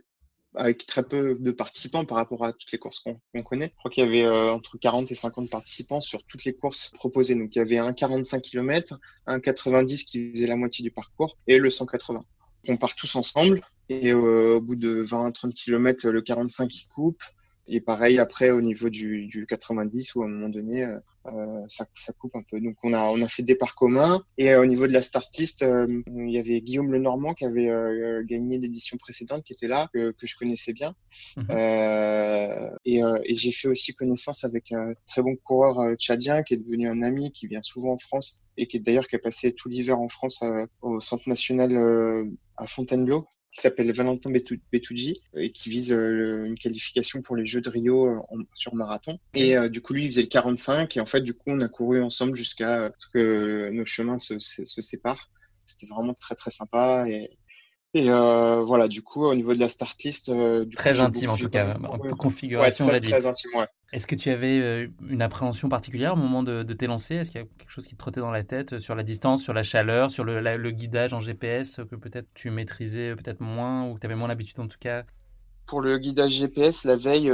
avec 0.57 0.85
très 0.85 1.03
peu 1.03 1.37
de 1.39 1.51
participants 1.51 2.05
par 2.05 2.17
rapport 2.17 2.43
à 2.43 2.51
toutes 2.51 2.71
les 2.71 2.77
courses 2.77 2.99
qu'on 2.99 3.43
connaît. 3.43 3.71
Je 3.73 3.77
crois 3.77 3.91
qu'il 3.91 4.03
y 4.03 4.07
avait 4.07 4.25
euh, 4.25 4.51
entre 4.51 4.77
40 4.77 5.11
et 5.11 5.15
50 5.15 5.49
participants 5.49 6.01
sur 6.01 6.23
toutes 6.23 6.43
les 6.43 6.53
courses 6.53 6.89
proposées. 6.93 7.35
Donc 7.35 7.55
il 7.55 7.59
y 7.59 7.61
avait 7.61 7.77
un 7.77 7.93
45 7.93 8.41
km, 8.41 8.99
un 9.27 9.39
90 9.39 10.03
qui 10.03 10.31
faisait 10.33 10.47
la 10.47 10.55
moitié 10.55 10.83
du 10.83 10.91
parcours 10.91 11.37
et 11.47 11.59
le 11.59 11.69
180. 11.69 12.23
On 12.67 12.77
part 12.77 12.95
tous 12.95 13.15
ensemble 13.15 13.61
et 13.89 14.11
euh, 14.11 14.55
au 14.55 14.61
bout 14.61 14.75
de 14.75 15.03
20-30 15.03 15.53
km, 15.53 16.09
le 16.09 16.21
45 16.21 16.67
qui 16.67 16.87
coupe, 16.87 17.23
et 17.67 17.81
pareil 17.81 18.19
après 18.19 18.51
au 18.51 18.61
niveau 18.61 18.89
du, 18.89 19.25
du 19.27 19.45
90 19.45 20.15
où 20.15 20.23
à 20.23 20.25
un 20.25 20.29
moment 20.29 20.49
donné 20.49 20.83
euh, 20.83 20.99
euh, 21.33 21.65
ça, 21.67 21.85
ça, 21.95 22.13
coupe 22.13 22.35
un 22.35 22.43
peu. 22.49 22.61
Donc 22.61 22.77
on 22.83 22.93
a 22.93 23.03
on 23.09 23.21
a 23.21 23.27
fait 23.27 23.43
des 23.43 23.55
parts 23.55 23.75
communs 23.75 24.23
et 24.37 24.51
euh, 24.51 24.61
au 24.61 24.65
niveau 24.65 24.87
de 24.87 24.93
la 24.93 25.01
start 25.01 25.35
list, 25.37 25.61
euh, 25.61 26.01
il 26.07 26.31
y 26.31 26.39
avait 26.39 26.61
Guillaume 26.61 26.91
Lenormand 26.91 27.33
qui 27.33 27.45
avait 27.45 27.69
gagné 28.23 28.57
l'édition 28.57 28.97
précédente 28.97 29.43
qui 29.43 29.53
était 29.53 29.67
là 29.67 29.89
que, 29.93 30.11
que 30.11 30.25
je 30.25 30.35
connaissais 30.37 30.73
bien 30.73 30.95
mhm. 31.35 32.77
et, 32.85 32.99
et 32.99 33.35
j'ai 33.35 33.51
fait 33.51 33.67
aussi 33.67 33.93
connaissance 33.93 34.43
avec 34.43 34.71
un 34.71 34.93
très 35.07 35.21
bon 35.21 35.35
coureur 35.35 35.95
tchadien 35.95 36.43
qui 36.43 36.53
est 36.53 36.57
devenu 36.57 36.87
un 36.87 37.01
ami 37.01 37.31
qui 37.31 37.47
vient 37.47 37.61
souvent 37.61 37.93
en 37.93 37.97
France 37.97 38.41
et 38.57 38.67
qui 38.67 38.77
est 38.77 38.79
d'ailleurs 38.79 39.07
qui 39.07 39.15
a 39.15 39.19
passé 39.19 39.53
tout 39.53 39.69
l'hiver 39.69 39.99
en 39.99 40.09
France 40.09 40.43
au 40.81 40.99
centre 40.99 41.27
national 41.27 41.75
à 42.55 42.67
Fontainebleau 42.67 43.27
qui 43.57 43.63
s'appelle 43.63 43.91
Valentin 43.91 44.31
Betouji 44.71 45.23
et 45.35 45.51
qui 45.51 45.69
vise 45.69 45.91
euh, 45.91 46.45
une 46.45 46.59
qualification 46.59 47.23
pour 47.23 47.35
les 47.35 47.47
Jeux 47.47 47.59
de 47.59 47.69
Rio 47.69 48.07
euh, 48.07 48.43
sur 48.53 48.75
marathon. 48.75 49.17
Et 49.33 49.57
euh, 49.57 49.67
du 49.67 49.81
coup, 49.81 49.93
lui, 49.93 50.05
il 50.05 50.11
faisait 50.11 50.21
le 50.21 50.27
45 50.27 50.95
et 50.95 50.99
en 50.99 51.07
fait, 51.07 51.21
du 51.21 51.33
coup, 51.33 51.45
on 51.47 51.59
a 51.61 51.67
couru 51.67 52.03
ensemble 52.03 52.35
jusqu'à 52.35 52.91
ce 52.99 53.07
que 53.11 53.69
nos 53.71 53.85
chemins 53.85 54.19
se, 54.19 54.37
séparent. 54.37 55.31
C'était 55.65 55.87
vraiment 55.87 56.13
très 56.13 56.35
très 56.35 56.51
sympa 56.51 57.07
et 57.93 58.11
euh, 58.11 58.63
voilà, 58.63 58.87
du 58.87 59.01
coup, 59.01 59.25
au 59.25 59.33
niveau 59.33 59.53
de 59.53 59.59
la 59.59 59.69
start 59.69 60.01
list. 60.03 60.29
Euh, 60.29 60.65
très 60.75 60.99
intime 60.99 61.29
en 61.29 61.37
tout 61.37 61.49
cas, 61.49 61.75
un 61.75 61.97
peu 61.97 62.09
configuration 62.09 62.85
ouais, 62.85 62.99
très, 62.99 63.09
très 63.09 63.25
intime, 63.25 63.51
ouais. 63.55 63.65
Est-ce 63.93 64.05
que 64.05 64.15
tu 64.15 64.29
avais 64.29 64.59
euh, 64.59 64.87
une 65.09 65.21
appréhension 65.21 65.69
particulière 65.69 66.13
au 66.13 66.17
moment 66.17 66.43
de, 66.43 66.63
de 66.63 66.73
t'élancer? 66.73 67.15
Est-ce 67.15 67.31
qu'il 67.31 67.41
y 67.41 67.43
a 67.43 67.47
quelque 67.57 67.71
chose 67.71 67.87
qui 67.87 67.95
te 67.95 67.99
trottait 67.99 68.19
dans 68.19 68.31
la 68.31 68.43
tête 68.43 68.79
sur 68.79 68.95
la 68.95 69.03
distance, 69.03 69.41
sur 69.41 69.53
la 69.53 69.63
chaleur, 69.63 70.11
sur 70.11 70.25
le, 70.25 70.41
le 70.41 70.71
guidage 70.71 71.13
en 71.13 71.21
GPS 71.21 71.79
que 71.89 71.95
peut-être 71.95 72.27
tu 72.33 72.49
maîtrisais 72.49 73.15
peut-être 73.15 73.39
moins 73.39 73.87
ou 73.87 73.95
que 73.95 74.01
tu 74.01 74.05
avais 74.05 74.15
moins 74.15 74.27
l'habitude 74.27 74.59
en 74.59 74.67
tout 74.67 74.79
cas? 74.79 75.03
Pour 75.65 75.81
le 75.81 75.97
guidage 75.97 76.31
GPS, 76.31 76.83
la 76.83 76.97
veille, 76.97 77.31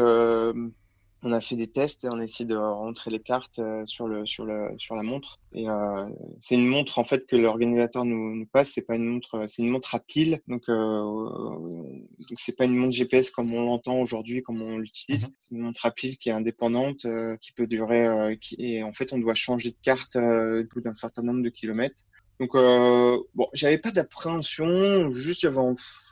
on 1.23 1.31
a 1.31 1.41
fait 1.41 1.55
des 1.55 1.67
tests 1.67 2.03
et 2.03 2.09
on 2.09 2.19
a 2.19 2.23
essayé 2.23 2.45
de 2.45 2.55
rentrer 2.55 3.09
les 3.09 3.21
cartes 3.21 3.59
euh, 3.59 3.85
sur 3.85 4.07
le 4.07 4.25
sur 4.25 4.45
le 4.45 4.69
sur 4.77 4.95
la 4.95 5.03
montre. 5.03 5.39
Et 5.53 5.69
euh, 5.69 6.09
c'est 6.41 6.55
une 6.55 6.67
montre 6.67 6.99
en 6.99 7.03
fait 7.03 7.25
que 7.25 7.35
l'organisateur 7.35 8.03
nous, 8.03 8.35
nous 8.35 8.45
passe. 8.45 8.71
C'est 8.73 8.85
pas 8.85 8.95
une 8.95 9.05
montre 9.05 9.45
c'est 9.47 9.61
une 9.61 9.69
montre 9.69 9.95
à 9.95 9.99
pile. 9.99 10.39
Donc 10.47 10.69
euh, 10.69 10.73
donc 10.73 12.37
c'est 12.37 12.57
pas 12.57 12.65
une 12.65 12.75
montre 12.75 12.93
GPS 12.93 13.31
comme 13.31 13.53
on 13.53 13.63
l'entend 13.63 13.99
aujourd'hui 13.99 14.41
comme 14.43 14.61
on 14.61 14.77
l'utilise. 14.77 15.27
Mhm. 15.27 15.33
c'est 15.39 15.51
une 15.55 15.61
montre 15.61 15.85
à 15.85 15.91
pile 15.91 16.17
qui 16.17 16.29
est 16.29 16.33
indépendante 16.33 17.05
euh, 17.05 17.37
qui 17.37 17.53
peut 17.53 17.67
durer 17.67 18.37
qui, 18.41 18.55
et 18.59 18.83
en 18.83 18.93
fait 18.93 19.13
on 19.13 19.17
doit 19.17 19.33
changer 19.33 19.71
de 19.71 19.77
carte 19.81 20.17
au 20.17 20.63
bout 20.73 20.81
d'un 20.81 20.93
certain 20.93 21.23
nombre 21.23 21.41
de 21.41 21.49
kilomètres 21.49 22.03
donc 22.39 22.55
euh, 22.55 23.17
bon, 23.35 23.47
j'avais 23.53 23.77
pas 23.77 23.91
d'appréhension, 23.91 25.11
juste 25.11 25.41
j'avais 25.41 25.61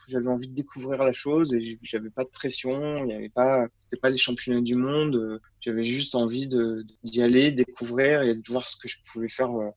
j'avais 0.07 0.27
envie 0.27 0.47
de 0.47 0.53
découvrir 0.53 1.03
la 1.03 1.13
chose 1.13 1.53
et 1.53 1.79
j'avais 1.81 2.09
pas 2.09 2.23
de 2.23 2.29
pression, 2.29 3.03
il 3.05 3.09
y 3.09 3.13
avait 3.13 3.29
pas, 3.29 3.67
c'était 3.77 3.97
pas 3.97 4.09
les 4.09 4.17
championnats 4.17 4.61
du 4.61 4.75
monde, 4.75 5.41
j'avais 5.61 5.83
juste 5.83 6.15
envie 6.15 6.47
de 6.47 6.85
d'y 7.03 7.21
aller, 7.21 7.51
découvrir 7.51 8.21
et 8.21 8.35
de 8.35 8.43
voir 8.47 8.67
ce 8.67 8.77
que 8.77 8.87
je 8.87 8.97
pouvais 9.11 9.29
faire 9.29 9.51
euh, 9.51 9.69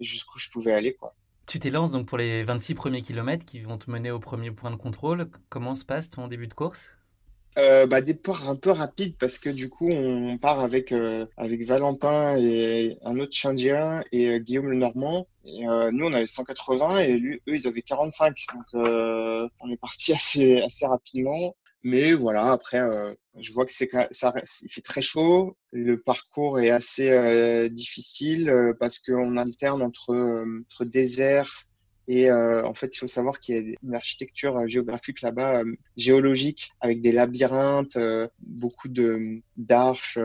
et 0.00 0.04
jusqu'où 0.04 0.38
je 0.38 0.50
pouvais 0.50 0.72
aller 0.72 0.94
quoi. 0.94 1.14
Tu 1.46 1.58
t'élances 1.58 1.92
donc 1.92 2.06
pour 2.06 2.18
les 2.18 2.42
26 2.42 2.74
premiers 2.74 3.02
kilomètres 3.02 3.44
qui 3.44 3.60
vont 3.60 3.76
te 3.78 3.90
mener 3.90 4.10
au 4.10 4.18
premier 4.18 4.50
point 4.50 4.70
de 4.70 4.76
contrôle. 4.76 5.30
Comment 5.50 5.74
se 5.74 5.84
passe 5.84 6.08
ton 6.08 6.26
début 6.26 6.48
de 6.48 6.54
course? 6.54 6.88
Euh, 7.56 7.86
bah, 7.86 8.00
un 8.48 8.56
peu 8.56 8.70
rapide 8.70 9.16
parce 9.18 9.38
que 9.38 9.48
du 9.48 9.68
coup 9.68 9.88
on 9.88 10.38
part 10.38 10.60
avec 10.60 10.90
euh, 10.90 11.26
avec 11.36 11.64
Valentin 11.66 12.36
et 12.36 12.98
un 13.04 13.18
autre 13.20 13.32
Chandien 13.36 14.02
et 14.10 14.28
euh, 14.28 14.38
Guillaume 14.38 14.70
le 14.70 14.76
Normand. 14.76 15.28
Et, 15.44 15.68
euh, 15.68 15.90
nous 15.92 16.06
on 16.06 16.12
avait 16.12 16.26
180 16.26 17.00
et 17.00 17.18
lui, 17.18 17.36
eux 17.48 17.54
ils 17.54 17.68
avaient 17.68 17.82
45. 17.82 18.36
Donc 18.54 18.64
euh, 18.74 19.48
on 19.60 19.70
est 19.70 19.76
parti 19.76 20.12
assez 20.14 20.60
assez 20.62 20.86
rapidement. 20.86 21.54
Mais 21.84 22.12
voilà 22.12 22.50
après 22.50 22.80
je 23.38 23.52
vois 23.52 23.66
que 23.66 23.72
c'est 23.72 23.90
ça 24.10 24.34
il 24.62 24.70
fait 24.70 24.80
très 24.80 25.02
chaud. 25.02 25.56
Le 25.70 26.00
parcours 26.00 26.58
est 26.58 26.70
assez 26.70 27.68
difficile 27.70 28.52
parce 28.80 28.98
qu'on 28.98 29.36
alterne 29.36 29.82
entre 29.82 30.44
entre 30.64 30.84
désert 30.86 31.66
et 32.06 32.30
euh, 32.30 32.64
en 32.66 32.74
fait, 32.74 32.94
il 32.94 32.98
faut 32.98 33.06
savoir 33.06 33.40
qu'il 33.40 33.54
y 33.54 33.72
a 33.72 33.76
une 33.82 33.94
architecture 33.94 34.56
euh, 34.58 34.66
géographique 34.66 35.22
là-bas, 35.22 35.60
euh, 35.60 35.72
géologique, 35.96 36.72
avec 36.80 37.00
des 37.00 37.12
labyrinthes, 37.12 37.98
beaucoup 38.40 38.88
de 38.88 39.40
d'arches 39.56 40.18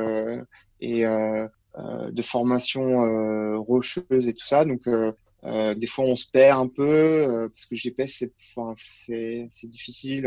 et 0.82 1.04
de 1.04 2.22
formations 2.22 3.62
rocheuses 3.62 4.28
et 4.28 4.34
tout 4.34 4.46
ça. 4.46 4.66
Donc, 4.66 4.82
Euh, 5.46 5.74
des 5.74 5.88
fois, 5.88 6.04
on 6.04 6.18
se 6.18 6.30
perd 6.30 6.60
un 6.60 6.68
peu 6.68 7.50
parce 7.54 7.66
que 7.66 7.76
GPS, 7.76 8.14
c'est 8.20 8.34
enfin, 8.58 8.76
c'est 8.78 9.70
difficile 9.70 10.24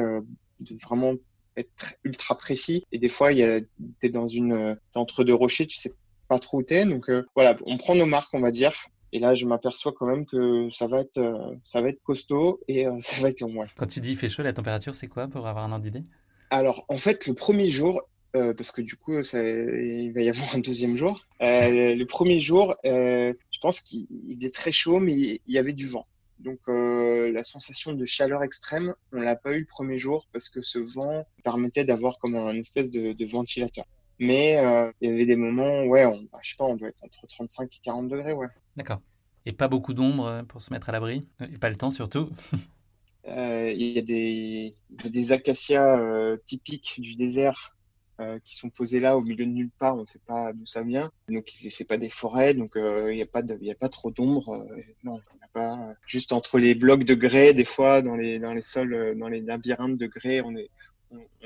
de 0.60 0.74
vraiment 0.82 1.14
être 1.56 1.96
ultra 2.02 2.34
précis. 2.36 2.84
Et 2.92 2.98
des 2.98 3.10
fois, 3.10 3.32
il 3.32 3.66
t'es 4.00 4.08
dans 4.08 4.26
une 4.26 4.78
entre 4.94 5.22
deux 5.24 5.34
rochers, 5.34 5.66
tu 5.66 5.76
sais 5.76 5.92
pas 6.28 6.38
trop 6.38 6.60
où 6.60 6.62
t'es. 6.62 6.86
Donc 6.86 7.10
voilà, 7.34 7.56
on 7.66 7.76
prend 7.76 7.94
nos 7.94 8.06
marques, 8.06 8.32
on 8.32 8.40
va 8.40 8.50
dire. 8.50 8.72
Et 9.12 9.18
là, 9.18 9.34
je 9.34 9.46
m'aperçois 9.46 9.92
quand 9.92 10.06
même 10.06 10.24
que 10.24 10.70
ça 10.70 10.86
va 10.86 11.00
être, 11.00 11.20
ça 11.64 11.82
va 11.82 11.88
être 11.88 12.02
costaud 12.02 12.60
et 12.68 12.86
ça 13.00 13.20
va 13.20 13.28
être 13.28 13.40
long. 13.40 13.64
Quand 13.76 13.86
tu 13.86 14.00
dis 14.00 14.12
il 14.12 14.16
fait 14.16 14.28
chaud, 14.28 14.42
la 14.42 14.52
température, 14.52 14.94
c'est 14.94 15.08
quoi 15.08 15.28
pour 15.28 15.46
avoir 15.46 15.64
un 15.64 15.72
ordre 15.72 15.84
d'idée? 15.84 16.04
Alors, 16.50 16.84
en 16.88 16.98
fait, 16.98 17.26
le 17.26 17.34
premier 17.34 17.70
jour, 17.70 18.02
euh, 18.34 18.54
parce 18.54 18.72
que 18.72 18.80
du 18.80 18.96
coup, 18.96 19.22
ça, 19.22 19.42
il 19.42 20.12
va 20.12 20.22
y 20.22 20.28
avoir 20.28 20.54
un 20.54 20.58
deuxième 20.58 20.96
jour. 20.96 21.26
Euh, 21.42 21.94
le 21.94 22.04
premier 22.04 22.38
jour, 22.38 22.74
euh, 22.84 23.32
je 23.50 23.58
pense 23.60 23.80
qu'il 23.80 24.06
était 24.30 24.50
très 24.50 24.72
chaud, 24.72 24.98
mais 24.98 25.12
il 25.12 25.40
y 25.46 25.58
avait 25.58 25.72
du 25.72 25.86
vent. 25.86 26.06
Donc 26.38 26.58
euh, 26.68 27.30
la 27.32 27.44
sensation 27.44 27.92
de 27.92 28.04
chaleur 28.04 28.42
extrême, 28.42 28.94
on 29.12 29.20
l'a 29.20 29.36
pas 29.36 29.52
eu 29.52 29.60
le 29.60 29.66
premier 29.66 29.98
jour 29.98 30.26
parce 30.32 30.48
que 30.48 30.60
ce 30.60 30.78
vent 30.78 31.24
permettait 31.44 31.84
d'avoir 31.84 32.18
comme 32.18 32.34
un 32.34 32.54
espèce 32.54 32.90
de, 32.90 33.12
de 33.12 33.26
ventilateur. 33.26 33.84
Mais 34.18 34.58
euh, 34.58 34.90
il 35.00 35.10
y 35.10 35.12
avait 35.12 35.26
des 35.26 35.36
moments, 35.36 35.84
ouais, 35.84 36.04
on, 36.04 36.22
bah, 36.32 36.38
je 36.42 36.50
sais 36.50 36.56
pas, 36.56 36.64
on 36.64 36.76
doit 36.76 36.88
être 36.88 37.04
entre 37.04 37.26
35 37.26 37.76
et 37.76 37.80
40 37.82 38.08
degrés, 38.08 38.32
ouais. 38.32 38.48
D'accord. 38.76 39.00
Et 39.44 39.52
pas 39.52 39.68
beaucoup 39.68 39.94
d'ombre 39.94 40.44
pour 40.48 40.62
se 40.62 40.72
mettre 40.72 40.88
à 40.88 40.92
l'abri, 40.92 41.26
et 41.40 41.58
pas 41.58 41.70
le 41.70 41.76
temps 41.76 41.90
surtout. 41.90 42.30
Il 43.24 43.80
y, 43.80 43.98
a 43.98 44.02
des, 44.02 44.74
y 44.90 45.32
acacias 45.32 46.36
typiques 46.44 47.00
du 47.00 47.14
désert 47.14 47.76
euh, 48.20 48.38
qui 48.44 48.54
sont 48.54 48.68
posés 48.68 49.00
là 49.00 49.16
au 49.16 49.22
milieu 49.22 49.46
de 49.46 49.50
nulle 49.50 49.70
part, 49.78 49.96
on 49.96 50.02
ne 50.02 50.06
sait 50.06 50.20
pas 50.26 50.52
d'où 50.52 50.66
ça 50.66 50.82
vient. 50.82 51.10
Donc 51.28 51.50
c'est 51.50 51.86
pas 51.86 51.96
des 51.96 52.10
forêts, 52.10 52.54
donc 52.54 52.76
euh, 52.76 53.10
il 53.10 53.16
n'y 53.16 53.22
a 53.22 53.26
pas 53.26 53.40
a 53.40 53.74
pas 53.74 53.88
trop 53.88 54.10
d'ombre. 54.10 54.50
Euh, 54.50 54.82
non, 55.02 55.14
n'y 55.14 55.42
a 55.42 55.48
pas. 55.52 55.94
Juste 56.06 56.32
entre 56.32 56.58
les 56.58 56.74
blocs 56.74 57.04
de 57.04 57.14
grès, 57.14 57.54
des 57.54 57.64
fois 57.64 58.02
dans 58.02 58.14
les 58.14 58.62
sols, 58.62 59.16
dans 59.18 59.28
les 59.28 59.40
labyrinthes 59.40 59.96
de 59.96 60.06
grès, 60.06 60.42
on, 60.42 60.54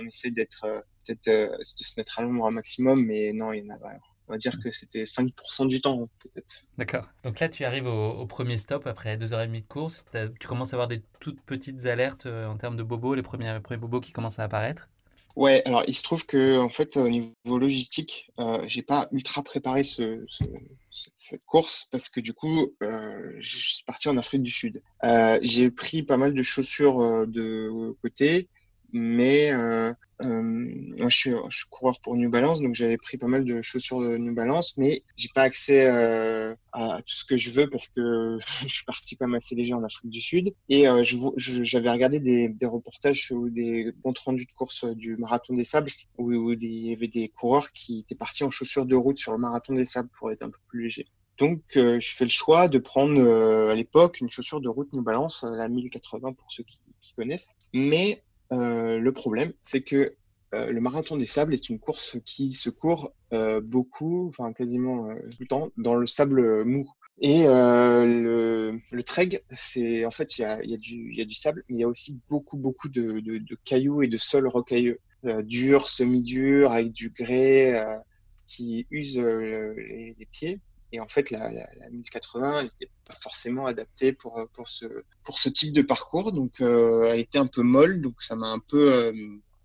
essaie 0.05 0.33
d'être 0.33 0.85
peut-être 1.07 1.27
de 1.27 1.63
se 1.63 1.95
mettre 1.97 2.19
à 2.19 2.23
l'ombre 2.23 2.47
un 2.47 2.51
maximum, 2.51 3.05
mais 3.05 3.33
non, 3.33 3.53
il 3.53 3.65
y 3.65 3.71
en 3.71 3.75
a 3.75 3.79
pas. 3.79 3.93
On 4.29 4.33
va 4.33 4.39
dire 4.39 4.59
que 4.59 4.71
c'était 4.71 5.05
5% 5.05 5.69
du 5.69 5.81
temps, 5.81 6.09
peut-être. 6.21 6.65
D'accord. 6.79 7.09
Donc 7.23 7.41
là, 7.41 7.49
tu 7.49 7.65
arrives 7.65 7.87
au, 7.87 8.27
premier 8.27 8.59
stop 8.59 8.87
après 8.87 9.17
2h30 9.17 9.53
de 9.53 9.67
course. 9.67 10.05
Tu 10.41 10.49
commences 10.49 10.73
à 10.73 10.77
avoir 10.77 10.89
des 10.89 11.03
toutes 11.21 11.41
petites 11.43 11.87
alertes 11.87 12.27
en 12.27 12.57
termes 12.57 12.77
de 12.77 12.83
bobos, 12.83 13.15
les 13.15 13.23
premiers, 13.23 13.53
les 13.53 13.61
premiers 13.61 13.81
bobos 13.81 14.01
qui 14.01 14.13
commencent 14.13 14.39
à 14.39 14.45
apparaître. 14.45 14.89
Ouais, 15.37 15.63
alors 15.67 15.85
il 15.87 15.95
se 15.95 16.03
trouve 16.03 16.25
que 16.25 16.59
en 16.59 16.71
fait 16.71 16.97
au 16.97 17.09
niveau 17.11 17.59
logistique, 17.59 18.33
euh, 18.39 18.65
j'ai 18.69 18.81
pas 18.81 19.07
ultra 19.13 19.43
préparé 19.43 19.83
ce, 19.83 20.25
ce, 20.27 20.45
cette 20.91 21.45
course 21.45 21.87
parce 21.91 22.09
que 22.09 22.21
du 22.21 22.33
coup, 22.33 22.73
euh, 22.83 23.37
je 23.39 23.57
suis 23.59 23.85
parti 23.85 24.09
en 24.09 24.17
Afrique 24.17 24.43
du 24.43 24.51
Sud. 24.51 24.83
Euh, 25.05 25.39
j'ai 25.43 25.71
pris 25.71 26.03
pas 26.03 26.17
mal 26.17 26.33
de 26.33 26.43
chaussures 26.43 27.01
euh, 27.01 27.27
de 27.27 27.95
côté, 28.01 28.49
mais 28.93 29.53
euh, 29.53 29.93
euh, 30.25 30.43
moi, 30.43 31.09
je 31.09 31.17
suis, 31.17 31.31
je 31.49 31.57
suis, 31.57 31.69
coureur 31.69 32.01
pour 32.01 32.17
New 32.17 32.31
Balance, 32.31 32.61
donc 32.61 32.75
j'avais 32.75 32.97
pris 32.97 33.19
pas 33.19 33.27
mal 33.27 33.45
de 33.45 33.61
chaussures 33.61 34.01
de 34.01 34.17
New 34.17 34.35
Balance, 34.35 34.77
mais 34.79 35.03
j'ai 35.17 35.29
pas 35.35 35.43
accès 35.43 35.91
euh, 35.91 36.55
à 36.73 37.03
tout 37.03 37.15
ce 37.15 37.25
que 37.25 37.37
je 37.37 37.51
veux 37.51 37.69
parce 37.69 37.89
que 37.89 38.39
je 38.63 38.73
suis 38.73 38.85
parti 38.85 39.17
quand 39.17 39.27
même 39.27 39.35
assez 39.35 39.55
léger 39.55 39.75
en 39.75 39.85
Afrique 39.85 40.11
du 40.11 40.21
Sud. 40.21 40.55
Et 40.69 40.89
euh, 40.89 41.03
j'avais 41.37 41.91
regardé 41.91 42.21
des, 42.21 42.49
des, 42.49 42.67
reportages 42.67 43.31
ou 43.31 43.51
des 43.51 43.93
comptes 44.03 44.19
rendus 44.19 44.47
de 44.47 44.53
course 44.53 44.85
du 44.97 45.17
marathon 45.17 45.55
des 45.55 45.65
sables 45.65 45.91
où, 46.19 46.33
où 46.33 46.53
il 46.53 46.65
y 46.65 46.93
avait 46.93 47.09
des 47.09 47.29
coureurs 47.29 47.73
qui 47.73 48.01
étaient 48.01 48.15
partis 48.15 48.45
en 48.45 48.51
chaussures 48.51 48.87
de 48.87 48.97
route 48.97 49.19
sur 49.19 49.33
le 49.33 49.39
marathon 49.39 49.75
des 49.75 49.85
sables 49.85 50.09
pour 50.19 50.31
être 50.31 50.43
un 50.43 50.51
peu 50.51 50.59
plus 50.69 50.85
léger. 50.85 51.07
Donc, 51.39 51.61
euh, 51.77 52.01
je 52.01 52.15
fais 52.15 52.25
le 52.25 52.31
choix 52.31 52.69
de 52.69 52.79
prendre 52.79 53.21
euh, 53.21 53.71
à 53.71 53.75
l'époque 53.75 54.21
une 54.21 54.31
chaussure 54.31 54.61
de 54.61 54.69
route 54.69 54.93
New 54.93 55.03
Balance, 55.03 55.45
la 55.45 55.69
1080 55.69 56.33
pour 56.33 56.51
ceux 56.51 56.63
qui, 56.63 56.81
qui 57.03 57.15
connaissent. 57.15 57.55
Mais 57.75 58.23
euh, 58.53 58.99
le 58.99 59.13
problème, 59.13 59.53
c'est 59.61 59.83
que 59.83 60.15
euh, 60.55 60.71
le 60.71 60.81
marathon 60.81 61.17
des 61.17 61.27
sables 61.27 61.55
est 61.55 61.69
une 61.69 61.79
course 61.79 62.19
qui 62.25 62.53
se 62.53 62.71
court 62.71 63.13
euh, 63.33 63.61
beaucoup, 63.61 64.29
enfin 64.29 64.53
quasiment 64.53 65.09
tout 65.15 65.39
le 65.41 65.47
temps, 65.47 65.71
dans 65.77 65.95
le 65.95 66.07
sable 66.07 66.65
mou. 66.65 66.89
Et 67.19 67.45
le, 67.45 68.79
le 68.93 69.03
c'est 69.53 70.05
en 70.05 70.11
fait 70.11 70.39
il 70.39 70.43
y 70.43 70.75
a, 70.75 70.77
du, 70.77 71.35
sable, 71.35 71.65
mais 71.69 71.77
il 71.77 71.81
y 71.81 71.85
a 71.85 71.89
aussi 71.89 72.21
beaucoup 72.29 72.59
beaucoup 72.59 72.91
de, 72.91 73.23
cailloux 73.65 74.03
et 74.03 74.07
de 74.07 74.19
sols 74.19 74.47
rocailleux, 74.47 75.01
durs, 75.43 75.89
semi-durs, 75.89 76.73
avec 76.73 76.93
du 76.93 77.09
grès 77.09 77.83
qui 78.47 78.87
use 78.91 79.19
les, 79.19 80.29
pieds. 80.31 80.61
Et 80.93 81.01
en 81.01 81.09
fait, 81.09 81.31
la, 81.31 81.51
la, 81.51 81.69
la 81.79 81.91
1080 81.91 82.65
n'était 82.65 82.91
pas 83.05 83.15
forcément 83.15 83.67
adaptée 83.67 84.13
pour, 84.13 84.47
pour, 84.53 84.69
ce, 84.69 84.87
pour 85.25 85.39
ce 85.39 85.49
type 85.49 85.73
de 85.73 85.83
parcours. 85.83 86.33
Donc, 86.33 86.61
euh, 86.61 87.11
elle 87.11 87.21
était 87.21 87.39
un 87.39 87.47
peu 87.47 87.63
molle. 87.63 88.01
Donc, 88.01 88.23
ça 88.23 88.37
m'a 88.37 88.49
un 88.49 88.61
peu. 88.61 88.93
Euh, 88.93 89.13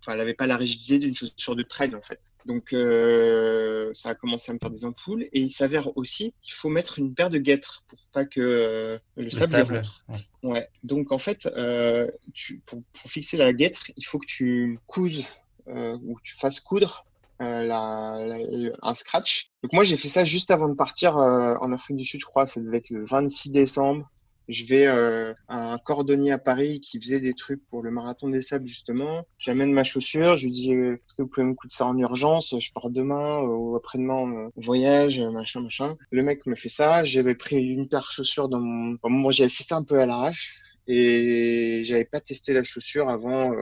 enfin, 0.00 0.12
elle 0.12 0.18
n'avait 0.18 0.34
pas 0.34 0.46
la 0.46 0.56
rigidité 0.56 0.98
d'une 0.98 1.14
chaussure 1.14 1.54
de 1.54 1.62
trail, 1.62 1.94
en 1.94 2.02
fait. 2.02 2.20
Donc, 2.44 2.72
euh, 2.72 3.90
ça 3.94 4.10
a 4.10 4.14
commencé 4.14 4.50
à 4.50 4.54
me 4.54 4.58
faire 4.58 4.70
des 4.70 4.84
ampoules. 4.84 5.22
Et 5.32 5.40
il 5.40 5.50
s'avère 5.50 5.96
aussi 5.96 6.34
qu'il 6.42 6.54
faut 6.54 6.68
mettre 6.68 6.98
une 6.98 7.14
paire 7.14 7.30
de 7.30 7.38
guêtres 7.38 7.84
pour 7.86 8.00
pas 8.12 8.24
que 8.24 8.40
euh, 8.40 8.98
le, 9.16 9.24
le, 9.24 9.30
sable, 9.30 9.52
sable 9.52 9.76
rentre. 9.76 10.04
Ouais. 10.08 10.50
ouais. 10.50 10.68
Donc, 10.82 11.12
en 11.12 11.18
fait, 11.18 11.46
euh, 11.56 12.10
tu, 12.34 12.58
pour, 12.66 12.82
pour, 12.92 13.10
fixer 13.10 13.36
la 13.36 13.52
guêtre, 13.52 13.92
il 13.96 14.04
faut 14.04 14.18
que 14.18 14.26
tu 14.26 14.78
couses 14.86 15.24
ou 15.66 16.18
tu 16.24 16.34
fasses 16.34 16.58
coudre 16.58 17.06
euh, 17.42 18.70
un 18.82 18.94
scratch. 18.94 19.50
Donc 19.62 19.72
moi 19.72 19.84
j'ai 19.84 19.96
fait 19.96 20.08
ça 20.08 20.24
juste 20.24 20.50
avant 20.50 20.68
de 20.68 20.74
partir 20.74 21.16
euh, 21.16 21.54
en 21.60 21.72
Afrique 21.72 21.96
du 21.96 22.04
Sud, 22.04 22.20
je 22.20 22.26
crois, 22.26 22.46
ça 22.46 22.60
devait 22.60 22.78
être 22.78 22.90
le 22.90 23.04
26 23.04 23.50
décembre. 23.50 24.08
Je 24.48 24.64
vais 24.64 24.86
euh, 24.86 25.32
à 25.48 25.72
un 25.72 25.78
cordonnier 25.78 26.32
à 26.32 26.38
Paris 26.38 26.80
qui 26.80 27.00
faisait 27.00 27.20
des 27.20 27.32
trucs 27.32 27.64
pour 27.68 27.82
le 27.82 27.90
marathon 27.90 28.28
des 28.28 28.40
sables 28.40 28.66
justement. 28.66 29.24
J'amène 29.38 29.72
ma 29.72 29.84
chaussure, 29.84 30.36
je 30.36 30.46
lui 30.46 30.52
dis 30.52 30.72
est-ce 30.72 31.14
que 31.14 31.22
vous 31.22 31.28
pouvez 31.28 31.46
me 31.46 31.54
coûter 31.54 31.74
ça 31.74 31.86
en 31.86 31.96
urgence? 31.96 32.54
Je 32.58 32.72
pars 32.72 32.90
demain 32.90 33.38
ou 33.40 33.76
après-demain 33.76 34.50
voyage, 34.56 35.20
machin, 35.20 35.60
machin. 35.60 35.96
Le 36.10 36.22
mec 36.22 36.44
me 36.46 36.56
fait 36.56 36.68
ça. 36.68 37.04
J'avais 37.04 37.36
pris 37.36 37.56
une 37.56 37.88
paire 37.88 38.00
de 38.00 38.12
chaussures 38.12 38.48
dans 38.48 38.60
mon. 38.60 38.96
Bon, 39.02 39.30
j'avais 39.30 39.48
fait 39.48 39.64
ça 39.64 39.76
un 39.76 39.84
peu 39.84 40.00
à 40.00 40.06
l'arrache 40.06 40.56
et 40.88 41.82
j'avais 41.84 42.04
pas 42.04 42.20
testé 42.20 42.52
la 42.52 42.64
chaussure 42.64 43.08
avant 43.08 43.52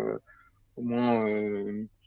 au 0.76 0.82
moins 0.82 1.26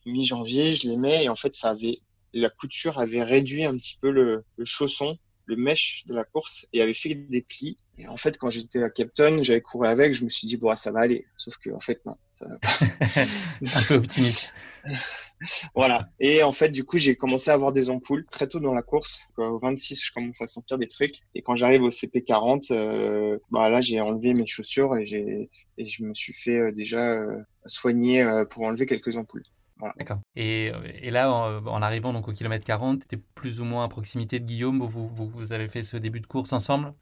mi-janvier, 0.06 0.76
je 0.76 0.88
les 0.88 0.98
mets 0.98 1.26
et 1.26 1.30
en 1.30 1.36
fait, 1.36 1.56
ça 1.56 1.72
avait, 1.72 2.00
la 2.34 2.50
couture 2.50 3.00
avait 3.00 3.24
réduit 3.24 3.64
un 3.66 3.76
petit 3.76 3.98
peu 4.00 4.12
le, 4.12 4.44
le 4.58 4.66
chausson, 4.66 5.18
le 5.46 5.56
mèche 5.56 6.04
de 6.08 6.14
la 6.14 6.24
course 6.24 6.68
et 6.74 6.82
avait 6.82 6.94
fait 6.94 7.16
des 7.16 7.42
plis. 7.42 7.78
Et 7.98 8.08
en 8.08 8.18
fait, 8.18 8.38
quand 8.38 8.50
j'étais 8.50 8.82
à 8.82 8.90
Captain, 8.90 9.42
j'avais 9.44 9.62
couru 9.62 9.88
avec, 9.88 10.14
je 10.14 10.24
me 10.24 10.30
suis 10.30 10.48
dit, 10.48 10.58
bon, 10.58 10.76
ça 10.76 10.92
va 10.92 11.02
aller. 11.02 11.26
Sauf 11.38 11.58
que, 11.58 11.70
en 11.72 11.80
fait, 11.80 12.04
non. 12.06 12.16
Ça 12.34 12.48
va 12.48 12.58
pas. 12.58 12.70
un 13.80 13.84
peu 13.84 13.96
optimiste. 13.96 14.54
voilà. 15.76 16.10
Et 16.20 16.42
en 16.44 16.52
fait, 16.52 16.70
du 16.70 16.84
coup, 16.84 16.98
j'ai 16.98 17.16
commencé 17.16 17.52
à 17.52 17.54
avoir 17.54 17.72
des 17.72 17.90
ampoules 17.90 18.26
très 18.32 18.48
tôt 18.48 18.60
dans 18.60 18.74
la 18.74 18.82
course. 18.82 19.28
Au 19.38 19.60
26, 19.60 20.04
je 20.04 20.12
commence 20.12 20.42
à 20.42 20.48
sentir 20.48 20.78
des 20.78 20.88
trucs. 20.88 21.20
Et 21.36 21.42
quand 21.42 21.56
j'arrive 21.56 21.84
au 21.84 21.90
CP40, 21.90 22.72
euh, 22.72 23.38
bah 23.52 23.70
là, 23.70 23.82
j'ai 23.82 24.02
enlevé 24.02 24.34
mes 24.34 24.48
chaussures 24.48 24.96
et 24.98 25.06
j'ai, 25.06 25.50
et 25.78 25.86
je 25.86 26.04
me 26.04 26.14
suis 26.14 26.34
fait 26.34 26.58
euh, 26.58 26.72
déjà 26.72 27.22
euh, 27.22 27.38
soigner 27.68 28.24
euh, 28.24 28.46
pour 28.46 28.64
enlever 28.64 28.86
quelques 28.86 29.18
ampoules. 29.18 29.44
Voilà. 29.84 29.96
D'accord. 30.00 30.20
Et, 30.38 30.72
et, 31.02 31.12
là, 31.12 31.30
en, 31.30 31.66
en, 31.68 31.82
arrivant 31.82 32.14
donc 32.14 32.30
au 32.30 32.32
kilomètre 32.32 32.64
40, 32.64 33.00
tu 33.00 33.04
étais 33.04 33.24
plus 33.36 33.60
ou 33.60 33.66
moins 33.66 33.84
à 33.84 33.90
proximité 33.90 34.40
de 34.40 34.46
Guillaume. 34.46 34.82
Vous, 34.82 35.10
vous, 35.10 35.28
vous, 35.28 35.52
avez 35.52 35.68
fait 35.68 35.84
ce 35.84 35.98
début 35.98 36.22
de 36.22 36.26
course 36.26 36.54
ensemble? 36.54 36.94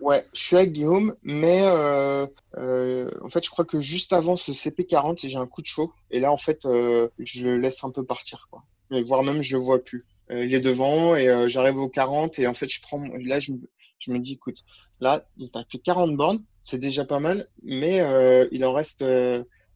Ouais, 0.00 0.24
je 0.32 0.40
suis 0.40 0.56
avec 0.56 0.72
Guillaume, 0.72 1.14
mais 1.22 1.60
euh, 1.64 2.26
euh, 2.56 3.10
en 3.22 3.28
fait, 3.28 3.44
je 3.44 3.50
crois 3.50 3.66
que 3.66 3.78
juste 3.78 4.14
avant 4.14 4.36
ce 4.36 4.52
CP40, 4.52 5.28
j'ai 5.28 5.36
un 5.36 5.46
coup 5.46 5.60
de 5.60 5.66
chaud. 5.66 5.92
Et 6.10 6.18
là, 6.18 6.32
en 6.32 6.38
fait, 6.38 6.64
euh, 6.64 7.08
je 7.18 7.44
le 7.44 7.58
laisse 7.58 7.84
un 7.84 7.90
peu 7.90 8.06
partir, 8.06 8.48
quoi. 8.50 8.64
Mais 8.90 9.02
voire 9.02 9.22
même, 9.22 9.42
je 9.42 9.54
le 9.54 9.62
vois 9.62 9.84
plus. 9.84 10.06
Euh, 10.30 10.46
il 10.46 10.54
est 10.54 10.62
devant 10.62 11.14
et 11.14 11.46
j'arrive 11.50 11.76
au 11.76 11.90
40 11.90 12.38
et 12.38 12.46
en 12.46 12.54
fait, 12.54 12.68
je 12.68 12.80
prends. 12.80 13.04
Là, 13.18 13.38
je, 13.38 13.52
je 13.98 14.12
me 14.12 14.18
dis, 14.18 14.32
écoute, 14.32 14.64
là, 14.98 15.26
il 15.36 15.50
t'a 15.50 15.62
fait 15.70 15.78
40 15.78 16.16
bornes, 16.16 16.42
c'est 16.64 16.78
déjà 16.78 17.04
pas 17.04 17.20
mal, 17.20 17.44
mais 17.62 18.02
il 18.50 18.64
en 18.64 18.72
reste 18.72 19.04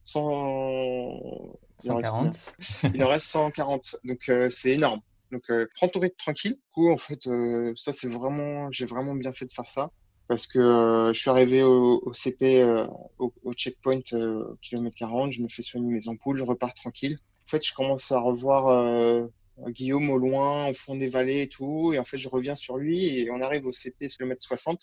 100. 0.04 1.58
140. 1.78 2.54
Il 2.94 3.02
en 3.02 3.08
reste 3.08 3.26
140. 3.26 3.96
Donc, 4.04 4.28
euh, 4.28 4.48
c'est 4.50 4.70
énorme. 4.70 5.00
Donc, 5.34 5.50
euh, 5.50 5.66
prends 5.74 5.88
ton 5.88 6.00
rythme 6.00 6.16
tranquille. 6.16 6.52
Du 6.52 6.70
coup, 6.72 6.90
en 6.90 6.96
fait, 6.96 7.26
euh, 7.26 7.72
ça, 7.76 7.92
c'est 7.92 8.08
vraiment, 8.08 8.70
j'ai 8.70 8.86
vraiment 8.86 9.14
bien 9.14 9.32
fait 9.32 9.46
de 9.46 9.52
faire 9.52 9.68
ça. 9.68 9.90
Parce 10.28 10.46
que 10.46 10.58
euh, 10.58 11.12
je 11.12 11.20
suis 11.20 11.28
arrivé 11.28 11.62
au, 11.62 12.00
au 12.04 12.14
CP, 12.14 12.62
euh, 12.62 12.86
au, 13.18 13.32
au, 13.42 13.52
checkpoint 13.52 14.00
au 14.12 14.56
kilomètre 14.62 14.96
40, 14.96 15.32
je 15.32 15.42
me 15.42 15.48
fais 15.48 15.60
soigner 15.60 15.90
mes 15.92 16.08
ampoules, 16.08 16.36
je 16.36 16.44
repars 16.44 16.72
tranquille. 16.72 17.18
En 17.46 17.50
fait, 17.50 17.66
je 17.66 17.74
commence 17.74 18.10
à 18.10 18.20
revoir 18.20 19.28
Guillaume 19.68 20.08
au 20.08 20.16
loin, 20.16 20.68
au 20.68 20.72
fond 20.72 20.94
des 20.94 21.08
vallées 21.08 21.42
et 21.42 21.48
tout. 21.48 21.92
Et 21.92 21.98
en 21.98 22.04
fait, 22.04 22.16
je 22.16 22.28
reviens 22.28 22.54
sur 22.54 22.78
lui 22.78 23.18
et 23.18 23.30
on 23.30 23.40
arrive 23.42 23.66
au 23.66 23.72
CP 23.72 24.08
kilomètre 24.08 24.42
60. 24.42 24.80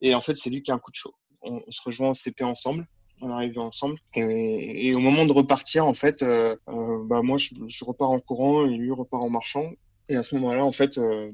Et 0.00 0.14
en 0.14 0.20
fait, 0.20 0.34
c'est 0.34 0.48
lui 0.48 0.62
qui 0.62 0.70
a 0.70 0.74
un 0.74 0.78
coup 0.78 0.92
de 0.92 0.96
chaud. 0.96 1.14
On, 1.42 1.60
on 1.66 1.70
se 1.72 1.82
rejoint 1.82 2.10
au 2.10 2.14
CP 2.14 2.44
ensemble 2.44 2.86
on 3.22 3.30
arrive 3.30 3.58
ensemble. 3.58 3.98
Et, 4.14 4.94
au 4.94 5.00
moment 5.00 5.24
de 5.24 5.32
repartir, 5.32 5.86
en 5.86 5.94
fait, 5.94 6.22
euh, 6.22 6.56
euh, 6.68 7.04
bah 7.04 7.22
moi, 7.22 7.38
je, 7.38 7.84
repars 7.84 8.10
en 8.10 8.20
courant 8.20 8.66
et 8.66 8.76
lui 8.76 8.90
repart 8.90 9.22
en 9.22 9.30
marchant. 9.30 9.72
Et 10.08 10.16
à 10.16 10.22
ce 10.22 10.34
moment-là, 10.36 10.64
en 10.64 10.72
fait, 10.72 10.98
euh, 10.98 11.30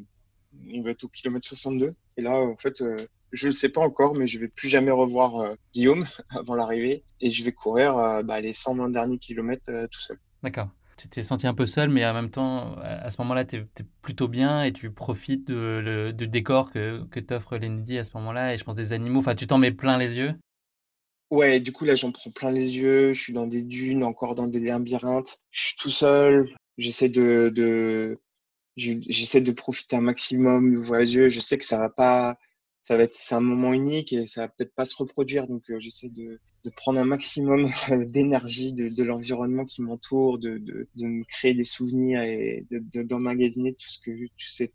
il 0.67 0.83
va 0.83 0.91
être 0.91 1.05
au 1.05 1.09
kilomètre 1.09 1.47
62. 1.47 1.95
Et 2.17 2.23
là, 2.23 2.41
en 2.41 2.57
fait, 2.57 2.83
Je 3.33 3.47
ne 3.47 3.53
sais 3.53 3.69
pas 3.69 3.81
encore, 3.81 4.15
mais 4.17 4.27
je 4.27 4.39
vais 4.39 4.49
plus 4.49 4.69
jamais 4.69 4.91
revoir 4.91 5.55
Guillaume 5.73 6.07
avant 6.31 6.55
l'arrivée 6.55 7.05
et 7.21 7.31
je 7.31 7.45
vais 7.45 7.53
courir 7.53 7.95
bah, 8.25 8.41
les 8.41 8.53
120 8.53 8.91
derniers 8.91 9.19
kilomètres 9.19 9.71
tout 9.91 10.01
seul. 10.01 10.19
D'accord 10.43 10.69
tu 10.97 11.09
t'es 11.09 11.23
senti 11.23 11.47
un 11.47 11.55
peu 11.55 11.65
seul, 11.65 11.89
mais 11.89 12.05
en 12.05 12.13
même 12.13 12.29
temps, 12.29 12.77
à 12.83 13.11
ce 13.11 13.19
moment-là, 13.23 13.47
tu 13.47 13.57
es, 13.57 13.67
plutôt 14.03 14.29
bien 14.29 14.65
et 14.65 14.73
tu 14.73 14.91
profites 14.91 15.49
de, 15.49 16.11
du 16.11 16.29
décor 16.29 16.71
que, 16.71 17.03
que 17.07 17.21
t'offre 17.21 17.57
Lenny 17.57 17.97
à 17.97 18.05
ce 18.05 18.11
moment-là. 18.17 18.53
Et 18.53 18.59
je 18.59 18.65
pense 18.65 18.75
des 18.75 18.93
animaux, 18.93 19.21
enfin, 19.21 19.35
tu 19.35 19.47
t'en 19.47 19.57
mets 19.57 19.71
plein 19.71 19.97
les 19.97 20.19
yeux. 20.19 20.35
Ouais, 21.31 21.61
du 21.61 21.73
coup, 21.73 21.85
là, 21.85 21.95
j'en 21.95 22.11
prends 22.13 22.31
plein 22.31 22.51
les 22.51 22.77
yeux. 22.77 23.13
Je 23.13 23.21
suis 23.21 23.33
dans 23.33 23.47
des 23.47 23.63
dunes, 23.63 24.03
encore 24.03 24.35
dans 24.35 24.49
des 24.49 24.61
labyrinthes. 24.61 25.41
Je 25.51 25.69
suis 25.69 25.77
tout 25.77 25.91
seul. 25.91 26.53
J'essaie 26.77 27.09
de, 27.09 27.51
de 27.55 28.19
j'essaie 28.77 29.41
de 29.41 29.53
profiter 29.53 29.97
un 29.97 30.01
maximum 30.01 30.71
du 30.71 30.77
voyageux. 30.77 31.29
Je 31.29 31.41
sais 31.41 31.59
que 31.59 31.65
ça 31.65 31.79
va 31.79 31.91
pas, 31.91 32.39
ça 32.83 32.97
va 32.97 33.05
être, 33.05 33.15
c'est 33.15 33.35
un 33.35 33.41
moment 33.41 33.73
unique 33.73 34.13
et 34.13 34.27
ça 34.27 34.43
va 34.43 34.49
peut-être 34.49 34.75
pas 34.75 34.85
se 34.87 34.97
reproduire. 34.97 35.47
Donc, 35.47 35.71
euh, 35.71 35.79
j'essaie 35.79 36.09
de, 36.09 36.41
de, 36.65 36.71
prendre 36.71 36.99
un 36.99 37.05
maximum 37.05 37.71
d'énergie 38.09 38.73
de, 38.73 38.89
de 38.89 39.03
l'environnement 39.05 39.65
qui 39.67 39.83
m'entoure, 39.83 40.39
de, 40.39 40.59
de, 40.59 40.89
de, 40.97 41.07
me 41.07 41.25
créer 41.25 41.55
des 41.55 41.65
souvenirs 41.65 42.23
et 42.23 42.67
d'emmagasiner 42.95 43.75
tout 43.75 43.89
ce 43.89 44.01
que, 44.01 44.11
sais, 44.39 44.67
cette 44.67 44.75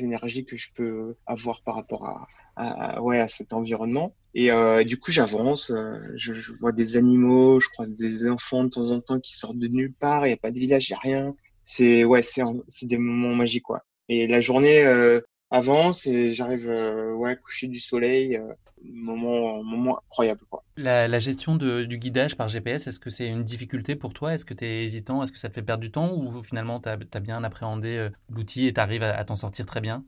énergie 0.00 0.44
que 0.44 0.56
je 0.56 0.68
peux 0.74 1.16
avoir 1.26 1.62
par 1.62 1.74
rapport 1.74 2.26
à, 2.56 3.02
ouais, 3.02 3.20
à 3.20 3.28
cet 3.28 3.52
environnement. 3.52 4.14
Et 4.34 4.50
euh, 4.50 4.84
du 4.84 4.98
coup, 4.98 5.10
j'avance, 5.10 5.70
euh, 5.70 5.98
je, 6.14 6.34
je, 6.34 6.52
vois 6.52 6.72
des 6.72 6.96
animaux, 6.96 7.58
je 7.60 7.68
croise 7.70 7.96
des 7.96 8.28
enfants 8.28 8.64
de 8.64 8.68
temps 8.68 8.90
en 8.90 9.00
temps 9.00 9.18
qui 9.18 9.36
sortent 9.36 9.58
de 9.58 9.68
nulle 9.68 9.94
part, 9.94 10.26
il 10.26 10.30
n'y 10.30 10.34
a 10.34 10.38
pas 10.38 10.50
de 10.50 10.58
village, 10.58 10.90
il 10.90 10.92
n'y 10.92 10.96
a 10.96 11.00
rien. 11.00 11.34
C'est 11.64 12.04
ouais, 12.04 12.22
c'est 12.22 12.86
des 12.86 12.98
moments 12.98 13.34
magiques 13.34 13.64
quoi. 13.64 13.82
Et 14.08 14.26
la 14.26 14.40
journée 14.40 14.84
euh, 14.84 15.20
avance 15.50 16.06
et 16.06 16.32
j'arrive 16.32 16.68
euh, 16.68 17.12
ouais 17.12 17.36
coucher 17.36 17.68
du 17.68 17.78
soleil 17.78 18.36
euh, 18.36 18.52
moment 18.82 19.62
moment 19.62 19.98
incroyable 19.98 20.42
quoi. 20.50 20.64
La, 20.76 21.08
la 21.08 21.18
gestion 21.18 21.56
de, 21.56 21.84
du 21.84 21.98
guidage 21.98 22.36
par 22.36 22.48
GPS 22.48 22.86
est-ce 22.86 22.98
que 22.98 23.10
c'est 23.10 23.28
une 23.28 23.44
difficulté 23.44 23.96
pour 23.96 24.12
toi? 24.12 24.34
Est-ce 24.34 24.44
que 24.44 24.54
tu 24.54 24.64
es 24.64 24.84
hésitant? 24.84 25.22
Est-ce 25.22 25.32
que 25.32 25.38
ça 25.38 25.48
te 25.48 25.54
fait 25.54 25.62
perdre 25.62 25.82
du 25.82 25.90
temps? 25.90 26.12
Ou 26.14 26.42
finalement 26.42 26.80
tu 26.80 26.88
as, 26.88 27.20
bien 27.20 27.42
appréhendé 27.44 27.96
euh, 27.96 28.10
l'outil 28.28 28.66
et 28.66 28.72
tu 28.72 28.80
arrives 28.80 29.02
à, 29.02 29.24
t'en 29.24 29.36
sortir 29.36 29.66
très 29.66 29.80
bien? 29.80 30.04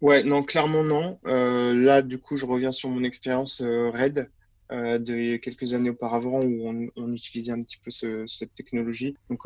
Ouais 0.00 0.24
non 0.24 0.42
clairement 0.42 0.82
non. 0.82 1.18
Là 1.24 2.02
du 2.02 2.18
coup 2.18 2.36
je 2.36 2.44
reviens 2.44 2.72
sur 2.72 2.88
mon 2.88 3.04
expérience 3.04 3.62
RAID 3.62 4.30
de 4.70 5.36
quelques 5.36 5.74
années 5.74 5.90
auparavant 5.90 6.40
où 6.42 6.68
on, 6.68 6.88
on 6.96 7.12
utilisait 7.12 7.52
un 7.52 7.62
petit 7.62 7.78
peu 7.78 7.90
ce, 7.92 8.26
cette 8.26 8.52
technologie. 8.54 9.16
Donc 9.30 9.42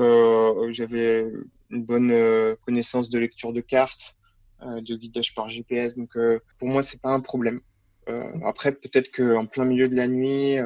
j'avais 0.72 1.26
une 1.68 1.84
bonne 1.84 2.57
connaissance 2.64 3.11
de 3.11 3.18
lecture 3.18 3.53
de 3.53 3.61
cartes 3.61 4.16
euh, 4.16 4.26
de 4.62 4.96
guidage 4.96 5.34
par 5.34 5.48
GPS. 5.48 5.96
Donc 5.96 6.16
euh, 6.16 6.40
pour 6.59 6.68
moi, 6.68 6.82
c'est 6.82 7.00
pas 7.00 7.11
un 7.11 7.20
problème. 7.20 7.61
Euh, 8.09 8.32
après, 8.44 8.72
peut-être 8.72 9.11
qu'en 9.11 9.46
plein 9.46 9.64
milieu 9.64 9.88
de 9.88 9.96
la 9.96 10.09
nuit, 10.09 10.57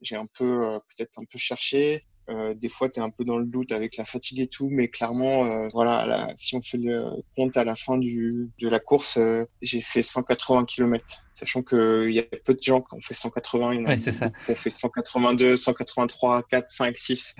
j'ai 0.00 0.16
un 0.16 0.26
peu 0.26 0.78
peut-être 0.88 1.18
un 1.18 1.24
peu 1.24 1.38
cherché. 1.38 2.04
Euh, 2.28 2.54
des 2.54 2.68
fois, 2.68 2.88
tu 2.88 3.00
es 3.00 3.02
un 3.02 3.10
peu 3.10 3.24
dans 3.24 3.38
le 3.38 3.46
doute 3.46 3.72
avec 3.72 3.96
la 3.96 4.04
fatigue 4.04 4.40
et 4.40 4.46
tout, 4.46 4.68
mais 4.70 4.88
clairement, 4.88 5.44
euh, 5.44 5.68
voilà, 5.72 6.32
si 6.36 6.56
on 6.56 6.62
fait 6.62 6.78
le 6.78 7.04
compte 7.36 7.56
à 7.56 7.64
la 7.64 7.76
fin 7.76 7.98
du, 7.98 8.50
de 8.60 8.68
la 8.68 8.80
course, 8.80 9.16
euh, 9.16 9.44
j'ai 9.62 9.80
fait 9.80 10.02
180 10.02 10.64
km. 10.64 11.22
Sachant 11.34 11.60
qu'il 11.62 12.12
y 12.12 12.18
a 12.18 12.22
peu 12.22 12.54
de 12.54 12.62
gens 12.62 12.80
qui 12.80 12.96
ont 12.96 13.00
fait 13.02 13.12
180, 13.12 13.84
ouais, 13.84 13.98
c'est 13.98 14.10
ça. 14.10 14.30
on 14.48 14.54
fait 14.54 14.70
182, 14.70 15.58
183, 15.58 16.42
4, 16.44 16.70
5, 16.70 16.96
6 16.96 17.36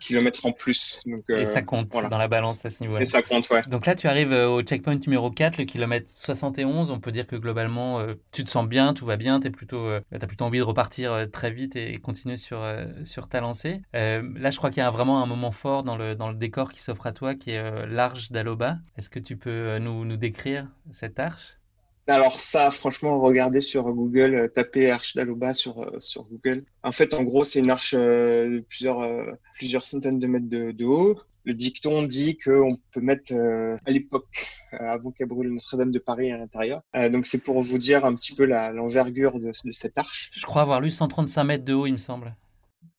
km 0.00 0.44
en 0.44 0.52
plus. 0.52 1.02
Donc, 1.06 1.22
et 1.30 1.44
ça 1.44 1.62
compte 1.62 1.88
dans 1.88 2.18
la 2.18 2.26
balance 2.26 2.66
à 2.66 2.70
ce 2.70 2.82
niveau-là. 2.82 3.02
Et 3.02 3.06
ça 3.06 3.22
compte, 3.22 3.48
ouais. 3.50 3.62
Donc 3.68 3.86
là, 3.86 3.94
tu 3.94 4.08
arrives 4.08 4.32
au 4.32 4.60
checkpoint 4.62 4.96
numéro 4.96 5.30
4, 5.30 5.58
le 5.58 5.64
kilomètre 5.66 6.08
71. 6.10 6.90
On 6.90 6.98
peut 6.98 7.12
dire 7.12 7.28
que 7.28 7.36
globalement, 7.36 8.04
tu 8.32 8.42
te 8.42 8.50
sens 8.50 8.66
bien, 8.66 8.92
tout 8.92 9.06
va 9.06 9.16
bien, 9.16 9.38
tu 9.38 9.52
plutôt, 9.52 9.88
as 9.88 10.26
plutôt 10.26 10.44
envie 10.44 10.58
de 10.58 10.64
repartir 10.64 11.28
très 11.30 11.52
vite 11.52 11.76
et 11.76 11.96
continuer 11.98 12.38
sur, 12.38 12.60
sur 13.04 13.28
ta 13.28 13.40
lancée. 13.40 13.82
Euh, 14.17 14.17
là, 14.36 14.50
je 14.50 14.58
crois 14.58 14.70
qu'il 14.70 14.80
y 14.80 14.86
a 14.86 14.90
vraiment 14.90 15.22
un 15.22 15.26
moment 15.26 15.50
fort 15.50 15.82
dans 15.82 15.96
le, 15.96 16.14
dans 16.14 16.28
le 16.28 16.36
décor 16.36 16.72
qui 16.72 16.82
s'offre 16.82 17.06
à 17.06 17.12
toi, 17.12 17.34
qui 17.34 17.50
est 17.50 17.58
euh, 17.58 17.86
l'arche 17.86 18.30
d'Aloba. 18.30 18.78
Est-ce 18.96 19.10
que 19.10 19.18
tu 19.18 19.36
peux 19.36 19.50
euh, 19.50 19.78
nous, 19.78 20.04
nous 20.04 20.16
décrire 20.16 20.68
cette 20.92 21.18
arche? 21.18 21.58
Alors 22.06 22.40
ça, 22.40 22.70
franchement, 22.70 23.20
regardez 23.20 23.60
sur 23.60 23.84
Google, 23.92 24.50
tapez 24.54 24.90
Arche 24.90 25.14
d'Aloba 25.14 25.52
sur, 25.52 25.92
sur 26.00 26.24
Google. 26.24 26.64
En 26.82 26.92
fait, 26.92 27.12
en 27.12 27.22
gros, 27.22 27.44
c'est 27.44 27.58
une 27.58 27.70
arche 27.70 27.94
de 27.94 28.64
plusieurs, 28.66 29.06
plusieurs 29.54 29.84
centaines 29.84 30.18
de 30.18 30.26
mètres 30.26 30.48
de, 30.48 30.84
haut. 30.86 31.20
Le 31.44 31.52
dicton 31.52 32.04
dit 32.04 32.38
qu'on 32.38 32.78
peut 32.92 33.02
mettre 33.02 33.34
à 33.34 33.90
l'époque, 33.90 34.46
avant 34.72 35.10
qu'elle 35.10 35.26
brûle 35.26 35.52
Notre-Dame 35.52 35.90
de 35.90 35.98
Paris 35.98 36.32
à 36.32 36.38
l'intérieur. 36.38 36.80
donc 37.12 37.26
c'est 37.26 37.42
pour 37.42 37.60
vous 37.60 37.76
dire 37.76 38.06
un 38.06 38.14
petit 38.14 38.34
peu 38.34 38.46
l'envergure 38.46 39.38
de, 39.38 39.48
de, 39.48 39.72
cette 39.72 39.98
arche. 39.98 40.30
Je 40.32 40.46
crois 40.46 40.62
avoir 40.62 40.80
lu 40.80 40.90
135 40.90 41.44
mètres 41.44 41.64
de 41.66 41.74
haut, 41.74 41.84
il 41.84 41.92
me 41.92 41.98
semble. 41.98 42.34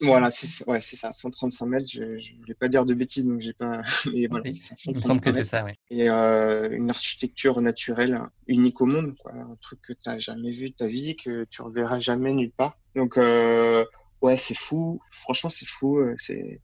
Voilà, 0.02 0.32
c'est 0.32 0.68
ouais, 0.68 0.82
ça, 0.82 1.12
135 1.12 1.66
mètres. 1.66 1.90
Je 1.92 2.04
ne 2.04 2.40
voulais 2.40 2.54
pas 2.54 2.70
dire 2.70 2.86
de 2.86 2.94
bêtises, 2.94 3.26
donc 3.26 3.42
j'ai 3.42 3.54
pas. 3.54 3.82
Voilà, 4.30 4.50
Il 4.86 4.96
me 4.96 5.02
semble 5.02 5.22
que 5.22 5.32
c'est 5.32 5.44
ça, 5.44 5.64
oui. 5.66 5.74
Et 5.90 6.10
euh, 6.10 6.70
une 6.72 6.90
architecture 6.90 7.62
naturelle 7.62 8.20
unique 8.48 8.82
au 8.82 8.86
monde, 8.86 9.16
quoi. 9.20 9.34
Un 9.34 9.56
truc 9.62 9.80
que 9.82 9.94
tu 9.94 10.00
n'as 10.06 10.20
jamais 10.20 10.52
vu 10.52 10.70
de 10.70 10.76
ta 10.76 10.88
vie, 10.88 11.16
que 11.18 11.46
tu 11.50 11.62
reverras 11.62 12.00
jamais 12.00 12.34
nulle 12.34 12.52
part. 12.52 12.78
Donc 12.96 13.18
euh, 13.18 13.84
ouais, 14.22 14.38
c'est 14.38 14.58
fou. 14.58 15.02
Franchement, 15.12 15.50
c'est 15.50 15.68
fou. 15.68 15.98
Euh, 15.98 16.16
c'est 16.18 16.62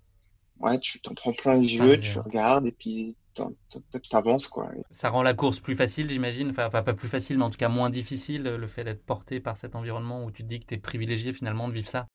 ouais, 0.60 0.80
tu 0.80 1.00
t'en 1.02 1.14
prends 1.14 1.34
plein 1.34 1.58
les 1.58 1.76
yeux, 1.76 1.98
tu 1.98 2.20
regardes 2.20 2.66
et 2.66 2.72
puis 2.72 3.18
t'avances 4.10 4.48
quoi. 4.48 4.72
Ça 4.92 5.10
rend 5.10 5.22
la 5.22 5.34
course 5.34 5.60
plus 5.60 5.76
facile, 5.76 6.10
j'imagine. 6.10 6.52
Enfin, 6.52 6.70
pas 6.70 6.94
plus 6.94 7.10
facile, 7.10 7.38
mais 7.38 7.44
en 7.44 7.50
tout 7.50 7.58
cas 7.58 7.68
moins 7.68 7.90
difficile, 7.90 8.44
le 8.44 8.68
fait 8.68 8.86
d'être 8.86 9.04
porté 9.06 9.42
par 9.42 9.58
cet 9.58 9.76
environnement 9.76 10.24
où 10.24 10.32
tu 10.32 10.44
te 10.44 10.48
dis 10.48 10.62
que 10.62 10.68
tu 10.68 10.76
es 10.76 10.78
privilégié 10.78 11.34
finalement 11.34 11.68
de 11.68 11.74
vivre 11.74 11.90
ça. 11.90 12.08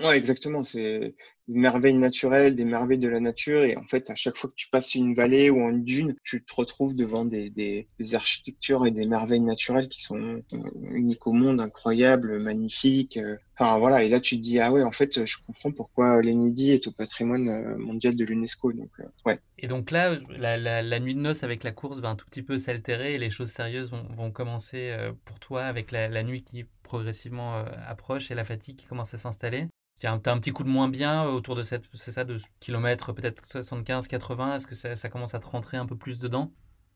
Ouais, 0.00 0.16
exactement. 0.16 0.64
C'est 0.64 1.14
des 1.48 1.58
merveilles 1.58 1.94
naturelles, 1.94 2.54
des 2.54 2.64
merveilles 2.64 2.98
de 2.98 3.08
la 3.08 3.20
nature. 3.20 3.64
Et 3.64 3.76
en 3.76 3.84
fait, 3.84 4.10
à 4.10 4.14
chaque 4.14 4.36
fois 4.36 4.50
que 4.50 4.54
tu 4.54 4.68
passes 4.68 4.94
une 4.94 5.14
vallée 5.14 5.50
ou 5.50 5.56
une 5.68 5.82
dune, 5.82 6.14
tu 6.22 6.44
te 6.44 6.54
retrouves 6.54 6.94
devant 6.94 7.24
des, 7.24 7.50
des, 7.50 8.14
architectures 8.14 8.86
et 8.86 8.90
des 8.90 9.06
merveilles 9.06 9.40
naturelles 9.40 9.88
qui 9.88 10.02
sont 10.02 10.42
euh, 10.52 10.58
uniques 10.92 11.26
au 11.26 11.32
monde, 11.32 11.60
incroyables, 11.60 12.38
magnifiques. 12.38 13.16
Euh. 13.16 13.36
Enfin, 13.54 13.78
voilà. 13.78 14.04
Et 14.04 14.08
là, 14.08 14.20
tu 14.20 14.36
te 14.36 14.42
dis, 14.42 14.60
ah 14.60 14.72
ouais, 14.72 14.82
en 14.82 14.92
fait, 14.92 15.26
je 15.26 15.36
comprends 15.44 15.72
pourquoi 15.72 16.22
l'Enidi 16.22 16.70
est 16.70 16.86
au 16.86 16.92
patrimoine 16.92 17.48
euh, 17.48 17.76
mondial 17.76 18.14
de 18.14 18.24
l'UNESCO. 18.24 18.72
Donc, 18.72 18.90
ouais. 19.24 19.40
Et 19.58 19.66
donc 19.66 19.90
là, 19.90 20.18
la, 20.28 21.00
nuit 21.00 21.14
de 21.14 21.20
noces 21.20 21.42
avec 21.42 21.64
la 21.64 21.72
course 21.72 21.98
va 21.98 22.08
un 22.08 22.16
tout 22.16 22.26
petit 22.26 22.42
peu 22.42 22.58
s'altérer 22.58 23.14
et 23.14 23.18
les 23.18 23.30
choses 23.30 23.50
sérieuses 23.50 23.90
vont, 23.90 24.06
vont 24.16 24.30
commencer 24.30 24.96
pour 25.24 25.40
toi 25.40 25.64
avec 25.64 25.90
la 25.90 26.22
nuit 26.22 26.42
qui 26.42 26.64
progressivement 26.82 27.64
approche 27.86 28.30
et 28.30 28.34
la 28.34 28.44
fatigue 28.44 28.76
qui 28.76 28.86
commence 28.86 29.12
à 29.12 29.18
s'installer. 29.18 29.66
Tu 29.98 30.06
as 30.06 30.12
un, 30.12 30.18
petit 30.18 30.52
coup 30.52 30.62
de 30.62 30.68
moins 30.68 30.88
bien 30.88 31.26
euh, 31.26 31.32
autour 31.32 31.56
de 31.56 31.64
cette, 31.64 31.82
c'est 31.94 32.12
ça, 32.12 32.22
de 32.22 32.36
kilomètres, 32.60 33.12
peut-être 33.12 33.44
75, 33.44 34.06
80. 34.06 34.54
Est-ce 34.54 34.66
que 34.68 34.76
ça, 34.76 34.94
ça, 34.94 35.08
commence 35.08 35.34
à 35.34 35.40
te 35.40 35.46
rentrer 35.46 35.76
un 35.76 35.86
peu 35.86 35.96
plus 35.96 36.20
dedans? 36.20 36.52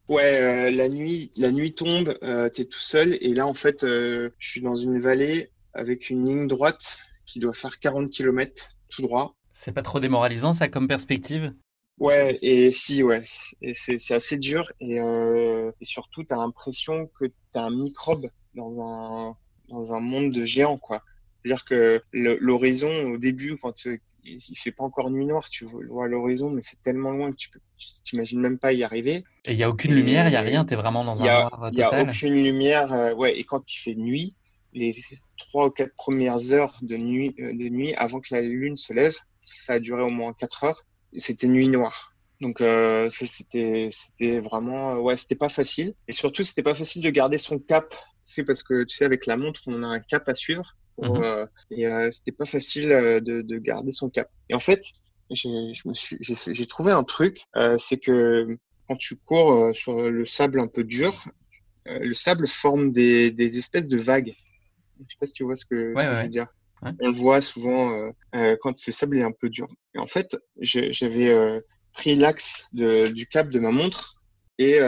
Ouais, 0.09 0.40
euh, 0.40 0.70
la 0.70 0.88
nuit, 0.88 1.32
la 1.36 1.50
nuit 1.50 1.74
tombe, 1.74 2.16
euh, 2.22 2.48
tu 2.48 2.62
es 2.62 2.64
tout 2.64 2.78
seul 2.78 3.18
et 3.20 3.34
là 3.34 3.46
en 3.46 3.55
fait, 3.55 3.78
je 3.82 4.30
suis 4.38 4.61
dans 4.61 4.76
une 4.76 5.00
vallée 5.00 5.50
avec 5.74 6.11
une 6.11 6.26
ligne 6.26 6.46
droite 6.46 7.00
qui 7.26 7.40
doit 7.40 7.53
faire 7.53 7.80
40 7.80 8.11
km 8.11 8.68
tout 8.88 9.03
droit. 9.03 9.34
C'est 9.53 9.72
pas 9.72 9.82
trop 9.82 9.98
démoralisant 9.98 10.53
ça 10.53 10.68
comme 10.68 10.86
perspective? 10.86 11.53
Ouais, 11.98 12.38
et 12.42 12.72
si, 12.72 13.03
ouais, 13.03 13.22
c'est 13.74 14.14
assez 14.14 14.38
dur 14.38 14.72
et, 14.80 14.96
et 14.96 15.84
surtout 15.84 16.24
tu 16.24 16.32
as 16.32 16.36
l'impression 16.36 17.09
que 17.18 17.26
tu 17.26 17.59
as 17.59 17.62
un 17.62 17.70
microbe 17.70 18.28
dans 18.55 18.80
un, 18.80 19.36
dans 19.68 19.92
un 19.92 20.00
monde 20.00 20.32
de 20.32 20.44
géants 20.44 20.78
quoi. 20.78 21.03
C'est-à-dire 21.45 21.64
que 21.64 22.03
l'horizon, 22.12 23.12
au 23.12 23.18
début, 23.18 23.57
quand 23.57 23.74
euh, 23.86 23.97
il 24.24 24.57
fait 24.57 24.70
pas 24.70 24.84
encore 24.84 25.11
nuit 25.11 25.26
noire, 25.26 25.49
tu 25.51 25.64
vois 25.64 26.07
l'horizon, 26.07 26.51
mais 26.51 26.62
c'est 26.62 26.80
tellement 26.80 27.11
loin 27.11 27.32
que 27.32 27.36
tu 27.36 27.51
t'imagines 28.05 28.40
même 28.40 28.59
pas 28.59 28.72
y 28.72 28.84
arriver. 28.84 29.24
Et 29.45 29.53
il 29.53 29.59
y 29.59 29.64
a 29.64 29.68
aucune 29.68 29.95
lumière, 29.95 30.28
il 30.28 30.32
y 30.32 30.36
a 30.36 30.40
rien, 30.40 30.64
tu 30.64 30.74
es 30.74 30.76
vraiment 30.76 31.05
dans 31.05 31.20
un 31.20 31.24
noir 31.24 31.51
total. 31.51 31.70
Il 31.72 31.78
y 31.78 31.82
a 31.82 32.03
aucune 32.03 32.34
lumière, 32.34 32.93
euh, 32.93 33.14
ouais. 33.14 33.38
Et 33.38 33.45
quand 33.45 33.72
il 33.72 33.78
fait 33.78 33.95
nuit, 33.95 34.36
les 34.72 34.95
trois 35.36 35.66
ou 35.66 35.70
quatre 35.70 35.95
premières 35.97 36.53
heures 36.53 36.78
de 36.82 36.97
nuit, 36.97 37.34
euh, 37.40 37.53
de 37.53 37.68
nuit 37.68 37.95
avant 37.95 38.20
que 38.20 38.28
la 38.32 38.43
lune 38.43 38.76
se 38.76 38.93
lève, 38.93 39.14
ça 39.40 39.74
a 39.74 39.80
duré 39.80 40.03
au 40.03 40.11
moins 40.11 40.32
quatre 40.32 40.64
heures. 40.64 40.82
C'était 41.18 41.49
nuit 41.49 41.68
noire. 41.68 42.14
Donc 42.40 42.59
ça 42.59 43.09
c'était 43.26 43.88
c'était 43.93 44.40
vraiment 44.40 44.97
ouais 44.97 45.16
c'était 45.16 45.36
pas 45.36 45.49
facile 45.49 45.95
et 46.09 46.12
surtout 46.12 46.43
c'était 46.43 46.64
pas 46.64 46.74
facile 46.74 47.01
de 47.01 47.11
garder 47.11 47.38
son 47.38 47.61
cap 47.61 47.95
c'est 48.22 48.43
parce 48.43 48.64
que 48.64 48.82
tu 48.82 48.97
sais 48.97 49.05
avec 49.05 49.26
la 49.26 49.36
montre 49.36 49.61
on 49.66 49.84
a 49.84 49.86
un 49.86 50.01
cap 50.01 50.28
à 50.28 50.34
suivre 50.34 50.74
Mhm. 50.99 51.22
Euh, 51.22 51.47
et 51.70 51.86
euh, 51.86 52.11
c'était 52.11 52.32
pas 52.32 52.45
facile 52.45 52.93
euh, 52.93 53.20
de, 53.20 53.43
de, 53.43 53.59
garder 53.59 53.93
son 53.93 54.11
cap. 54.11 54.30
Et 54.49 54.55
en 54.55 54.61
fait, 54.61 54.84
j'ai 55.30 56.66
trouvé 56.66 56.93
un 56.93 57.05
truc, 57.05 57.47
c'est 57.78 57.97
que 57.97 58.59
quand 58.88 58.97
tu 58.97 59.16
cours 59.16 59.74
sur 59.74 60.11
le 60.11 60.26
sable 60.26 60.61
un 60.61 60.66
peu 60.66 60.84
dur, 60.84 61.14
le 61.86 62.12
sable 62.12 62.47
forme 62.47 62.90
des, 62.90 63.30
des, 63.30 63.57
espèces 63.57 63.88
de 63.88 63.97
vagues. 63.97 64.34
Je 64.99 65.12
sais 65.12 65.16
pas 65.18 65.26
si 65.26 65.32
tu 65.32 65.45
vois 65.45 65.57
ce 65.57 65.64
que, 65.64 65.95
je 65.97 66.22
veux 66.22 66.28
dire. 66.28 66.49
On 66.82 67.09
le 67.09 67.16
voit 67.16 67.40
souvent 67.40 68.12
quand 68.61 68.74
le 68.86 68.93
sable 68.93 69.18
est 69.18 69.22
un 69.22 69.32
peu 69.32 69.49
dur. 69.49 69.68
Et 69.95 69.99
en 69.99 70.07
fait, 70.07 70.36
j'avais 70.61 71.62
pris 71.95 72.14
l'axe 72.14 72.68
du 72.72 73.26
cap 73.26 73.49
de 73.49 73.59
ma 73.59 73.70
montre 73.70 74.16
et 74.59 74.80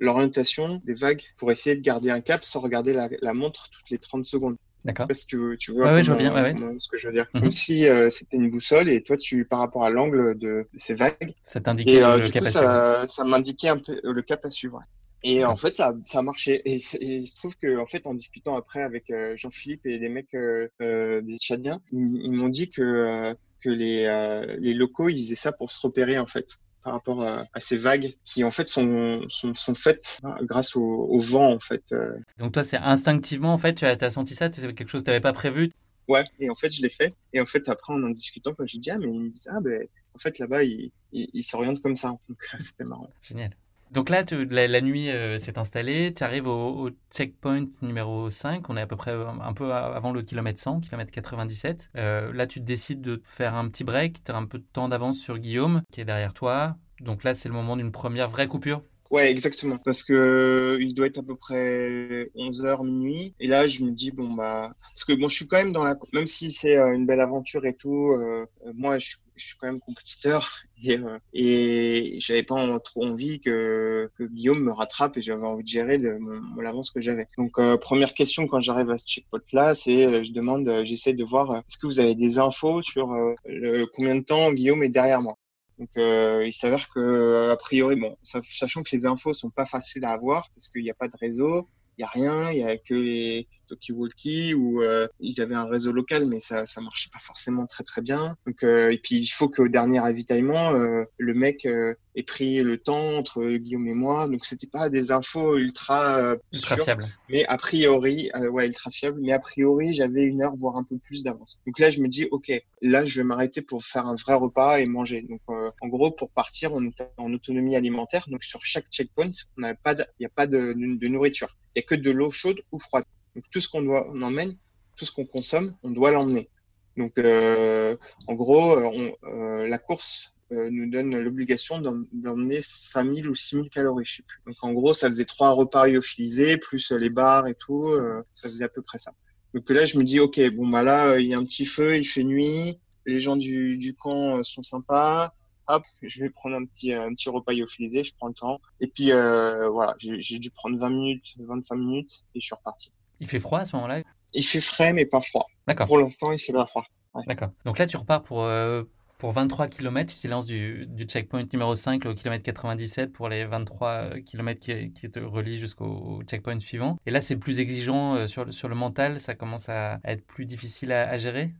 l'orientation 0.00 0.80
des 0.84 0.94
vagues 0.94 1.22
pour 1.36 1.52
essayer 1.52 1.76
de 1.76 1.82
garder 1.82 2.10
un 2.10 2.22
cap 2.22 2.42
sans 2.42 2.58
regarder 2.58 2.92
la, 2.92 3.08
la 3.22 3.34
montre 3.34 3.70
toutes 3.70 3.90
les 3.90 3.98
30 3.98 4.26
secondes. 4.26 4.56
D'accord. 4.84 5.06
Parce 5.08 5.24
que 5.24 5.56
tu 5.56 5.72
vois, 5.72 5.92
Ouais, 5.94 6.02
je 6.02 6.12
vois 6.12 6.18
bien, 6.20 6.32
ouais, 6.34 6.42
ouais. 6.42 6.52
comment- 6.52 6.78
ce 6.78 6.88
que 6.90 6.96
je 6.96 7.08
veux 7.08 7.12
dire. 7.12 7.26
Mhm. 7.34 7.40
Comme 7.40 7.50
si 7.50 7.86
euh, 7.86 8.08
c'était 8.10 8.36
une 8.36 8.50
boussole 8.50 8.88
et 8.88 9.02
toi, 9.02 9.16
tu 9.16 9.44
par 9.44 9.58
rapport 9.58 9.84
à 9.84 9.90
l'angle 9.90 10.38
de, 10.38 10.68
ces 10.76 10.94
vagues, 10.94 11.34
Ça 11.44 11.60
t'indiquait 11.60 12.02
euh, 12.02 12.18
le 12.18 12.26
coup, 12.26 12.32
capacité. 12.32 12.60
ça, 12.64 13.06
ça 13.08 13.24
m'indiquait 13.24 13.68
un 13.68 13.78
peu 13.78 14.00
euh, 14.04 14.12
le 14.12 14.22
cap 14.22 14.44
à 14.44 14.50
suivre. 14.50 14.80
Et 15.24 15.44
en 15.44 15.56
fait, 15.56 15.74
ça, 15.74 15.92
ça 16.04 16.20
a 16.20 16.22
marché. 16.22 16.62
Et, 16.66 16.76
il 17.00 17.26
se 17.26 17.34
trouve 17.34 17.56
que, 17.56 17.78
en 17.78 17.86
fait, 17.86 18.06
en 18.06 18.14
discutant 18.14 18.54
après 18.54 18.82
avec 18.82 19.10
euh, 19.10 19.34
Jean-Philippe 19.36 19.84
et 19.86 19.98
des 19.98 20.08
mecs 20.08 20.34
euh, 20.34 20.68
euh, 20.80 21.20
des 21.20 21.38
Tchadiens, 21.38 21.80
ils, 21.90 22.20
ils 22.22 22.32
m'ont 22.32 22.48
dit 22.48 22.70
que 22.70 22.82
euh, 22.82 23.34
que 23.64 23.70
les 23.70 24.04
euh, 24.06 24.56
les 24.60 24.74
locaux, 24.74 25.08
ils 25.08 25.18
faisaient 25.24 25.34
ça 25.34 25.50
pour 25.50 25.70
se 25.72 25.84
repérer 25.84 26.18
en 26.18 26.26
fait 26.26 26.46
par 26.86 26.94
rapport 26.94 27.24
à, 27.24 27.44
à 27.52 27.58
ces 27.58 27.76
vagues 27.76 28.14
qui 28.24 28.44
en 28.44 28.52
fait 28.52 28.68
sont 28.68 29.20
sont, 29.28 29.52
sont 29.54 29.74
faites 29.74 30.20
hein, 30.22 30.36
grâce 30.42 30.76
au, 30.76 30.84
au 30.84 31.18
vent 31.18 31.52
en 31.52 31.58
fait. 31.58 31.82
euh. 31.90 32.16
Donc 32.38 32.52
toi, 32.52 32.62
c'est 32.62 32.76
instinctivement, 32.76 33.52
en 33.52 33.58
fait, 33.58 33.74
tu 33.74 33.84
as, 33.84 34.10
senti 34.12 34.36
ça, 34.36 34.48
c'est 34.52 34.72
quelque 34.72 34.88
chose 34.88 35.00
que 35.00 35.06
tu 35.06 35.10
n'avais 35.10 35.20
pas 35.20 35.32
prévu? 35.32 35.72
Ouais. 36.06 36.24
Et 36.38 36.48
en 36.48 36.54
fait, 36.54 36.70
je 36.70 36.80
l'ai 36.82 36.88
fait. 36.88 37.12
Et 37.32 37.40
en 37.40 37.44
fait, 37.44 37.68
après, 37.68 37.92
en 37.92 38.00
en 38.04 38.10
discutant, 38.10 38.54
quand 38.54 38.64
j'ai 38.68 38.78
dit 38.78 38.92
ah 38.92 38.98
mais 38.98 39.06
ils 39.06 39.20
me 39.20 39.28
disent 39.28 39.48
ah 39.50 39.58
ben 39.60 39.82
en 40.14 40.18
fait 40.18 40.38
là-bas 40.38 40.62
ils 40.62 40.92
ils 41.10 41.28
ils 41.34 41.42
s'orientent 41.42 41.82
comme 41.82 41.96
ça. 41.96 42.10
Donc 42.28 42.38
c'était 42.60 42.84
marrant. 42.84 43.10
Génial. 43.20 43.50
Donc 43.96 44.10
là, 44.10 44.24
la, 44.50 44.80
nuit 44.82 45.08
euh, 45.08 45.38
s'est 45.38 45.58
installée, 45.58 46.12
tu 46.12 46.22
arrives 46.22 46.46
au, 46.46 46.86
au 46.86 46.90
checkpoint 47.10 47.64
numéro 47.80 48.28
5, 48.28 48.68
on 48.68 48.76
est 48.76 48.82
à 48.82 48.86
peu 48.86 48.94
près 48.94 49.12
euh, 49.12 49.26
un 49.26 49.54
peu 49.54 49.72
avant 49.72 50.12
le 50.12 50.20
kilomètre 50.20 50.60
100, 50.60 50.80
kilomètre 50.80 51.10
97. 51.10 51.92
Euh, 51.96 52.30
là, 52.34 52.46
tu 52.46 52.60
décides 52.60 53.00
de 53.00 53.22
faire 53.24 53.54
un 53.54 53.66
petit 53.70 53.84
break, 53.84 54.22
tu 54.22 54.32
as 54.32 54.36
un 54.36 54.44
peu 54.44 54.58
de 54.58 54.66
temps 54.70 54.90
d'avance 54.90 55.18
sur 55.18 55.38
Guillaume 55.38 55.80
qui 55.90 56.02
est 56.02 56.04
derrière 56.04 56.34
toi. 56.34 56.76
Donc 57.00 57.24
là, 57.24 57.34
c'est 57.34 57.48
le 57.48 57.54
moment 57.54 57.74
d'une 57.74 57.90
première 57.90 58.28
vraie 58.28 58.48
coupure. 58.48 58.82
Ouais, 59.10 59.30
exactement. 59.30 59.78
Parce 59.78 60.02
que 60.02 60.12
euh, 60.12 60.78
il 60.82 60.94
doit 60.94 61.06
être 61.06 61.18
à 61.18 61.22
peu 61.22 61.36
près 61.36 62.28
11h 62.34 62.82
minuit. 62.84 63.34
Et 63.38 63.46
là, 63.46 63.66
je 63.66 63.84
me 63.84 63.90
dis, 63.92 64.10
bon, 64.10 64.32
bah, 64.34 64.70
parce 64.94 65.04
que 65.04 65.12
bon, 65.12 65.28
je 65.28 65.36
suis 65.36 65.46
quand 65.46 65.58
même 65.58 65.72
dans 65.72 65.84
la, 65.84 65.96
même 66.12 66.26
si 66.26 66.50
c'est 66.50 66.76
euh, 66.76 66.92
une 66.94 67.06
belle 67.06 67.20
aventure 67.20 67.64
et 67.66 67.74
tout, 67.76 68.10
euh, 68.12 68.46
euh, 68.66 68.72
moi, 68.74 68.98
je, 68.98 69.06
suis- 69.06 69.18
je 69.36 69.44
suis 69.46 69.56
quand 69.58 69.66
même 69.68 69.80
compétiteur 69.80 70.50
et, 70.82 70.98
euh, 70.98 71.18
et 71.32 72.16
j'avais 72.20 72.42
pas 72.42 72.78
trop 72.80 73.04
envie 73.04 73.40
que, 73.40 74.10
que 74.16 74.24
Guillaume 74.24 74.60
me 74.64 74.72
rattrape 74.72 75.16
et 75.16 75.22
j'avais 75.22 75.46
envie 75.46 75.62
de 75.64 75.68
gérer 75.68 75.98
de, 75.98 76.10
mon, 76.18 76.40
mon 76.40 76.60
l'avance 76.60 76.90
que 76.90 77.00
j'avais. 77.00 77.26
Donc, 77.38 77.58
euh, 77.58 77.76
première 77.78 78.12
question 78.14 78.46
quand 78.48 78.60
j'arrive 78.60 78.90
à 78.90 78.98
ce 78.98 79.06
checkpoint-là, 79.06 79.74
c'est, 79.76 80.04
euh, 80.06 80.24
je 80.24 80.32
demande, 80.32 80.68
j'essaie 80.84 81.14
de 81.14 81.24
voir, 81.24 81.56
est-ce 81.56 81.78
que 81.78 81.86
vous 81.86 82.00
avez 82.00 82.14
des 82.16 82.38
infos 82.38 82.82
sur 82.82 83.08
le, 83.44 83.86
combien 83.94 84.16
de 84.16 84.24
temps 84.24 84.52
Guillaume 84.52 84.82
est 84.82 84.88
derrière 84.88 85.22
moi? 85.22 85.36
Donc, 85.78 85.90
euh, 85.98 86.44
il 86.46 86.52
s'avère 86.52 86.88
que, 86.88 86.98
euh, 87.00 87.52
a 87.52 87.56
priori, 87.56 87.96
bon, 87.96 88.16
sa- 88.22 88.40
sachant 88.42 88.82
que 88.82 88.90
les 88.96 89.04
infos 89.06 89.34
sont 89.34 89.50
pas 89.50 89.66
faciles 89.66 90.04
à 90.04 90.10
avoir 90.12 90.48
parce 90.54 90.68
qu'il 90.68 90.82
n'y 90.82 90.90
a 90.90 90.94
pas 90.94 91.08
de 91.08 91.16
réseau, 91.20 91.68
il 91.98 92.02
y 92.02 92.04
a 92.04 92.08
rien, 92.08 92.50
il 92.52 92.58
y 92.58 92.64
a 92.64 92.78
que 92.78 92.94
les 92.94 93.48
talkie-walkie 93.68 94.54
ou 94.54 94.82
euh, 94.82 95.06
ils 95.20 95.40
avaient 95.40 95.54
un 95.54 95.66
réseau 95.68 95.92
local, 95.92 96.26
mais 96.26 96.40
ça, 96.40 96.66
ça 96.66 96.80
marchait 96.80 97.10
pas 97.12 97.18
forcément 97.18 97.66
très 97.66 97.84
très 97.84 98.02
bien. 98.02 98.36
Donc, 98.46 98.62
euh, 98.62 98.90
et 98.90 98.98
puis 98.98 99.16
il 99.16 99.26
faut 99.26 99.48
qu'au 99.48 99.68
dernier 99.68 100.00
ravitaillement, 100.00 100.74
euh, 100.74 101.04
le 101.18 101.34
mec 101.34 101.66
euh, 101.66 101.94
ait 102.14 102.22
pris 102.22 102.62
le 102.62 102.78
temps 102.78 103.16
entre 103.18 103.44
Guillaume 103.56 103.86
et 103.86 103.94
moi. 103.94 104.28
Donc, 104.28 104.44
c'était 104.44 104.66
pas 104.66 104.88
des 104.88 105.12
infos 105.12 105.56
ultra 105.58 106.16
euh, 106.18 106.36
Ultra 106.52 106.74
sûres. 106.76 106.84
fiable. 106.84 107.06
Mais 107.28 107.44
a 107.46 107.58
priori, 107.58 108.30
euh, 108.34 108.48
ouais, 108.48 108.66
ultra 108.66 108.90
fiable. 108.90 109.20
Mais 109.22 109.32
a 109.32 109.38
priori, 109.38 109.92
j'avais 109.94 110.22
une 110.22 110.42
heure, 110.42 110.54
voire 110.54 110.76
un 110.76 110.84
peu 110.84 110.96
plus 110.98 111.22
d'avance. 111.22 111.58
Donc 111.66 111.78
là, 111.78 111.90
je 111.90 112.00
me 112.00 112.08
dis, 112.08 112.26
ok, 112.30 112.50
là, 112.82 113.04
je 113.04 113.20
vais 113.20 113.24
m'arrêter 113.24 113.60
pour 113.60 113.82
faire 113.84 114.06
un 114.06 114.14
vrai 114.16 114.34
repas 114.34 114.78
et 114.78 114.86
manger. 114.86 115.22
Donc, 115.28 115.40
euh, 115.50 115.70
en 115.82 115.88
gros, 115.88 116.10
pour 116.10 116.30
partir, 116.30 116.72
on 116.72 116.82
est 116.84 117.02
en 117.18 117.32
autonomie 117.32 117.76
alimentaire. 117.76 118.24
Donc, 118.28 118.44
sur 118.44 118.64
chaque 118.64 118.86
checkpoint, 118.90 119.32
on 119.58 119.62
n'a 119.62 119.74
pas, 119.74 119.94
il 119.94 120.20
n'y 120.20 120.26
a 120.26 120.30
pas 120.30 120.46
de, 120.46 120.72
de, 120.72 120.98
de 120.98 121.08
nourriture. 121.08 121.56
Il 121.74 121.80
n'y 121.80 121.84
a 121.84 121.86
que 121.86 121.94
de 121.94 122.10
l'eau 122.10 122.30
chaude 122.30 122.60
ou 122.72 122.78
froide. 122.78 123.04
Donc, 123.36 123.44
tout 123.52 123.60
ce 123.60 123.68
qu'on 123.68 123.82
doit, 123.82 124.08
on 124.14 124.22
emmène, 124.22 124.56
tout 124.98 125.06
ce 125.06 125.12
qu'on 125.12 125.26
consomme, 125.26 125.76
on 125.84 125.90
doit 125.92 126.12
l'emmener. 126.12 126.50
Donc, 126.96 127.18
euh, 127.18 127.96
en 128.26 128.34
gros, 128.34 128.72
euh, 128.76 128.90
on, 129.22 129.28
euh, 129.28 129.68
la 129.68 129.78
course 129.78 130.32
euh, 130.52 130.70
nous 130.72 130.90
donne 130.90 131.18
l'obligation 131.18 131.80
d'em- 131.80 132.06
d'emmener 132.12 132.60
5000 132.62 133.28
ou 133.28 133.34
6000 133.34 133.70
calories, 133.70 134.06
je. 134.06 134.22
Donc, 134.46 134.56
en 134.62 134.72
gros, 134.72 134.94
ça 134.94 135.08
faisait 135.08 135.26
trois 135.26 135.50
repas 135.52 135.86
lyophilisés, 135.88 136.58
plus 136.58 136.92
euh, 136.92 136.98
les 136.98 137.10
bars 137.10 137.46
et 137.48 137.54
tout, 137.54 137.88
euh, 137.88 138.22
ça 138.28 138.48
faisait 138.48 138.64
à 138.64 138.68
peu 138.70 138.82
près 138.82 138.98
ça. 138.98 139.12
Donc 139.54 139.70
là, 139.70 139.86
je 139.86 139.98
me 139.98 140.04
dis, 140.04 140.20
ok, 140.20 140.40
bon, 140.54 140.68
bah 140.68 140.82
là, 140.82 141.18
il 141.18 141.26
y 141.28 141.34
a 141.34 141.38
un 141.38 141.44
petit 141.44 141.66
feu, 141.66 141.96
il 141.98 142.06
fait 142.06 142.24
nuit, 142.24 142.80
les 143.06 143.18
gens 143.20 143.36
du, 143.36 143.78
du 143.78 143.94
camp 143.94 144.42
sont 144.42 144.62
sympas. 144.62 145.32
Hop, 145.68 145.82
je 146.02 146.20
vais 146.22 146.30
prendre 146.30 146.56
un 146.56 146.64
petit, 146.66 146.92
un 146.94 147.12
petit 147.14 147.28
repas 147.30 147.52
lyophilisé, 147.52 148.04
je 148.04 148.14
prends 148.16 148.28
le 148.28 148.34
temps. 148.34 148.60
Et 148.80 148.88
puis, 148.88 149.12
euh, 149.12 149.68
voilà, 149.70 149.96
j'ai 149.98 150.38
dû 150.38 150.50
prendre 150.50 150.78
20 150.78 150.90
minutes, 150.90 151.34
25 151.38 151.76
minutes, 151.76 152.24
et 152.34 152.40
je 152.40 152.46
suis 152.46 152.54
reparti. 152.54 152.92
Il 153.20 153.28
fait 153.28 153.40
froid 153.40 153.60
à 153.60 153.64
ce 153.64 153.76
moment-là? 153.76 154.02
Il 154.34 154.44
fait 154.46 154.60
frais, 154.60 154.92
mais 154.92 155.04
pas 155.04 155.20
froid. 155.20 155.46
D'accord. 155.66 155.86
Pour 155.88 155.98
l'instant, 155.98 156.30
il 156.30 156.38
fait 156.38 156.52
pas 156.52 156.66
froid. 156.66 156.84
D'accord. 157.26 157.50
Donc 157.64 157.78
là, 157.78 157.86
tu 157.86 157.96
repars 157.96 158.22
pour, 158.22 158.44
euh, 158.44 158.84
pour 159.18 159.32
23 159.32 159.66
km. 159.68 160.14
Tu 160.14 160.20
t'élances 160.20 160.46
du, 160.46 160.86
du 160.86 161.04
checkpoint 161.04 161.44
numéro 161.52 161.74
5 161.74 162.06
au 162.06 162.14
kilomètre 162.14 162.44
97 162.44 163.12
pour 163.12 163.28
les 163.28 163.44
23 163.44 164.20
km 164.20 164.60
qui, 164.60 164.92
qui 164.92 165.10
te 165.10 165.18
relient 165.18 165.58
jusqu'au 165.58 166.22
checkpoint 166.28 166.60
suivant. 166.60 166.96
Et 167.06 167.10
là, 167.10 167.20
c'est 167.20 167.36
plus 167.36 167.58
exigeant 167.58 168.14
euh, 168.14 168.26
sur, 168.28 168.44
le- 168.44 168.52
sur 168.52 168.68
le 168.68 168.74
mental. 168.76 169.18
Ça 169.20 169.34
commence 169.34 169.68
à, 169.68 169.94
à 170.04 170.12
être 170.12 170.24
plus 170.26 170.46
difficile 170.46 170.92
à, 170.92 171.08
à 171.08 171.18
gérer? 171.18 171.52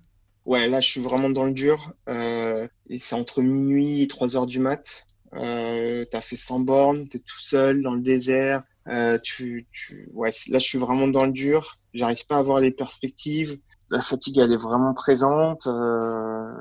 Ouais, 0.44 0.68
là, 0.68 0.80
je 0.80 0.88
suis 0.88 1.00
vraiment 1.00 1.28
dans 1.30 1.44
le 1.44 1.52
dur. 1.52 1.92
Euh, 2.08 2.68
et 2.88 2.98
c'est 2.98 3.14
entre 3.16 3.42
minuit 3.42 4.02
et 4.02 4.08
3 4.08 4.36
heures 4.36 4.46
du 4.46 4.58
mat. 4.60 5.06
Euh, 5.34 6.04
t'as 6.10 6.20
fait 6.20 6.36
100 6.36 6.60
bornes, 6.60 7.08
t'es 7.08 7.18
tout 7.18 7.40
seul 7.40 7.82
dans 7.82 7.94
le 7.94 8.00
désert. 8.00 8.62
Euh, 8.88 9.18
tu, 9.22 9.66
tu, 9.72 10.08
ouais, 10.12 10.30
là, 10.48 10.58
je 10.58 10.64
suis 10.64 10.78
vraiment 10.78 11.08
dans 11.08 11.24
le 11.26 11.32
dur. 11.32 11.78
J'arrive 11.94 12.26
pas 12.26 12.38
à 12.38 12.42
voir 12.42 12.60
les 12.60 12.70
perspectives. 12.70 13.58
La 13.90 14.02
fatigue, 14.02 14.38
elle 14.38 14.52
est 14.52 14.56
vraiment 14.56 14.94
présente. 14.94 15.66
Euh, 15.66 16.52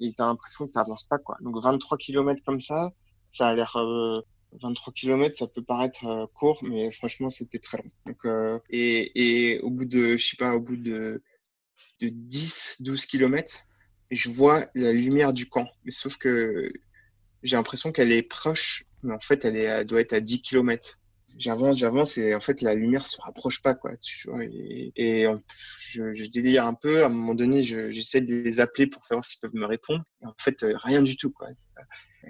et 0.00 0.12
t'as 0.14 0.26
l'impression 0.26 0.66
que 0.66 0.72
t'avances 0.72 1.04
pas, 1.04 1.18
quoi. 1.18 1.36
Donc, 1.40 1.62
23 1.62 1.98
kilomètres 1.98 2.42
comme 2.44 2.60
ça, 2.60 2.92
ça 3.30 3.48
a 3.48 3.54
l'air, 3.54 3.76
euh, 3.76 4.20
23 4.62 4.92
kilomètres, 4.92 5.38
ça 5.38 5.46
peut 5.46 5.62
paraître 5.62 6.06
euh, 6.06 6.26
court, 6.34 6.60
mais 6.62 6.90
franchement, 6.90 7.30
c'était 7.30 7.58
très 7.58 7.78
long. 7.78 7.90
Donc, 8.06 8.24
euh, 8.24 8.58
et, 8.70 9.54
et 9.54 9.60
au 9.60 9.70
bout 9.70 9.84
de, 9.84 10.16
je 10.16 10.28
sais 10.28 10.36
pas, 10.36 10.54
au 10.54 10.60
bout 10.60 10.76
de, 10.76 11.22
de 12.00 12.08
10, 12.08 12.76
12 12.80 13.06
kilomètres, 13.06 13.64
et 14.10 14.16
je 14.16 14.30
vois 14.30 14.66
la 14.74 14.92
lumière 14.92 15.32
du 15.32 15.48
camp. 15.48 15.66
Mais 15.84 15.90
sauf 15.90 16.16
que 16.16 16.72
j'ai 17.42 17.56
l'impression 17.56 17.92
qu'elle 17.92 18.12
est 18.12 18.22
proche, 18.22 18.84
mais 19.02 19.14
en 19.14 19.20
fait, 19.20 19.44
elle, 19.44 19.56
est, 19.56 19.64
elle 19.64 19.86
doit 19.86 20.00
être 20.00 20.12
à 20.12 20.20
10 20.20 20.42
kilomètres. 20.42 20.98
J'avance, 21.36 21.78
j'avance, 21.78 22.16
et 22.18 22.34
en 22.34 22.40
fait, 22.40 22.62
la 22.62 22.74
lumière 22.76 23.06
se 23.06 23.20
rapproche 23.20 23.60
pas, 23.60 23.74
quoi. 23.74 23.96
Tu 23.96 24.30
vois, 24.30 24.44
et 24.44 25.26
je, 25.80 26.14
je 26.14 26.24
délire 26.26 26.64
un 26.66 26.74
peu. 26.74 27.02
À 27.02 27.06
un 27.06 27.08
moment 27.08 27.34
donné, 27.34 27.62
je- 27.64 27.90
j'essaie 27.90 28.20
de 28.20 28.34
les 28.34 28.60
appeler 28.60 28.86
pour 28.86 29.04
savoir 29.04 29.24
s'ils 29.24 29.40
peuvent 29.40 29.54
me 29.54 29.66
répondre. 29.66 30.04
Et 30.22 30.26
en 30.26 30.34
fait, 30.40 30.62
euh, 30.62 30.74
rien 30.84 31.02
du 31.02 31.16
tout, 31.16 31.30
quoi. 31.32 31.48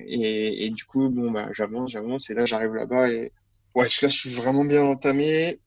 Et, 0.06 0.66
et 0.66 0.70
du 0.70 0.84
coup, 0.84 1.10
bon, 1.10 1.30
bah, 1.30 1.48
j'avance, 1.52 1.90
j'avance, 1.92 2.30
et 2.30 2.34
là, 2.34 2.46
j'arrive 2.46 2.74
là-bas, 2.74 3.10
et 3.10 3.32
ouais, 3.74 3.88
je- 3.88 4.04
là, 4.06 4.08
je 4.10 4.16
suis 4.18 4.30
vraiment 4.32 4.64
bien 4.64 4.82
entamé. 4.84 5.60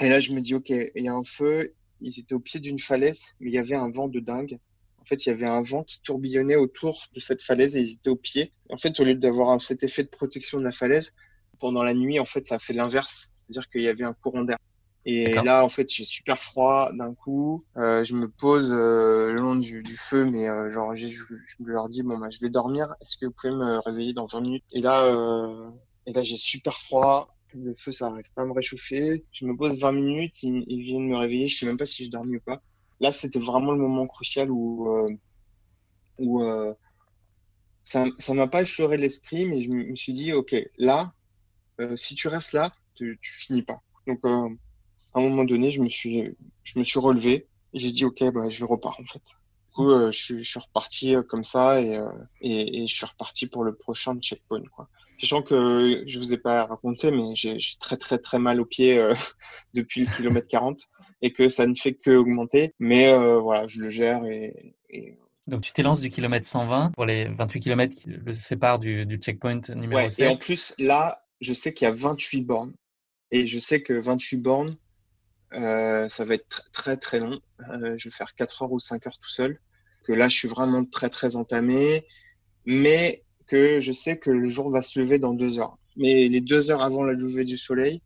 Et 0.00 0.08
là, 0.08 0.20
je 0.20 0.32
me 0.32 0.40
dis, 0.40 0.54
ok, 0.54 0.70
il 0.70 0.90
y 1.04 1.08
a 1.08 1.14
un 1.14 1.24
feu, 1.24 1.74
ils 2.00 2.18
étaient 2.20 2.34
au 2.34 2.40
pied 2.40 2.60
d'une 2.60 2.78
falaise, 2.78 3.22
mais 3.40 3.50
il 3.50 3.54
y 3.54 3.58
avait 3.58 3.74
un 3.74 3.90
vent 3.90 4.08
de 4.08 4.20
dingue. 4.20 4.58
En 4.98 5.04
fait, 5.04 5.26
il 5.26 5.28
y 5.30 5.32
avait 5.32 5.46
un 5.46 5.62
vent 5.62 5.84
qui 5.84 6.00
tourbillonnait 6.02 6.56
autour 6.56 7.04
de 7.14 7.20
cette 7.20 7.42
falaise 7.42 7.76
et 7.76 7.80
ils 7.82 7.92
étaient 7.94 8.10
au 8.10 8.16
pied. 8.16 8.52
En 8.70 8.78
fait, 8.78 8.98
au 9.00 9.04
lieu 9.04 9.14
d'avoir 9.14 9.60
cet 9.60 9.82
effet 9.84 10.02
de 10.04 10.08
protection 10.08 10.58
de 10.58 10.64
la 10.64 10.72
falaise, 10.72 11.12
pendant 11.58 11.82
la 11.82 11.94
nuit, 11.94 12.18
en 12.20 12.24
fait, 12.24 12.46
ça 12.46 12.56
a 12.56 12.58
fait 12.58 12.72
l'inverse. 12.72 13.30
C'est-à-dire 13.36 13.68
qu'il 13.68 13.82
y 13.82 13.88
avait 13.88 14.04
un 14.04 14.14
courant 14.14 14.42
d'air. 14.42 14.58
Et 15.06 15.34
là, 15.34 15.62
en 15.64 15.68
fait, 15.68 15.90
j'ai 15.92 16.06
super 16.06 16.38
froid 16.38 16.90
d'un 16.94 17.12
coup. 17.14 17.64
Euh, 17.76 18.02
je 18.04 18.14
me 18.14 18.26
pose 18.26 18.72
euh, 18.72 19.32
le 19.32 19.40
long 19.40 19.54
du, 19.54 19.82
du 19.82 19.98
feu, 19.98 20.24
mais 20.24 20.48
euh, 20.48 20.70
genre, 20.70 20.94
je, 20.96 21.08
je 21.08 21.24
leur 21.64 21.90
dis, 21.90 22.02
bon, 22.02 22.16
bah, 22.16 22.28
je 22.30 22.40
vais 22.40 22.48
dormir. 22.48 22.94
Est-ce 23.02 23.18
que 23.18 23.26
vous 23.26 23.32
pouvez 23.32 23.52
me 23.52 23.80
réveiller 23.84 24.14
dans 24.14 24.24
20 24.26 24.40
minutes? 24.40 24.64
Et 24.72 24.80
là, 24.80 25.12
et 26.06 26.12
là, 26.12 26.22
j'ai 26.22 26.36
super 26.36 26.78
froid. 26.78 27.36
Le 27.54 27.74
feu, 27.74 27.92
ça 27.92 28.06
arrive 28.06 28.32
pas 28.34 28.42
à 28.42 28.46
me 28.46 28.52
réchauffer. 28.52 29.24
Je 29.30 29.44
me 29.44 29.54
pose 29.54 29.78
20 29.78 29.92
minutes. 29.92 30.42
Ils, 30.42 30.64
ils 30.68 30.82
viennent 30.82 31.06
me 31.06 31.16
réveiller. 31.16 31.48
Je 31.48 31.58
sais 31.58 31.66
même 31.66 31.76
pas 31.76 31.86
si 31.86 32.06
je 32.06 32.10
dormis 32.10 32.36
ou 32.36 32.40
pas. 32.40 32.62
Là, 33.00 33.12
c'était 33.12 33.38
vraiment 33.38 33.72
le 33.72 33.78
moment 33.78 34.06
crucial 34.06 34.50
où, 34.50 34.88
où 36.18 36.42
ça, 37.82 38.06
ça 38.18 38.32
m'a 38.32 38.46
pas 38.46 38.62
effleuré 38.62 38.96
l'esprit, 38.96 39.44
mais 39.44 39.62
je 39.62 39.70
me 39.70 39.94
suis 39.94 40.14
dit, 40.14 40.32
ok, 40.32 40.56
là, 40.78 41.12
euh, 41.80 41.96
si 41.96 42.14
tu 42.14 42.28
restes 42.28 42.52
là, 42.52 42.70
tu, 42.94 43.18
tu 43.22 43.32
finis 43.32 43.62
pas. 43.62 43.80
Donc, 44.06 44.20
euh, 44.24 44.48
à 45.14 45.18
un 45.20 45.22
moment 45.22 45.44
donné, 45.44 45.70
je 45.70 45.82
me 45.82 45.88
suis, 45.88 46.36
je 46.62 46.78
me 46.78 46.84
suis 46.84 46.98
relevé 47.00 47.48
et 47.72 47.78
j'ai 47.78 47.90
dit, 47.90 48.04
ok, 48.04 48.22
bah, 48.32 48.48
je 48.48 48.64
repars 48.64 48.98
en 49.00 49.04
fait. 49.06 49.18
Du 49.18 49.74
coup, 49.74 49.90
euh, 49.90 50.12
je, 50.12 50.22
suis- 50.22 50.44
je 50.44 50.48
suis 50.50 50.60
reparti 50.60 51.14
euh, 51.16 51.22
comme 51.22 51.44
ça 51.44 51.80
et, 51.80 51.96
euh, 51.96 52.08
et, 52.40 52.82
et 52.84 52.86
je 52.86 52.94
suis 52.94 53.06
reparti 53.06 53.46
pour 53.46 53.64
le 53.64 53.74
prochain 53.74 54.18
checkpoint, 54.20 54.62
quoi. 54.74 54.88
Sachant 55.20 55.42
que 55.42 56.02
je 56.06 56.18
vous 56.18 56.32
ai 56.32 56.38
pas 56.38 56.66
raconté, 56.66 57.10
mais 57.12 57.34
j'ai 57.36 57.56
très 57.80 57.96
très 57.96 58.18
très 58.18 58.38
mal 58.40 58.60
aux 58.60 58.64
pieds 58.66 58.98
euh, 58.98 59.14
depuis 59.74 60.04
le 60.04 60.10
kilomètre 60.16 60.48
40 60.48 60.78
et 61.22 61.32
que 61.32 61.48
ça 61.48 61.66
ne 61.66 61.74
fait 61.74 61.94
que 61.94 62.10
augmenter. 62.16 62.74
Mais 62.80 63.08
euh, 63.12 63.38
voilà, 63.38 63.66
je 63.68 63.80
le 63.80 63.88
gère 63.90 64.24
et, 64.24 64.74
et 64.90 65.16
Donc 65.46 65.62
tu 65.62 65.72
t'élances 65.72 66.00
du 66.00 66.10
kilomètre 66.10 66.46
120 66.46 66.90
pour 66.92 67.06
les 67.06 67.26
28 67.28 67.60
km 67.60 67.94
qui 67.94 68.10
le 68.10 68.32
séparent 68.32 68.80
du, 68.80 69.06
du 69.06 69.16
checkpoint 69.18 69.60
numéro 69.76 70.02
Ouais, 70.02 70.10
7. 70.10 70.18
et 70.20 70.28
en 70.28 70.36
plus, 70.36 70.74
là, 70.80 71.20
je 71.40 71.52
sais 71.52 71.72
qu'il 71.72 71.86
y 71.86 71.90
a 71.90 71.94
28 71.94 72.42
bornes. 72.42 72.74
Et 73.30 73.46
je 73.46 73.58
sais 73.58 73.82
que 73.82 73.92
28 73.92 74.36
bornes, 74.38 74.76
euh, 75.54 76.08
ça 76.08 76.24
va 76.24 76.34
être 76.34 76.68
très 76.72 76.96
très 76.96 77.20
long. 77.20 77.40
Euh, 77.70 77.96
je 77.98 78.08
vais 78.08 78.14
faire 78.14 78.34
4 78.34 78.62
heures 78.62 78.72
ou 78.72 78.78
5 78.78 79.06
heures 79.06 79.18
tout 79.18 79.30
seul. 79.30 79.58
Que 80.04 80.12
là, 80.12 80.28
je 80.28 80.36
suis 80.36 80.48
vraiment 80.48 80.84
très 80.84 81.10
très 81.10 81.36
entamé. 81.36 82.06
Mais 82.66 83.22
que 83.46 83.80
je 83.80 83.92
sais 83.92 84.18
que 84.18 84.30
le 84.30 84.48
jour 84.48 84.70
va 84.70 84.82
se 84.82 84.98
lever 84.98 85.18
dans 85.18 85.34
2 85.34 85.58
heures. 85.58 85.78
Mais 85.96 86.28
les 86.28 86.40
2 86.40 86.70
heures 86.70 86.82
avant 86.82 87.04
la 87.04 87.12
levée 87.12 87.44
du 87.44 87.56
soleil, 87.56 88.02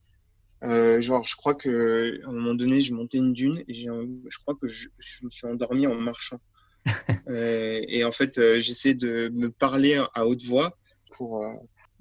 euh, 0.64 1.01
genre, 1.01 1.24
je 1.26 1.37
crois 1.37 1.55
que 1.55 2.20
à 2.24 2.29
un 2.29 2.33
moment 2.33 2.55
donné, 2.55 2.81
je 2.81 2.93
montais 2.93 3.18
une 3.18 3.33
dune 3.33 3.62
et 3.68 3.74
je 3.74 4.39
crois 4.41 4.57
que 4.61 4.66
je, 4.66 4.89
je, 4.99 5.24
me 5.24 5.31
suis 5.31 5.47
endormi 5.47 5.87
en 5.87 5.95
marchant. 5.95 6.41
et 7.29 8.03
en 8.05 8.12
fait, 8.12 8.61
j'essaie 8.61 8.95
de 8.95 9.31
me 9.33 9.51
parler 9.51 10.03
à 10.14 10.26
haute 10.26 10.43
voix 10.43 10.76
pour 11.12 11.45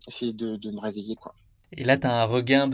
essayer 0.07 0.33
de, 0.33 0.55
de, 0.55 0.71
me 0.71 0.79
réveiller, 0.79 1.15
quoi. 1.15 1.33
Et 1.73 1.83
là, 1.83 1.97
tu 1.97 2.07
as 2.07 2.21
un 2.21 2.23
regain 2.23 2.69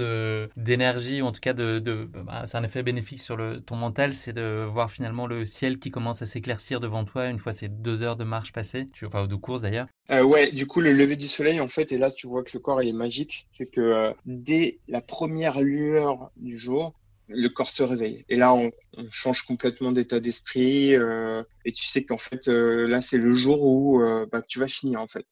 d'énergie, 0.56 1.22
ou 1.22 1.26
en 1.26 1.32
tout 1.32 1.40
cas, 1.40 1.54
de, 1.54 1.80
de 1.80 2.08
bah, 2.14 2.44
c'est 2.46 2.58
un 2.58 2.64
effet 2.64 2.84
bénéfique 2.84 3.22
sur 3.22 3.36
le, 3.36 3.60
ton 3.60 3.76
mental, 3.76 4.14
c'est 4.14 4.34
de 4.34 4.66
voir 4.72 4.92
finalement 4.92 5.26
le 5.26 5.46
ciel 5.46 5.80
qui 5.80 5.90
commence 5.90 6.22
à 6.22 6.28
s'éclaircir 6.28 6.80
devant 6.80 7.04
toi 7.04 7.28
une 7.28 7.40
fois 7.40 7.54
ces 7.54 7.70
deux 7.70 8.04
heures 8.04 8.18
de 8.18 8.24
marche 8.24 8.54
passées, 8.54 8.90
tu, 8.94 9.06
enfin, 9.06 9.26
de 9.26 9.36
course 9.36 9.62
d'ailleurs. 9.62 9.88
Euh, 10.12 10.22
ouais, 10.22 10.52
du 10.52 10.68
coup, 10.68 10.80
le 10.80 10.94
lever 10.94 11.16
du 11.16 11.28
soleil, 11.28 11.60
en 11.60 11.70
fait, 11.70 11.92
et 11.92 11.98
là, 11.98 12.12
tu 12.12 12.28
vois 12.28 12.44
que 12.44 12.52
le 12.54 12.60
corps, 12.60 12.84
il 12.84 12.90
est 12.90 12.94
magique, 12.94 13.48
c'est 13.52 13.70
que 13.70 13.82
euh, 13.82 14.14
dès 14.26 14.78
la 14.88 15.02
première 15.02 15.62
lueur 15.62 16.30
du 16.38 16.58
jour, 16.58 16.94
le 17.30 17.48
corps 17.48 17.72
se 17.72 17.82
réveille. 17.82 18.26
Et 18.30 18.36
là, 18.36 18.54
on, 18.54 18.72
on 18.98 19.10
change 19.10 19.42
complètement 19.42 19.92
d'état 19.92 20.20
d'esprit, 20.20 20.96
euh, 20.96 21.42
et 21.66 21.72
tu 21.72 21.84
sais 21.84 22.04
qu'en 22.04 22.20
fait, 22.20 22.48
euh, 22.48 22.88
là, 22.88 23.02
c'est 23.02 23.18
le 23.18 23.34
jour 23.34 23.64
où 23.64 24.04
bah, 24.32 24.44
tu 24.48 24.60
vas 24.60 24.68
finir, 24.68 25.02
en 25.02 25.08
fait. 25.08 25.26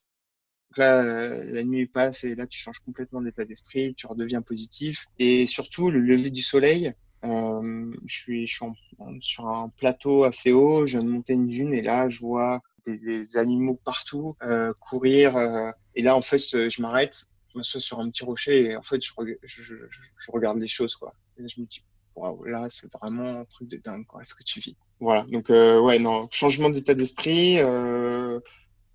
Donc 0.72 0.78
là, 0.78 1.04
euh, 1.04 1.44
la 1.50 1.64
nuit 1.66 1.86
passe 1.86 2.24
et 2.24 2.34
là, 2.34 2.48
tu 2.48 2.58
changes 2.58 2.80
complètement 2.80 3.20
d'état 3.20 3.44
d'esprit, 3.44 3.94
tu 3.94 4.08
redeviens 4.08 4.42
positif. 4.42 5.06
Et 5.20 5.46
surtout, 5.46 5.92
le 5.92 6.00
lever 6.00 6.30
du 6.30 6.42
soleil, 6.42 6.94
euh, 7.26 7.94
je 8.06 8.16
suis, 8.16 8.48
je 8.48 8.56
suis 8.56 8.66
sur 9.20 9.48
un 9.50 9.68
plateau 9.68 10.24
assez 10.24 10.54
haut, 10.54 10.86
je 10.86 10.98
viens 10.98 11.04
de 11.04 11.12
monter 11.12 11.34
une 11.34 11.48
dune 11.48 11.74
et 11.74 11.82
là, 11.82 12.08
je 12.08 12.22
vois 12.22 12.62
des, 12.86 12.98
des 12.98 13.36
animaux 13.36 13.82
partout 13.84 14.38
euh, 14.44 14.72
courir. 14.80 15.36
Euh, 15.36 15.72
et 15.96 16.04
là, 16.04 16.16
en 16.16 16.22
fait, 16.22 16.40
je 16.40 16.82
m'arrête, 16.82 17.26
je 17.52 17.58
m'assois 17.58 17.82
sur 17.82 18.00
un 18.00 18.10
petit 18.10 18.24
rocher 18.24 18.64
et 18.68 18.78
en 18.78 18.84
fait, 18.84 19.04
je, 19.04 19.12
je, 19.44 19.62
je, 19.62 19.76
je 19.90 20.32
regarde 20.32 20.58
les 20.58 20.70
choses. 20.70 20.96
Quoi. 20.96 21.14
Et 21.38 21.42
là, 21.42 21.50
je 21.54 21.60
me 21.60 21.66
dis, 21.66 21.84
waouh, 22.16 22.46
là, 22.46 22.68
c'est 22.70 22.90
vraiment 22.94 23.42
un 23.42 23.44
truc 23.44 23.68
de 23.68 23.76
dingue. 23.76 24.06
Quoi. 24.06 24.22
Est-ce 24.22 24.36
que 24.36 24.44
tu 24.44 24.62
vis 24.62 24.78
Voilà. 25.02 25.24
Donc, 25.24 25.50
euh, 25.50 25.82
ouais, 25.82 26.00
non, 26.00 26.22
changement 26.32 26.70
d'état 26.70 26.94
d'esprit. 26.94 27.60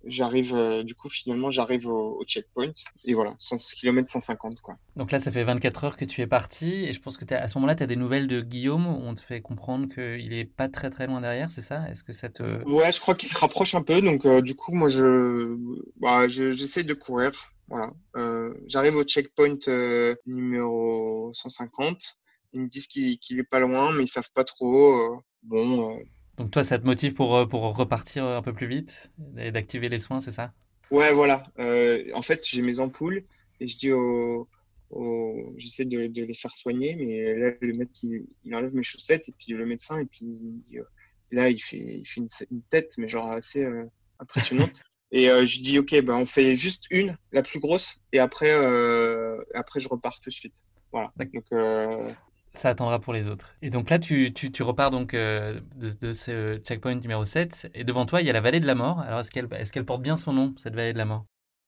Euh, 0.05 0.07
j'arrive 0.09 0.55
euh, 0.55 0.83
du 0.83 0.95
coup 0.95 1.09
finalement 1.09 1.51
j'arrive 1.51 1.87
au, 1.87 2.17
au, 2.19 2.25
checkpoint. 2.25 2.73
Et 3.05 3.13
voilà 3.13 3.35
100 3.39 3.57
km 3.75 4.09
150 4.09 4.61
quoi. 4.61 4.75
Donc 4.95 5.11
là 5.11 5.19
ça 5.19 5.31
fait 5.31 5.43
24 5.43 5.83
heures 5.83 5.97
que 5.97 6.05
tu 6.05 6.21
es 6.21 6.27
parti. 6.27 6.85
Et 6.85 6.93
je 6.93 7.01
pense 7.01 7.17
que 7.17 7.33
à 7.33 7.47
ce 7.47 7.57
moment-là 7.57 7.75
tu 7.75 7.83
as 7.83 7.87
des 7.87 7.95
nouvelles 7.95 8.27
de 8.27 8.41
Guillaume. 8.41 8.87
On 8.87 9.15
te 9.15 9.21
fait 9.21 9.41
comprendre 9.41 9.87
qu'il 9.87 10.33
est 10.33 10.45
pas 10.45 10.69
très 10.69 10.89
très 10.89 11.07
loin 11.07 11.21
derrière 11.21 11.51
c'est 11.51 11.61
ça? 11.61 11.89
Est-ce 11.89 12.03
que 12.03 12.13
ça 12.13 12.29
te 12.29 12.63
Ouais, 12.67 12.91
je 12.91 12.99
crois 12.99 13.15
qu'il 13.15 13.29
se 13.29 13.37
rapproche 13.37 13.75
un 13.75 13.81
peu. 13.81 14.01
Donc 14.01 14.25
euh, 14.25 14.41
du 14.41 14.55
coup 14.55 14.73
moi 14.73 14.87
je 14.87 15.55
bah, 15.97 16.27
j'essaie 16.27 16.83
de 16.83 16.93
courir. 16.93 17.31
Voilà. 17.67 17.91
Euh, 18.15 18.53
j'arrive 18.67 18.95
au 18.95 19.03
checkpoint 19.03 19.57
euh, 19.67 20.15
numéro 20.25 21.31
150 21.33 22.17
ils 22.53 22.61
me 22.61 22.67
disent 22.67 22.87
qu'il 22.87 23.19
qu 23.19 23.37
est 23.37 23.43
pas 23.43 23.59
loin 23.59 23.91
mais 23.91 24.03
ils 24.03 24.09
savent 24.09 24.31
pas 24.33 24.43
trop. 24.43 24.93
Euh, 24.93 25.17
bon 25.43 25.99
donc 26.37 26.51
toi, 26.51 26.63
ça 26.63 26.77
te 26.77 26.85
motive 26.85 27.13
pour, 27.13 27.47
pour 27.49 27.75
repartir 27.75 28.25
un 28.25 28.41
peu 28.41 28.53
plus 28.53 28.67
vite 28.67 29.11
et 29.37 29.51
d'activer 29.51 29.89
les 29.89 29.99
soins, 29.99 30.19
c'est 30.19 30.31
ça? 30.31 30.53
Ouais, 30.91 31.13
voilà. 31.13 31.43
Euh, 31.59 32.03
en 32.13 32.21
fait, 32.21 32.45
j'ai 32.47 32.61
mes 32.61 32.79
ampoules 32.79 33.23
et 33.59 33.67
je 33.67 33.77
dis 33.77 33.91
au, 33.91 34.47
au 34.89 35.53
j'essaie 35.57 35.85
de, 35.85 36.07
de, 36.07 36.23
les 36.23 36.33
faire 36.33 36.51
soigner, 36.51 36.95
mais 36.95 37.35
là, 37.35 37.51
le 37.59 37.73
mec, 37.73 37.89
il, 38.03 38.25
il, 38.45 38.55
enlève 38.55 38.73
mes 38.73 38.83
chaussettes 38.83 39.27
et 39.29 39.33
puis 39.37 39.53
le 39.53 39.65
médecin, 39.65 39.97
et 39.97 40.05
puis 40.05 40.63
euh, 40.75 40.83
là, 41.31 41.49
il 41.49 41.59
fait, 41.59 41.77
il 41.77 42.05
fait 42.05 42.21
une, 42.21 42.29
une, 42.51 42.61
tête, 42.63 42.93
mais 42.97 43.07
genre 43.07 43.31
assez 43.31 43.63
euh, 43.63 43.85
impressionnante. 44.19 44.81
et 45.11 45.29
euh, 45.29 45.45
je 45.45 45.59
dis, 45.59 45.79
ok, 45.79 46.01
ben 46.01 46.15
on 46.15 46.25
fait 46.25 46.55
juste 46.55 46.85
une, 46.89 47.17
la 47.31 47.43
plus 47.43 47.59
grosse, 47.59 47.99
et 48.13 48.19
après, 48.19 48.51
euh, 48.53 49.41
après 49.53 49.79
je 49.79 49.89
repars 49.89 50.19
tout 50.21 50.29
de 50.29 50.35
suite. 50.35 50.55
Voilà. 50.91 51.11
Donc 51.17 51.45
euh, 51.51 52.09
ça 52.57 52.69
attendra 52.69 52.99
pour 52.99 53.13
les 53.13 53.27
autres. 53.29 53.53
Et 53.61 53.69
donc 53.69 53.89
là, 53.89 53.99
tu, 53.99 54.33
tu, 54.33 54.51
tu 54.51 54.63
repars 54.63 54.91
donc 54.91 55.13
euh, 55.13 55.59
de, 55.75 55.91
de, 55.91 56.13
ce 56.13 56.57
checkpoint 56.59 56.95
numéro 56.95 57.23
7, 57.25 57.71
et 57.73 57.83
devant 57.83 58.05
toi, 58.05 58.21
il 58.21 58.27
y 58.27 58.29
a 58.29 58.33
la 58.33 58.41
vallée 58.41 58.59
de 58.59 58.67
la 58.67 58.75
mort. 58.75 58.99
Alors, 58.99 59.19
est-ce 59.19 59.31
qu'elle 59.31 59.45
est 59.45 59.83
porte 59.83 60.01
bien 60.01 60.15
son 60.15 60.33
nom, 60.33 60.53
cette 60.57 60.75
vallée 60.75 60.93
de 60.93 60.97
la 60.97 61.05
mort? 61.05 61.25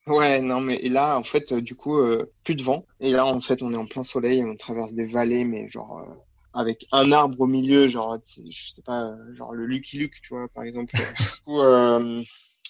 Ouais, 0.08 0.42
non, 0.42 0.60
mais 0.60 0.78
et 0.78 0.90
là, 0.90 1.18
en 1.20 1.24
fait, 1.24 1.52
euh, 1.52 1.62
du 1.62 1.76
coup, 1.76 2.00
euh, 2.00 2.32
plus 2.44 2.56
de 2.56 2.64
vent. 2.64 2.86
Et 3.00 3.12
là, 3.12 3.26
en 3.28 3.42
fait, 3.42 3.62
on 3.62 3.72
est 3.74 3.78
en 3.78 3.86
plein 3.86 4.04
soleil, 4.04 4.44
on 4.44 4.56
traverse 4.56 4.94
des 4.94 5.06
vallées, 5.06 5.46
mais 5.46 5.70
genre, 5.70 6.00
euh, 6.00 6.16
avec 6.54 6.88
un 6.92 7.12
arbre 7.12 7.40
au 7.42 7.46
milieu, 7.46 7.88
genre, 7.88 8.18
je 8.26 8.70
sais 8.72 8.82
pas, 8.82 9.16
genre 9.36 9.54
le 9.54 9.68
Lucky 9.68 10.00
Luke, 10.00 10.20
tu 10.22 10.34
vois, 10.34 10.48
par 10.50 10.64
exemple. 10.64 10.94
du 10.96 11.42
coup, 11.46 11.62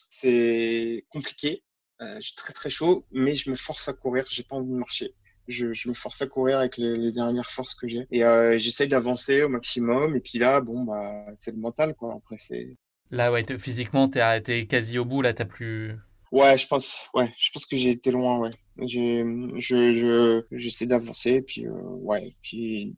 c'est 0.10 1.06
compliqué. 1.10 1.64
j'ai 2.02 2.36
très 2.36 2.54
très 2.54 2.70
chaud, 2.70 3.06
mais 3.12 3.36
je 3.36 3.50
me 3.50 3.56
force 3.56 3.88
à 3.88 3.94
courir, 3.94 4.26
j'ai 4.30 4.44
pas 4.44 4.58
envie 4.58 4.72
de 4.72 4.76
marcher 4.76 5.14
je, 5.50 5.74
je, 5.74 5.90
me 5.90 5.94
force 5.94 6.22
à 6.22 6.28
courir 6.28 6.60
avec 6.60 6.78
les, 6.78 6.96
les 6.96 7.12
dernières 7.12 7.50
forces 7.50 7.76
que 7.76 7.88
j'ai. 7.88 8.08
Et 8.12 8.24
euh, 8.24 8.58
j'essaye 8.58 8.88
d'avancer 8.88 9.44
au 9.44 9.50
maximum. 9.50 10.16
Et 10.16 10.20
puis 10.22 10.40
là, 10.40 10.62
bon, 10.62 10.84
bah, 10.84 11.26
c'est 11.38 11.52
le 11.52 11.58
mental, 11.58 11.96
quoi. 11.96 12.16
Après, 12.16 12.38
c'est. 12.40 12.78
Là, 13.12 13.32
ouais, 13.32 13.44
physiquement, 13.58 14.08
t'es 14.08 14.22
es 14.48 14.66
quasi 14.66 14.98
au 14.98 15.06
bout. 15.06 15.22
Là, 15.22 15.34
t'as 15.34 15.46
plus. 15.46 15.98
Ouais, 16.32 16.58
je 16.58 16.68
pense, 16.68 17.10
ouais, 17.16 17.34
je 17.40 17.50
pense 17.52 17.66
que 17.66 17.76
j'ai 17.76 17.90
été 17.90 18.12
loin, 18.12 18.38
ouais. 18.38 18.52
J'ai, 18.78 19.26
je, 19.58 19.94
je, 19.94 20.44
j'essaie 20.52 20.86
d'avancer, 20.86 21.32
et 21.32 21.42
puis, 21.42 21.66
euh, 21.66 21.72
ouais, 21.72 22.36
puis 22.44 22.96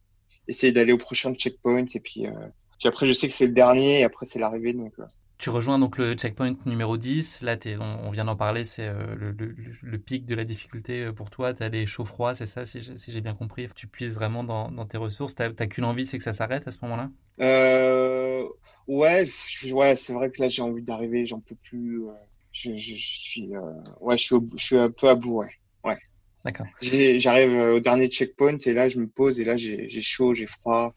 essayer 0.50 0.74
d'aller 0.74 0.92
au 0.92 0.98
prochain 0.98 1.34
checkpoint, 1.34 1.86
et 1.96 2.00
puis, 2.02 2.28
euh, 2.28 2.32
puis 2.78 2.90
après, 2.90 3.06
je 3.06 3.14
sais 3.14 3.30
que 3.30 3.34
c'est 3.34 3.48
le 3.48 3.54
dernier, 3.54 4.02
et 4.02 4.04
après, 4.04 4.26
c'est 4.26 4.38
l'arrivée, 4.38 4.74
donc. 4.74 4.94
Euh, 5.42 5.44
tu 5.44 5.50
rejoins 5.50 5.80
donc 5.80 5.98
le 5.98 6.14
checkpoint 6.14 6.56
numéro 6.66 6.98
10. 6.98 7.42
Là, 7.42 7.58
es, 7.66 7.78
on, 7.78 8.08
on, 8.08 8.12
vient 8.12 8.26
d'en 8.26 8.36
parler, 8.36 8.64
c'est 8.64 8.88
euh, 8.88 9.16
le, 9.16 9.32
le, 9.32 9.56
le, 9.82 9.98
pic 9.98 10.26
de 10.26 10.36
la 10.36 10.44
difficulté 10.44 11.12
pour 11.12 11.30
toi. 11.30 11.54
Tu 11.54 11.64
as 11.64 11.70
des 11.70 11.86
chauds-froids, 11.86 12.36
c'est 12.36 12.46
ça, 12.46 12.66
si 12.66 12.82
j'ai 12.82 12.98
si 12.98 13.22
bien 13.22 13.34
compris. 13.34 13.68
Tu 13.76 13.88
puisses 13.88 14.14
vraiment 14.14 14.44
dans, 14.44 14.72
dans 14.72 14.86
tes 14.86 14.98
ressources. 14.98 15.36
Tu 15.36 15.44
n'as 15.44 15.68
qu'une 15.68 15.86
envie, 15.86 16.06
c'est 16.06 16.18
que 16.18 16.24
ça 16.24 16.34
s'arrête 16.34 16.68
à 16.68 16.72
ce 16.72 16.78
moment-là? 16.82 17.10
Euh, 17.42 18.48
Ouais, 18.88 19.26
ouais 19.72 19.96
c'est 19.96 20.14
vrai 20.14 20.32
que 20.32 20.42
là, 20.42 20.50
j'ai 20.50 20.62
envie 20.62 20.82
d'arriver, 20.82 21.26
j'en 21.26 21.40
peux 21.40 21.56
plus. 21.56 22.04
Euh, 22.08 22.12
je, 22.52 22.74
je, 22.76 22.96
je, 22.96 23.08
suis, 23.08 23.56
euh, 23.56 23.62
ouais, 24.02 24.18
je 24.18 24.24
suis, 24.24 24.36
au, 24.36 24.46
je 24.58 24.66
suis 24.66 24.78
un 24.78 24.92
peu 24.92 25.08
à 25.08 25.16
bout, 25.16 25.38
ouais. 25.38 25.52
ouais. 25.84 25.98
D'accord. 26.44 26.66
J'arrive 26.82 27.54
au 27.54 27.80
dernier 27.80 28.10
checkpoint 28.10 28.58
et 28.66 28.74
là, 28.74 28.90
je 28.90 28.98
me 29.00 29.08
pose 29.08 29.40
et 29.40 29.44
là, 29.44 29.56
j'ai 29.58 29.90
chaud, 30.02 30.34
j'ai 30.34 30.48
froid, 30.48 30.94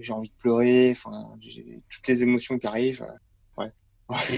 j'ai 0.00 0.12
envie 0.12 0.28
de 0.28 0.34
pleurer, 0.40 0.90
enfin, 0.90 1.36
j'ai 1.40 1.80
toutes 1.88 2.08
les 2.08 2.22
émotions 2.22 2.58
qui 2.58 2.66
arrivent. 2.66 3.06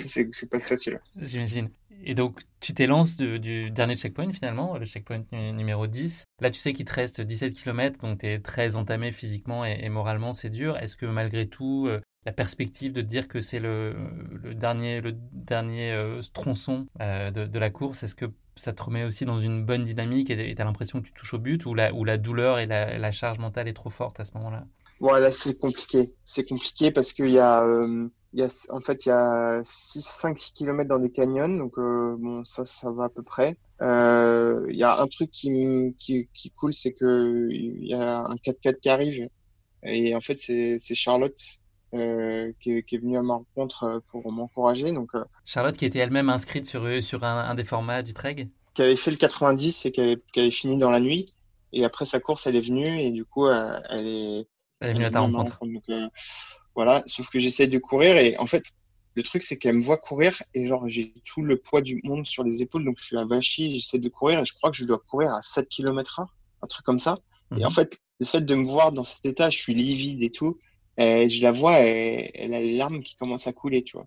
C'est 0.06 0.50
pas 0.50 0.60
facile. 0.60 1.00
J'imagine. 1.20 1.70
Et 2.04 2.14
donc, 2.14 2.40
tu 2.60 2.74
t'élances 2.74 3.16
du 3.16 3.70
dernier 3.70 3.96
checkpoint 3.96 4.32
finalement, 4.32 4.76
le 4.76 4.86
checkpoint 4.86 5.22
numéro 5.32 5.86
10. 5.86 6.24
Là, 6.40 6.50
tu 6.50 6.58
sais 6.58 6.72
qu'il 6.72 6.84
te 6.84 6.92
reste 6.92 7.20
17 7.20 7.54
km, 7.54 8.00
donc 8.00 8.20
tu 8.20 8.26
es 8.26 8.40
très 8.40 8.74
entamé 8.76 9.12
physiquement 9.12 9.64
et, 9.64 9.78
et 9.82 9.88
moralement, 9.88 10.32
c'est 10.32 10.50
dur. 10.50 10.76
Est-ce 10.78 10.96
que 10.96 11.06
malgré 11.06 11.46
tout, 11.46 11.86
euh, 11.88 12.00
la 12.24 12.32
perspective 12.32 12.92
de 12.92 13.02
dire 13.02 13.28
que 13.28 13.40
c'est 13.40 13.60
le, 13.60 13.94
le, 14.42 14.54
dernier, 14.54 15.00
le 15.00 15.12
dernier 15.12 15.92
euh, 15.92 16.20
tronçon 16.32 16.86
euh, 17.00 17.30
de, 17.30 17.46
de, 17.46 17.58
la 17.58 17.70
course, 17.70 18.02
est-ce 18.02 18.14
que 18.14 18.26
ça 18.56 18.72
te 18.72 18.82
remet 18.82 19.04
aussi 19.04 19.24
dans 19.24 19.40
une 19.40 19.64
bonne 19.64 19.84
dynamique 19.84 20.30
et 20.30 20.54
tu 20.54 20.60
as 20.60 20.64
l'impression 20.64 21.00
que 21.00 21.06
tu 21.06 21.12
touches 21.12 21.34
au 21.34 21.38
but 21.38 21.66
ou 21.66 21.74
la, 21.74 21.92
ou 21.94 22.04
la 22.04 22.18
douleur 22.18 22.58
et 22.58 22.66
la, 22.66 22.98
la 22.98 23.12
charge 23.12 23.38
mentale 23.38 23.68
est 23.68 23.72
trop 23.72 23.90
forte 23.90 24.20
à 24.20 24.24
ce 24.24 24.32
moment-là? 24.34 24.66
Voilà, 25.02 25.32
c'est 25.32 25.58
compliqué. 25.58 26.14
C'est 26.24 26.48
compliqué 26.48 26.90
parce 26.92 27.12
qu'il 27.12 27.30
y 27.30 27.38
a. 27.38 27.64
Euh 27.64 28.08
il 28.34 28.40
y 28.40 28.42
a, 28.42 28.48
en 28.70 28.80
fait, 28.80 29.04
il 29.04 29.10
y 29.10 29.12
a 29.12 29.60
6, 29.62 30.02
5, 30.02 30.38
6 30.38 30.52
km 30.52 30.88
dans 30.88 30.98
des 30.98 31.10
canyons, 31.10 31.50
donc 31.50 31.76
euh, 31.76 32.16
bon, 32.18 32.44
ça, 32.44 32.64
ça 32.64 32.90
va 32.90 33.04
à 33.04 33.08
peu 33.10 33.22
près. 33.22 33.56
Euh, 33.82 34.66
il 34.70 34.76
y 34.76 34.84
a 34.84 35.00
un 35.00 35.06
truc 35.06 35.30
qui, 35.30 35.94
qui, 35.98 36.28
qui 36.32 36.50
coule, 36.50 36.72
c'est 36.72 36.92
que 36.92 37.48
il 37.50 37.86
y 37.86 37.94
a 37.94 38.20
un 38.20 38.36
4x4 38.36 38.80
qui 38.80 38.88
arrive, 38.88 39.28
et 39.82 40.14
en 40.14 40.20
fait, 40.20 40.36
c'est 40.36 40.94
Charlotte 40.94 41.38
euh, 41.92 42.52
qui, 42.62 42.82
qui, 42.84 42.94
est 42.94 42.98
venue 42.98 43.18
à 43.18 43.22
ma 43.22 43.34
rencontre 43.34 44.02
pour 44.10 44.32
m'encourager. 44.32 44.92
Donc, 44.92 45.10
euh, 45.14 45.24
Charlotte 45.44 45.76
qui 45.76 45.84
était 45.84 45.98
elle-même 45.98 46.30
inscrite 46.30 46.64
sur, 46.64 47.02
sur 47.02 47.24
un, 47.24 47.50
un, 47.50 47.54
des 47.54 47.64
formats 47.64 48.02
du 48.02 48.14
Treg? 48.14 48.48
Qui 48.72 48.82
avait 48.82 48.96
fait 48.96 49.10
le 49.10 49.18
90 49.18 49.84
et 49.84 49.92
qui 49.92 50.00
avait, 50.00 50.22
qui 50.32 50.40
avait, 50.40 50.50
fini 50.50 50.78
dans 50.78 50.90
la 50.90 51.00
nuit. 51.00 51.34
Et 51.74 51.84
après 51.84 52.06
sa 52.06 52.18
course, 52.18 52.46
elle 52.46 52.56
est 52.56 52.66
venue 52.66 52.98
et 53.00 53.10
du 53.10 53.26
coup, 53.26 53.48
elle 53.48 54.06
est, 54.06 54.46
elle 54.82 54.90
est 54.90 54.94
venue 54.94 55.04
à 55.04 55.10
ta 55.10 55.20
rencontre. 55.20 55.58
Donc, 55.64 55.84
voilà, 56.74 57.02
sauf 57.06 57.28
que 57.28 57.38
j'essaie 57.38 57.66
de 57.66 57.78
courir 57.78 58.16
et 58.16 58.36
en 58.38 58.46
fait, 58.46 58.64
le 59.14 59.22
truc 59.22 59.42
c'est 59.42 59.58
qu'elle 59.58 59.76
me 59.76 59.82
voit 59.82 59.98
courir 59.98 60.42
et 60.54 60.66
genre 60.66 60.88
j'ai 60.88 61.12
tout 61.24 61.42
le 61.42 61.58
poids 61.58 61.82
du 61.82 62.00
monde 62.02 62.26
sur 62.26 62.44
les 62.44 62.62
épaules, 62.62 62.84
donc 62.84 62.96
je 62.98 63.04
suis 63.04 63.18
avachi, 63.18 63.74
j'essaie 63.74 63.98
de 63.98 64.08
courir 64.08 64.40
et 64.40 64.44
je 64.44 64.54
crois 64.54 64.70
que 64.70 64.76
je 64.76 64.84
dois 64.84 64.98
courir 64.98 65.34
à 65.34 65.42
7 65.42 65.68
km 65.68 66.20
heure, 66.20 66.34
un 66.62 66.66
truc 66.66 66.84
comme 66.84 66.98
ça. 66.98 67.18
Mmh. 67.50 67.58
Et 67.58 67.64
en 67.66 67.70
fait, 67.70 67.98
le 68.20 68.26
fait 68.26 68.40
de 68.40 68.54
me 68.54 68.64
voir 68.64 68.92
dans 68.92 69.04
cet 69.04 69.24
état, 69.26 69.50
je 69.50 69.58
suis 69.58 69.74
livide 69.74 70.22
et 70.22 70.30
tout, 70.30 70.58
et 70.96 71.28
je 71.28 71.42
la 71.42 71.52
vois 71.52 71.84
et 71.84 72.30
elle 72.34 72.54
a 72.54 72.60
les 72.60 72.76
larmes 72.76 73.02
qui 73.02 73.16
commencent 73.16 73.46
à 73.46 73.52
couler, 73.52 73.82
tu 73.82 73.96
vois. 73.96 74.06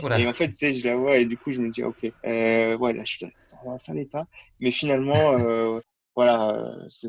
Voilà. 0.00 0.18
Et 0.18 0.26
en 0.26 0.32
fait, 0.32 0.48
tu 0.48 0.54
sais, 0.54 0.72
je 0.72 0.86
la 0.86 0.96
vois 0.96 1.18
et 1.18 1.26
du 1.26 1.36
coup, 1.36 1.52
je 1.52 1.60
me 1.60 1.70
dis, 1.70 1.82
ok, 1.82 2.04
euh, 2.04 2.76
ouais, 2.78 2.94
là, 2.94 3.04
je 3.04 3.16
suis 3.16 3.26
dans 3.26 3.70
un 3.70 3.78
sale 3.78 3.98
état. 3.98 4.26
Mais 4.60 4.70
finalement, 4.70 5.34
euh, 5.34 5.78
voilà, 6.16 6.74
c'est 6.88 7.08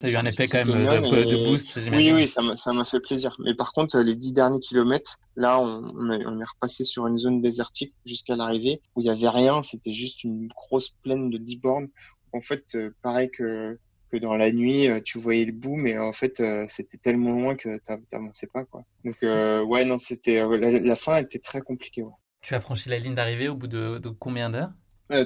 T'as 0.00 0.10
eu 0.10 0.16
un 0.16 0.26
effet 0.26 0.46
quand 0.46 0.64
même 0.64 0.68
de, 0.68 1.48
boost, 1.48 1.80
j'imagine. 1.82 2.14
Oui, 2.14 2.22
oui, 2.22 2.28
ça 2.28 2.72
m'a 2.72 2.84
fait 2.84 3.00
plaisir. 3.00 3.34
Mais 3.40 3.54
par 3.54 3.72
contre, 3.72 3.98
les 3.98 4.14
dix 4.14 4.32
derniers 4.32 4.60
kilomètres, 4.60 5.18
là, 5.34 5.60
on, 5.60 5.82
on, 5.96 6.40
est, 6.40 6.44
repassé 6.44 6.84
sur 6.84 7.08
une 7.08 7.18
zone 7.18 7.40
désertique 7.40 7.94
jusqu'à 8.06 8.36
l'arrivée 8.36 8.80
où 8.94 9.00
il 9.00 9.06
y 9.06 9.10
avait 9.10 9.28
rien. 9.28 9.60
C'était 9.62 9.92
juste 9.92 10.22
une 10.22 10.46
grosse 10.48 10.90
plaine 11.02 11.30
de 11.30 11.38
10 11.38 11.58
bornes. 11.58 11.88
En 12.32 12.40
fait, 12.40 12.64
euh, 12.76 12.90
pareil 13.02 13.28
que, 13.28 13.76
que 14.12 14.16
dans 14.18 14.36
la 14.36 14.52
nuit, 14.52 14.86
euh, 14.86 15.00
tu 15.04 15.18
voyais 15.18 15.44
le 15.44 15.52
bout, 15.52 15.74
mais 15.74 15.98
en 15.98 16.12
fait, 16.12 16.38
euh, 16.38 16.64
c'était 16.68 16.98
tellement 16.98 17.32
loin 17.32 17.56
que 17.56 17.78
t'avançais 18.08 18.46
pas, 18.46 18.64
quoi. 18.64 18.84
Donc, 19.04 19.16
ouais, 19.22 19.84
non, 19.84 19.98
c'était 19.98 20.46
la, 20.46 20.96
fin 20.96 21.16
était 21.16 21.40
très 21.40 21.60
compliquée. 21.60 22.04
Ouais. 22.04 22.12
Tu 22.40 22.54
as 22.54 22.60
franchi 22.60 22.88
la 22.88 23.00
ligne 23.00 23.16
d'arrivée 23.16 23.48
au 23.48 23.56
bout 23.56 23.66
de, 23.66 23.98
combien 24.20 24.48
d'heures? 24.48 24.70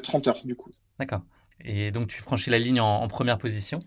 30 0.02 0.28
heures, 0.28 0.46
du 0.46 0.56
coup. 0.56 0.70
D'accord. 0.98 1.20
Et 1.62 1.90
donc, 1.90 2.08
tu 2.08 2.22
franchis 2.22 2.48
la 2.48 2.58
ligne 2.58 2.80
en 2.80 3.06
première 3.08 3.36
position? 3.36 3.82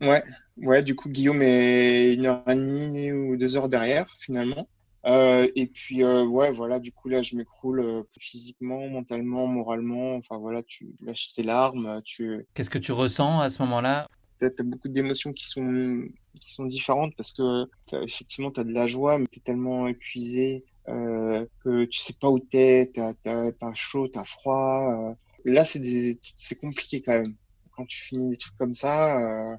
Ouais, 0.00 0.22
ouais, 0.56 0.82
du 0.82 0.94
coup, 0.94 1.10
Guillaume 1.10 1.42
est 1.42 2.14
une 2.14 2.26
heure 2.26 2.42
et 2.48 2.54
demie 2.54 3.12
ou 3.12 3.36
deux 3.36 3.56
heures 3.56 3.68
derrière, 3.68 4.06
finalement. 4.18 4.68
Euh, 5.06 5.48
et 5.56 5.66
puis, 5.66 6.04
euh, 6.04 6.24
ouais, 6.24 6.50
voilà, 6.50 6.78
du 6.78 6.92
coup, 6.92 7.08
là, 7.08 7.22
je 7.22 7.36
m'écroule 7.36 7.80
euh, 7.80 8.02
physiquement, 8.18 8.86
mentalement, 8.88 9.46
moralement. 9.46 10.16
Enfin, 10.16 10.38
voilà, 10.38 10.62
tu 10.62 10.94
lâches 11.00 11.32
tes 11.34 11.42
larmes. 11.42 12.02
Tu... 12.04 12.46
Qu'est-ce 12.54 12.70
que 12.70 12.78
tu 12.78 12.92
ressens 12.92 13.40
à 13.40 13.50
ce 13.50 13.62
moment-là? 13.62 14.06
Tu 14.40 14.46
as, 14.46 14.62
beaucoup 14.62 14.88
d'émotions 14.88 15.32
qui 15.32 15.46
sont, 15.46 16.04
qui 16.40 16.52
sont 16.52 16.66
différentes 16.66 17.14
parce 17.16 17.30
que, 17.30 17.66
effectivement, 17.92 18.50
tu 18.50 18.60
as 18.60 18.64
de 18.64 18.72
la 18.72 18.86
joie, 18.86 19.18
mais 19.18 19.26
tu 19.30 19.38
es 19.38 19.42
tellement 19.42 19.86
épuisé 19.86 20.64
que 20.86 21.84
tu 21.84 22.00
sais 22.00 22.14
pas 22.20 22.28
où 22.28 22.40
tu 22.40 22.56
es, 22.56 22.90
tu 22.92 23.00
as, 23.00 23.74
chaud, 23.74 24.08
tu 24.08 24.18
as 24.18 24.24
froid. 24.24 25.14
Là, 25.44 25.64
c'est 25.64 26.60
compliqué 26.60 27.02
quand 27.02 27.12
même. 27.12 27.34
Quand 27.76 27.86
tu 27.86 28.02
finis 28.02 28.30
des 28.30 28.36
trucs 28.36 28.56
comme 28.56 28.74
ça 28.74 29.58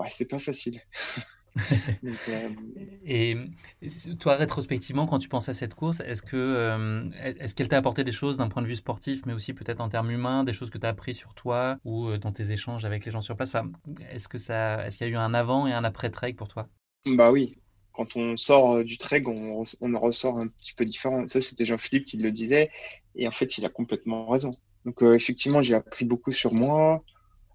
ouais, 0.00 0.08
c'est 0.10 0.26
pas 0.28 0.38
facile. 0.38 0.80
Euh, 2.28 2.48
et 3.04 3.36
toi, 4.20 4.36
rétrospectivement, 4.36 5.06
quand 5.06 5.18
tu 5.18 5.28
penses 5.28 5.48
à 5.48 5.54
cette 5.54 5.74
course, 5.74 6.00
est-ce 6.00 6.22
que 6.22 6.36
euh, 6.36 7.10
est-ce 7.20 7.54
qu'elle 7.54 7.68
t'a 7.68 7.76
apporté 7.76 8.04
des 8.04 8.12
choses 8.12 8.36
d'un 8.36 8.48
point 8.48 8.62
de 8.62 8.68
vue 8.68 8.76
sportif, 8.76 9.26
mais 9.26 9.32
aussi 9.32 9.52
peut-être 9.52 9.80
en 9.80 9.88
termes 9.88 10.10
humains, 10.10 10.44
des 10.44 10.52
choses 10.52 10.70
que 10.70 10.78
tu 10.78 10.86
as 10.86 10.90
appris 10.90 11.14
sur 11.14 11.34
toi 11.34 11.78
ou 11.84 12.08
euh, 12.08 12.18
dans 12.18 12.32
tes 12.32 12.52
échanges 12.52 12.84
avec 12.84 13.04
les 13.04 13.10
gens 13.10 13.20
sur 13.20 13.36
place? 13.36 13.48
Enfin, 13.48 13.70
Est-ce 14.12 14.28
que 14.28 14.38
ça, 14.38 14.86
est-ce 14.86 14.98
qu'il 14.98 15.08
y 15.08 15.10
a 15.10 15.12
eu 15.12 15.16
un 15.16 15.34
avant 15.34 15.66
et 15.66 15.72
un 15.72 15.82
après 15.82 16.10
trek 16.10 16.34
pour 16.34 16.48
toi? 16.48 16.68
Bah 17.04 17.32
oui. 17.32 17.56
Quand 17.92 18.16
on 18.16 18.36
sort 18.36 18.84
du 18.84 18.96
trek, 18.96 19.24
on, 19.26 19.64
on 19.80 19.94
en 19.94 20.00
ressort 20.00 20.38
un 20.38 20.46
petit 20.46 20.72
peu 20.74 20.84
différent. 20.84 21.26
Ça, 21.26 21.40
c'était 21.40 21.64
Jean-Philippe 21.64 22.06
qui 22.06 22.16
le 22.16 22.30
disait, 22.30 22.70
et 23.16 23.26
en 23.26 23.32
fait, 23.32 23.58
il 23.58 23.66
a 23.66 23.68
complètement 23.68 24.28
raison. 24.28 24.56
Donc 24.84 25.02
effectivement, 25.02 25.60
j'ai 25.60 25.74
appris 25.74 26.04
beaucoup 26.04 26.30
sur 26.32 26.54
moi, 26.54 27.02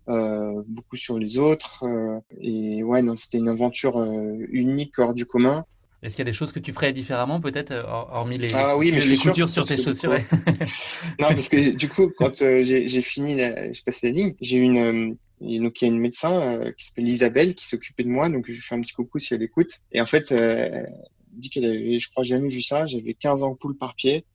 euh, 0.08 0.62
beaucoup 0.68 0.96
sur 0.96 1.18
les 1.18 1.38
autres. 1.38 1.84
Euh, 1.84 2.20
et 2.40 2.84
ouais, 2.84 3.02
non, 3.02 3.16
c'était 3.16 3.38
une 3.38 3.50
aventure 3.50 3.98
euh, 3.98 4.36
unique, 4.52 5.00
hors 5.00 5.14
du 5.14 5.26
commun. 5.26 5.66
Est-ce 6.04 6.16
qu'il 6.16 6.24
y 6.24 6.28
a 6.28 6.32
des 6.32 6.38
choses 6.38 6.52
que 6.52 6.60
tu 6.60 6.74
ferais 6.74 6.94
différemment, 6.94 7.42
peut-être, 7.42 7.74
hormis 8.12 8.38
les, 8.38 8.54
ah, 8.54 8.78
oui, 8.78 8.92
mais 8.94 9.00
les 9.00 9.18
coutures 9.18 9.50
sur 9.50 9.66
tes 9.66 9.78
chaussures 9.78 10.12
Non, 11.20 11.30
parce 11.30 11.50
que 11.50 11.76
du 11.76 11.90
coup, 11.90 12.12
quand 12.16 12.38
j'ai 12.38 13.02
fini, 13.02 13.40
je 13.40 13.84
passé 13.84 14.08
la 14.08 14.14
ligne, 14.14 14.36
j'ai 14.40 14.58
une, 14.58 15.18
donc 15.42 15.82
il 15.82 15.86
y 15.86 15.86
a 15.86 15.88
une 15.88 16.00
médecin 16.00 16.72
qui 16.78 16.86
s'appelle 16.86 17.08
Isabelle 17.08 17.56
qui 17.56 17.68
s'occupait 17.68 18.04
de 18.04 18.10
moi, 18.10 18.30
donc 18.30 18.46
je 18.48 18.52
lui 18.52 18.62
fais 18.62 18.76
un 18.76 18.82
petit 18.82 18.94
coucou 18.94 19.18
si 19.18 19.34
elle 19.34 19.42
écoute. 19.42 19.80
Et 19.94 20.02
en 20.02 20.06
fait, 20.06 20.32
elle 20.32 20.92
dit 21.32 21.50
qu'elle 21.50 21.66
avait, 21.66 22.00
je 22.00 22.10
crois, 22.12 22.24
jamais 22.24 22.50
vu 22.50 22.62
ça. 22.62 22.86
J'avais 22.86 23.16
15 23.16 23.42
ampoules 23.42 23.78
par 23.78 23.96
pied. 23.96 24.26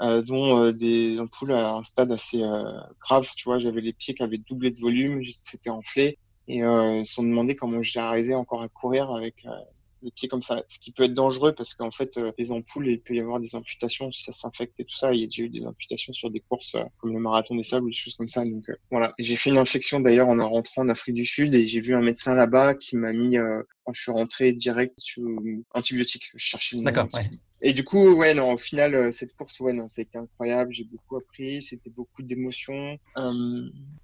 Euh, 0.00 0.22
dont 0.22 0.60
euh, 0.60 0.72
des 0.72 1.18
ampoules 1.18 1.52
à 1.52 1.74
un 1.74 1.82
stade 1.82 2.12
assez 2.12 2.40
euh, 2.40 2.62
grave. 3.00 3.28
Tu 3.36 3.44
vois, 3.44 3.58
j'avais 3.58 3.80
les 3.80 3.92
pieds 3.92 4.14
qui 4.14 4.22
avaient 4.22 4.38
doublé 4.38 4.70
de 4.70 4.80
volume, 4.80 5.22
c'était 5.24 5.70
enflé. 5.70 6.18
Et 6.46 6.58
ils 6.60 7.06
se 7.06 7.14
sont 7.14 7.24
demandé 7.24 7.54
comment 7.54 7.82
j'ai 7.82 8.00
arrivé 8.00 8.34
encore 8.34 8.62
à 8.62 8.68
courir 8.68 9.10
avec 9.10 9.44
les 10.02 10.10
pieds 10.10 10.28
comme 10.28 10.42
ça, 10.42 10.64
ce 10.68 10.78
qui 10.78 10.92
peut 10.92 11.04
être 11.04 11.14
dangereux 11.14 11.54
parce 11.54 11.74
qu'en 11.74 11.90
fait, 11.90 12.16
euh, 12.16 12.32
les 12.38 12.52
ampoules, 12.52 12.88
il 12.88 13.00
peut 13.00 13.14
y 13.14 13.20
avoir 13.20 13.40
des 13.40 13.54
amputations 13.54 14.10
si 14.12 14.22
ça 14.22 14.32
s'infecte 14.32 14.78
et 14.80 14.84
tout 14.84 14.94
ça. 14.94 15.12
Il 15.12 15.20
y 15.20 15.24
a 15.24 15.26
déjà 15.26 15.42
eu 15.44 15.48
des 15.48 15.66
amputations 15.66 16.12
sur 16.12 16.30
des 16.30 16.40
courses 16.40 16.74
euh, 16.74 16.84
comme 16.98 17.12
le 17.12 17.20
marathon 17.20 17.56
des 17.56 17.62
sables 17.62 17.86
ou 17.86 17.90
des 17.90 17.96
choses 17.96 18.14
comme 18.14 18.28
ça. 18.28 18.44
Donc 18.44 18.68
euh, 18.68 18.76
voilà. 18.90 19.12
J'ai 19.18 19.36
fait 19.36 19.50
une 19.50 19.58
infection 19.58 20.00
d'ailleurs 20.00 20.28
en 20.28 20.48
rentrant 20.48 20.82
en 20.82 20.88
Afrique 20.88 21.14
du 21.14 21.26
Sud 21.26 21.54
et 21.54 21.66
j'ai 21.66 21.80
vu 21.80 21.94
un 21.94 22.00
médecin 22.00 22.34
là-bas 22.34 22.74
qui 22.74 22.96
m'a 22.96 23.12
mis 23.12 23.36
quand 23.84 23.92
je 23.92 24.02
suis 24.02 24.12
rentré 24.12 24.52
direct 24.52 24.94
sur 24.98 25.22
antibiotique. 25.74 26.30
Je 26.34 26.44
cherchais 26.44 26.80
D'accord. 26.80 27.08
Et 27.60 27.72
du 27.72 27.84
coup, 27.84 28.12
ouais, 28.14 28.34
non, 28.34 28.52
au 28.52 28.58
final, 28.58 29.12
cette 29.12 29.34
course, 29.36 29.58
ouais, 29.60 29.72
non, 29.72 29.88
ça 29.88 30.00
a 30.00 30.02
été 30.02 30.16
incroyable. 30.16 30.72
J'ai 30.72 30.84
beaucoup 30.84 31.16
appris. 31.16 31.60
C'était 31.62 31.90
beaucoup 31.90 32.22
d'émotions. 32.22 32.98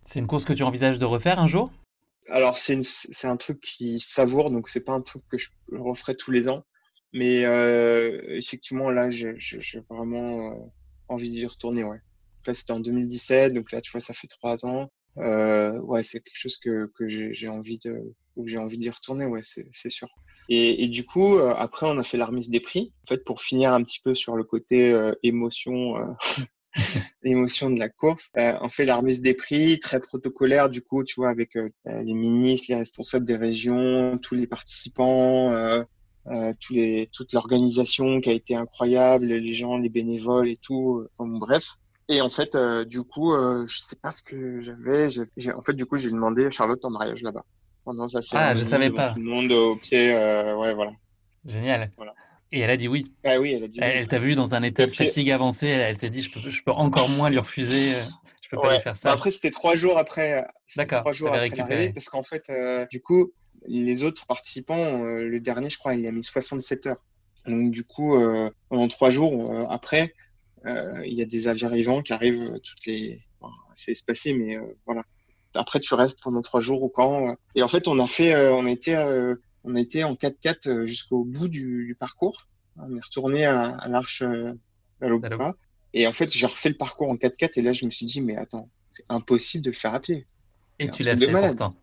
C'est 0.03 0.19
une 0.19 0.27
course 0.27 0.45
que 0.45 0.53
tu 0.53 0.63
envisages 0.63 0.99
de 0.99 1.05
refaire 1.05 1.39
un 1.39 1.47
jour? 1.47 1.71
Alors 2.31 2.57
c'est 2.57 2.83
c'est 2.83 3.29
un 3.29 3.37
truc 3.37 3.61
qui 3.61 4.01
savoure, 4.01 4.51
donc 4.51 4.71
c'est 4.71 4.81
pas 4.81 4.93
un 4.93 5.03
truc 5.03 5.23
que 5.29 5.37
je 5.37 5.51
referai 5.73 6.15
tous 6.15 6.31
les 6.31 6.49
ans. 6.49 6.65
Mais 7.15 7.45
euh, 7.45 8.21
effectivement, 8.31 8.91
là, 8.91 9.09
j'ai 9.09 9.37
vraiment 9.89 10.51
euh, 10.51 10.57
envie 11.09 11.31
d'y 11.31 11.47
retourner. 11.47 11.85
Ouais. 11.85 12.01
Là, 12.45 12.55
c'était 12.55 12.73
en 12.73 12.81
2017, 12.81 13.55
donc 13.55 13.71
là, 13.71 13.81
tu 13.81 13.93
vois, 13.93 14.01
ça 14.01 14.13
fait 14.13 14.27
trois 14.27 14.67
ans. 14.67 14.91
Euh, 15.19 15.79
ouais, 15.81 16.03
c'est 16.03 16.21
quelque 16.21 16.39
chose 16.39 16.57
que, 16.57 16.91
que 16.97 17.09
j'ai 17.09 17.49
envie 17.49 17.79
de, 17.79 18.15
où 18.37 18.47
j'ai 18.47 18.59
envie 18.59 18.79
d'y 18.79 18.91
retourner. 18.91 19.27
Ouais, 19.27 19.43
c'est 19.43 19.91
sûr. 19.91 20.09
Et, 20.49 20.85
et, 20.85 20.89
du 20.89 21.05
coup, 21.05 21.39
euh, 21.39 21.55
après, 21.57 21.87
on 21.87 21.97
a 21.97 22.03
fait 22.03 22.19
la 22.19 22.27
remise 22.27 22.51
des 22.51 22.61
prix. 22.61 22.93
En 23.05 23.15
fait, 23.15 23.25
pour 23.25 23.41
finir 23.41 23.73
un 23.73 23.83
petit 23.83 24.01
peu 24.03 24.15
sur 24.15 24.37
le 24.37 24.45
côté 24.45 24.93
euh, 24.93 25.15
émotion 25.23 25.95
l'émotion 27.23 27.71
de 27.71 27.79
la 27.79 27.89
course. 27.89 28.31
Euh, 28.37 28.55
on 28.61 28.69
fait 28.69 28.85
la 28.85 28.97
remise 28.97 29.21
des 29.21 29.35
prix, 29.35 29.79
très 29.79 30.01
protocolaire 30.01 30.69
du 30.69 30.83
coup, 30.83 31.05
tu 31.05 31.15
vois, 31.17 31.31
avec 31.31 31.57
euh, 31.57 31.69
les 31.85 32.15
ministres, 32.15 32.67
les 32.69 32.77
responsables 32.77 33.25
des 33.25 33.37
régions, 33.37 34.19
tous 34.19 34.35
les 34.35 34.47
participants, 34.47 35.53
euh, 35.53 35.83
euh 36.29 36.53
tous 36.61 36.73
les, 36.75 37.09
toute 37.13 37.33
l'organisation 37.33 38.21
qui 38.21 38.31
a 38.31 38.33
été 38.33 38.55
incroyable, 38.55 39.27
les 39.27 39.53
gens, 39.53 39.77
les 39.77 39.89
bénévoles 39.89 40.49
et 40.49 40.59
tout. 40.61 41.07
bref. 41.19 41.79
Et 42.09 42.21
en 42.21 42.31
fait, 42.31 42.57
du 42.87 43.03
coup, 43.03 43.33
je 43.35 43.79
sais 43.79 43.97
pas 43.97 44.11
ce 44.11 44.23
que 44.23 44.61
j'avais. 44.61 45.09
En 45.55 45.63
fait, 45.63 45.73
du 45.73 45.87
coup, 45.87 45.97
j'ai 45.97 46.11
demandé 46.11 46.47
à 46.47 46.51
Charlotte 46.51 46.85
en 46.85 46.91
mariage 46.91 47.23
là-bas. 47.23 47.45
Pendant 47.85 48.07
ah, 48.33 48.55
je 48.55 48.63
savais 48.63 48.91
pas. 48.91 49.13
Tout 49.13 49.21
le 49.21 49.27
monde 49.27 49.53
au 49.53 49.77
pied, 49.77 50.11
ouais, 50.13 50.75
voilà. 50.75 50.93
Génial. 51.45 51.91
Voilà. 51.97 52.15
Et 52.55 52.61
elle 52.61 52.71
a 52.71 52.77
dit 52.77 52.87
oui. 52.87 53.13
Ah 53.25 53.41
oui, 53.41 53.53
elle 53.53 53.65
a 53.65 53.69
dit 53.69 53.81
oui. 53.81 53.85
Elle, 53.85 54.07
t'a 54.07 54.21
vu 54.21 54.37
dans 54.37 54.55
un 54.55 54.63
état 54.63 54.87
de 54.87 54.93
fatigue 54.93 55.29
avancé. 55.33 55.67
Elle, 55.67 55.99
s'est 55.99 56.09
dit, 56.09 56.23
je 56.23 56.33
peux, 56.33 56.51
je 56.51 56.63
peux 56.63 56.71
encore 56.71 57.09
moins 57.09 57.29
lui 57.29 57.39
refuser. 57.39 57.97
Euh, 57.97 58.03
je 58.43 58.49
peux 58.49 58.57
pas 58.57 58.77
lui 58.77 58.81
faire 58.81 58.97
ça. 58.97 59.11
Après, 59.11 59.33
c'était 59.33 59.51
trois 59.51 59.75
jours 59.75 59.99
après. 59.99 60.47
D'accord. 60.77 61.01
Trois 61.01 61.13
jours 61.13 61.29
après 61.35 61.49
l'arrivée, 61.49 61.93
parce 61.93 62.09
qu'en 62.09 62.23
fait, 62.23 62.45
euh, 62.51 62.87
du 62.87 63.01
coup, 63.01 63.33
les 63.67 64.05
autres 64.05 64.25
participants, 64.27 65.03
euh, 65.05 65.25
le 65.25 65.41
dernier, 65.41 65.69
je 65.69 65.79
crois, 65.79 65.97
il 65.97 66.07
a 66.07 66.13
mis 66.13 66.23
67 66.23 66.87
heures. 66.87 67.05
Donc, 67.49 67.73
du 67.73 67.85
coup, 67.85 68.17
pendant 68.69 68.89
trois 68.89 69.11
jours 69.11 69.53
après, 69.69 70.15
il 70.67 71.13
y 71.13 71.23
a 71.23 71.27
des 71.27 71.49
avions 71.49 71.69
arrivants 71.69 72.03
qui 72.03 72.13
arrivent 72.13 72.59
toutes 72.63 72.87
les. 72.87 73.21
c'est 73.75 73.93
espacé, 73.93 74.33
mais 74.33 74.59
voilà. 74.87 75.05
Après, 75.55 75.79
tu 75.79 75.95
restes 75.95 76.21
pendant 76.21 76.41
trois 76.41 76.61
jours 76.61 76.83
au 76.83 76.89
camp. 76.89 77.37
Et 77.55 77.63
en 77.63 77.69
fait, 77.69 77.87
on 77.87 77.99
a 78.01 78.07
fait, 78.07 78.35
on 78.51 78.67
a 78.67 78.71
été 78.71 78.95
on 79.65 79.75
été 79.75 80.05
en 80.05 80.15
4x4 80.15 80.69
euh, 80.69 80.87
jusqu'au 80.87 81.25
bout 81.25 81.49
du, 81.49 81.97
parcours. 81.99 82.47
On 82.77 82.97
est 82.97 83.05
retourné 83.05 83.47
à, 83.47 83.87
l'Arche 83.89 84.23
euh, 84.23 84.53
d'Alopa. 85.01 85.57
Et 85.95 86.07
en 86.07 86.13
fait, 86.13 86.31
j'ai 86.31 86.47
refait 86.47 86.69
le 86.69 86.77
parcours 86.77 87.09
en 87.09 87.17
4x4 87.17 87.53
et 87.57 87.63
là, 87.63 87.73
je 87.73 87.85
me 87.85 87.91
suis 87.91 88.07
dit, 88.07 88.21
mais 88.21 88.37
attends, 88.37 88.69
c'est 88.91 89.05
impossible 89.09 89.65
de 89.65 89.71
le 89.71 89.77
faire 89.77 89.95
à 89.95 90.01
pied. 90.01 90.27
Et 90.79 90.91
tu 90.91 91.03
l'as 91.03 91.17
fait 91.17 91.31
malade. 91.31 91.57
pourtant. 91.57 91.77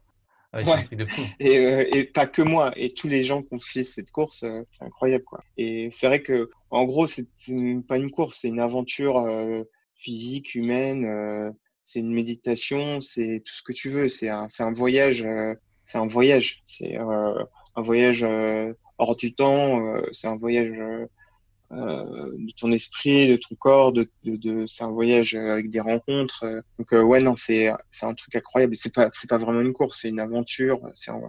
Ouais, 0.54 0.70
Un 0.70 0.84
truc 0.84 1.00
de 1.00 1.06
fou. 1.06 1.22
Euh, 1.42 1.86
et, 1.94 2.04
pas 2.04 2.28
que 2.28 2.42
moi, 2.42 2.74
et 2.76 2.94
tous 2.94 3.08
les 3.08 3.24
gens 3.24 3.42
qui 3.42 3.54
ont 3.54 3.60
fait 3.60 3.84
cette 3.84 4.12
course, 4.12 4.46
c'est 4.70 4.86
incroyable 4.86 5.24
quoi. 5.24 5.42
Et 5.58 5.90
c'est 5.92 6.08
vrai 6.08 6.22
que, 6.22 6.50
en 6.70 6.84
gros, 6.84 7.08
c'est 7.08 7.28
pas 7.88 7.98
une 7.98 8.12
course, 8.12 8.40
c'est 8.42 8.50
une 8.50 8.60
aventure 8.60 9.24
physique, 9.96 10.56
humaine. 10.56 11.54
c'est 11.86 12.00
une 12.00 12.14
méditation, 12.14 13.00
c'est 13.00 13.42
tout 13.46 13.54
ce 13.54 13.62
que 13.64 13.72
tu 13.72 13.90
veux. 13.90 14.10
C'est 14.10 14.30
un, 14.30 14.48
un 14.60 14.74
voyage. 14.74 15.26
c'est 15.86 15.98
un 15.98 16.08
voyage. 16.08 16.64
C'est 16.66 16.98
un 17.76 17.82
voyage 17.82 18.24
euh, 18.24 18.74
hors 18.98 19.16
du 19.16 19.34
temps, 19.34 19.86
euh, 19.86 20.02
c'est 20.12 20.28
un 20.28 20.38
voyage 20.38 20.72
euh, 20.78 21.06
de 21.72 22.52
ton 22.60 22.72
esprit, 22.72 23.30
de 23.30 23.38
ton 23.38 23.56
corps, 23.56 23.94
de, 23.94 24.08
c'est 24.66 24.84
un 24.84 24.92
voyage 24.92 25.36
avec 25.36 25.70
des 25.70 25.80
rencontres. 25.80 26.46
Donc 26.78 26.92
ouais 26.92 27.22
non 27.22 27.36
c'est 27.36 27.72
c'est 27.92 28.06
un 28.06 28.14
truc 28.14 28.36
incroyable. 28.36 28.76
C'est 28.76 28.94
pas 28.94 29.10
c'est 29.14 29.30
pas 29.30 29.38
vraiment 29.38 29.62
une 29.62 29.74
course, 29.74 30.00
c'est 30.02 30.10
une 30.10 30.20
aventure, 30.20 30.80
c'est 30.96 31.12
un 31.12 31.22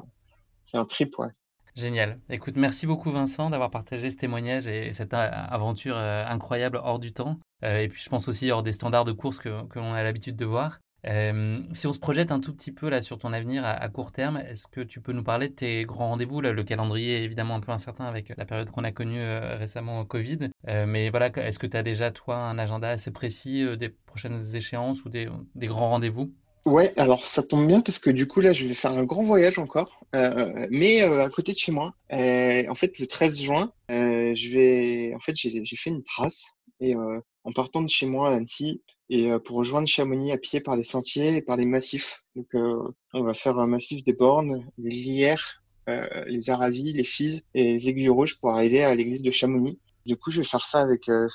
c'est 0.64 0.78
un 0.78 0.84
trip 0.84 1.18
ouais. 1.18 1.28
Génial. 1.74 2.20
Écoute, 2.28 2.56
merci 2.56 2.86
beaucoup 2.86 3.10
Vincent 3.10 3.48
d'avoir 3.48 3.70
partagé 3.70 4.10
ce 4.10 4.16
témoignage 4.16 4.66
et 4.66 4.92
cette 4.92 5.14
aventure 5.14 5.96
incroyable 5.96 6.78
hors 6.82 6.98
du 6.98 7.12
temps. 7.12 7.38
Et 7.62 7.88
puis 7.88 8.02
je 8.02 8.08
pense 8.08 8.28
aussi 8.28 8.50
hors 8.50 8.62
des 8.62 8.72
standards 8.72 9.04
de 9.04 9.12
course 9.12 9.38
que, 9.38 9.66
que 9.68 9.78
l'on 9.78 9.94
a 9.94 10.02
l'habitude 10.02 10.36
de 10.36 10.44
voir. 10.44 10.80
Euh, 11.06 11.60
si 11.72 11.86
on 11.86 11.92
se 11.92 11.98
projette 11.98 12.30
un 12.30 12.40
tout 12.40 12.54
petit 12.54 12.72
peu 12.72 12.88
là 12.88 13.02
sur 13.02 13.18
ton 13.18 13.32
avenir 13.32 13.64
à, 13.64 13.88
court 13.88 14.12
terme, 14.12 14.36
est-ce 14.36 14.68
que 14.68 14.80
tu 14.80 15.00
peux 15.00 15.12
nous 15.12 15.24
parler 15.24 15.48
de 15.48 15.54
tes 15.54 15.84
grands 15.84 16.10
rendez-vous 16.10 16.40
Le 16.40 16.62
calendrier 16.62 17.18
est 17.18 17.24
évidemment 17.24 17.56
un 17.56 17.60
peu 17.60 17.72
incertain 17.72 18.04
avec 18.04 18.32
la 18.36 18.44
période 18.44 18.70
qu'on 18.70 18.84
a 18.84 18.92
connue 18.92 19.20
euh, 19.20 19.56
récemment 19.56 20.04
Covid. 20.04 20.50
Euh, 20.68 20.86
mais 20.86 21.10
voilà, 21.10 21.28
est-ce 21.36 21.58
que 21.58 21.66
tu 21.66 21.76
as 21.76 21.82
déjà 21.82 22.10
toi 22.10 22.36
un 22.36 22.58
agenda 22.58 22.88
assez 22.88 23.10
précis 23.10 23.64
des 23.76 23.88
prochaines 23.88 24.40
échéances 24.54 25.04
ou 25.04 25.08
des, 25.08 25.28
grands 25.56 25.90
rendez-vous? 25.90 26.32
Ouais, 26.64 26.92
alors 26.96 27.24
ça 27.24 27.42
tombe 27.42 27.66
bien 27.66 27.80
parce 27.80 27.98
que 27.98 28.10
du 28.10 28.28
coup 28.28 28.40
là 28.40 28.52
je 28.52 28.66
vais 28.66 28.74
faire 28.74 28.92
un 28.92 29.02
grand 29.02 29.24
voyage 29.24 29.58
encore, 29.58 30.04
euh, 30.14 30.68
mais 30.70 31.02
euh, 31.02 31.24
à 31.24 31.28
côté 31.28 31.52
de 31.52 31.58
chez 31.58 31.72
moi. 31.72 31.94
Euh, 32.12 32.64
en 32.68 32.74
fait 32.76 33.00
le 33.00 33.06
13 33.08 33.42
juin, 33.42 33.72
euh, 33.90 34.32
je 34.36 34.48
vais, 34.50 35.12
en 35.16 35.18
fait 35.18 35.34
j'ai 35.34 35.64
fait 35.76 35.90
une 35.90 36.04
trace 36.04 36.52
et 36.82 36.94
en 36.96 37.52
partant 37.52 37.82
de 37.82 37.88
chez 37.88 38.06
moi 38.06 38.30
à 38.30 38.34
Annecy 38.34 38.82
et 39.08 39.30
pour 39.44 39.56
rejoindre 39.56 39.88
Chamonix 39.88 40.32
à 40.32 40.38
pied 40.38 40.60
par 40.60 40.76
les 40.76 40.82
sentiers 40.82 41.36
et 41.36 41.42
par 41.42 41.56
les 41.56 41.66
massifs. 41.66 42.24
Donc 42.36 42.48
on 42.54 43.22
va 43.22 43.34
faire 43.34 43.58
un 43.58 43.66
massif 43.66 44.02
des 44.02 44.12
Bornes, 44.12 44.66
les 44.78 44.90
Lières, 44.90 45.62
les 45.86 46.50
Aravis, 46.50 46.92
les 46.92 47.04
Fises 47.04 47.42
et 47.54 47.64
les 47.64 47.88
Aiguilles 47.88 48.08
Rouges 48.08 48.38
pour 48.40 48.50
arriver 48.50 48.84
à 48.84 48.94
l'église 48.94 49.22
de 49.22 49.30
Chamonix. 49.30 49.78
Du 50.04 50.16
coup, 50.16 50.30
je 50.32 50.38
vais 50.38 50.44
faire 50.44 50.64
ça 50.64 50.80
avec, 50.80 51.08
euh, 51.08 51.28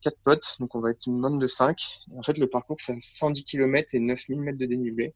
quatre 0.00 0.18
potes, 0.22 0.56
donc 0.60 0.74
on 0.76 0.80
va 0.80 0.90
être 0.90 1.06
une 1.06 1.20
bande 1.20 1.40
de 1.40 1.46
cinq. 1.48 1.82
Et 2.12 2.18
en 2.18 2.22
fait, 2.22 2.38
le 2.38 2.46
parcours 2.46 2.80
fait 2.80 2.96
110 2.98 3.44
km 3.44 3.94
et 3.94 3.98
9000 3.98 4.40
mètres 4.40 4.58
de 4.58 4.66
dénivelé. 4.66 5.14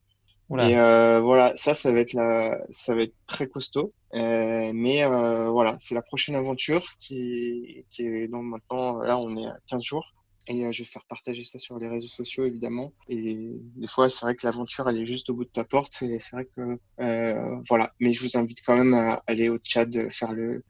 Et 0.50 0.76
euh, 0.76 1.20
voilà, 1.20 1.52
ça, 1.56 1.74
ça 1.74 1.92
va 1.92 1.98
être 1.98 2.12
la, 2.12 2.60
ça 2.70 2.94
va 2.94 3.02
être 3.02 3.14
très 3.26 3.48
costaud. 3.48 3.92
Euh, 4.14 4.70
mais 4.72 5.04
euh, 5.04 5.50
voilà, 5.50 5.76
c'est 5.80 5.94
la 5.94 6.02
prochaine 6.02 6.36
aventure 6.36 6.84
qui, 7.00 7.84
qui 7.90 8.06
est 8.06 8.28
donc 8.28 8.44
maintenant, 8.44 8.98
là, 8.98 9.18
on 9.18 9.36
est 9.36 9.46
à 9.46 9.56
15 9.68 9.82
jours. 9.82 10.12
Et 10.48 10.64
euh, 10.64 10.70
je 10.70 10.82
vais 10.82 10.88
faire 10.88 11.04
partager 11.08 11.42
ça 11.42 11.58
sur 11.58 11.78
les 11.78 11.88
réseaux 11.88 12.06
sociaux, 12.06 12.44
évidemment. 12.44 12.92
Et 13.08 13.50
des 13.74 13.86
fois, 13.88 14.08
c'est 14.08 14.24
vrai 14.24 14.36
que 14.36 14.46
l'aventure, 14.46 14.88
elle 14.88 14.98
est 14.98 15.06
juste 15.06 15.28
au 15.30 15.34
bout 15.34 15.44
de 15.44 15.50
ta 15.50 15.64
porte. 15.64 16.00
Et 16.02 16.20
c'est 16.20 16.36
vrai 16.36 16.46
que, 16.56 16.78
euh, 17.00 17.56
voilà. 17.68 17.92
Mais 17.98 18.12
je 18.12 18.22
vous 18.22 18.36
invite 18.38 18.62
quand 18.64 18.76
même 18.76 18.94
à 18.94 19.24
aller 19.26 19.48
au 19.48 19.58
Tchad 19.58 20.12
faire 20.12 20.32
le, 20.32 20.62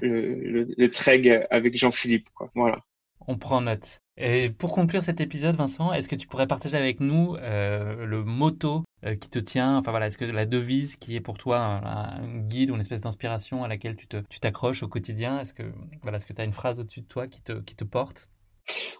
le, 0.00 0.34
le, 0.34 0.74
le 0.76 1.54
avec 1.54 1.76
Jean-Philippe, 1.76 2.30
quoi. 2.34 2.50
Voilà. 2.54 2.78
On 3.28 3.36
prend 3.36 3.60
note. 3.60 4.00
Et 4.16 4.48
pour 4.48 4.72
conclure 4.72 5.02
cet 5.02 5.20
épisode, 5.20 5.54
Vincent, 5.54 5.92
est-ce 5.92 6.08
que 6.08 6.16
tu 6.16 6.26
pourrais 6.26 6.46
partager 6.46 6.78
avec 6.78 6.98
nous 6.98 7.36
euh, 7.36 8.06
le 8.06 8.24
motto 8.24 8.82
euh, 9.04 9.14
qui 9.16 9.28
te 9.28 9.38
tient, 9.38 9.76
enfin 9.76 9.90
voilà, 9.90 10.06
est-ce 10.06 10.16
que 10.16 10.24
la 10.24 10.46
devise 10.46 10.96
qui 10.96 11.14
est 11.14 11.20
pour 11.20 11.36
toi 11.36 11.58
un, 11.58 12.40
guide 12.48 12.70
ou 12.70 12.74
une 12.74 12.80
espèce 12.80 13.02
d'inspiration 13.02 13.62
à 13.62 13.68
laquelle 13.68 13.96
tu 13.96 14.08
tu 14.08 14.40
t'accroches 14.40 14.82
au 14.82 14.88
quotidien, 14.88 15.38
est-ce 15.40 15.52
que 15.52 15.62
voilà, 16.00 16.16
est-ce 16.16 16.26
que 16.26 16.32
tu 16.32 16.40
as 16.40 16.44
une 16.44 16.54
phrase 16.54 16.80
au-dessus 16.80 17.02
de 17.02 17.06
toi 17.06 17.28
qui 17.28 17.42
te, 17.42 17.52
qui 17.60 17.76
te 17.76 17.84
porte? 17.84 18.30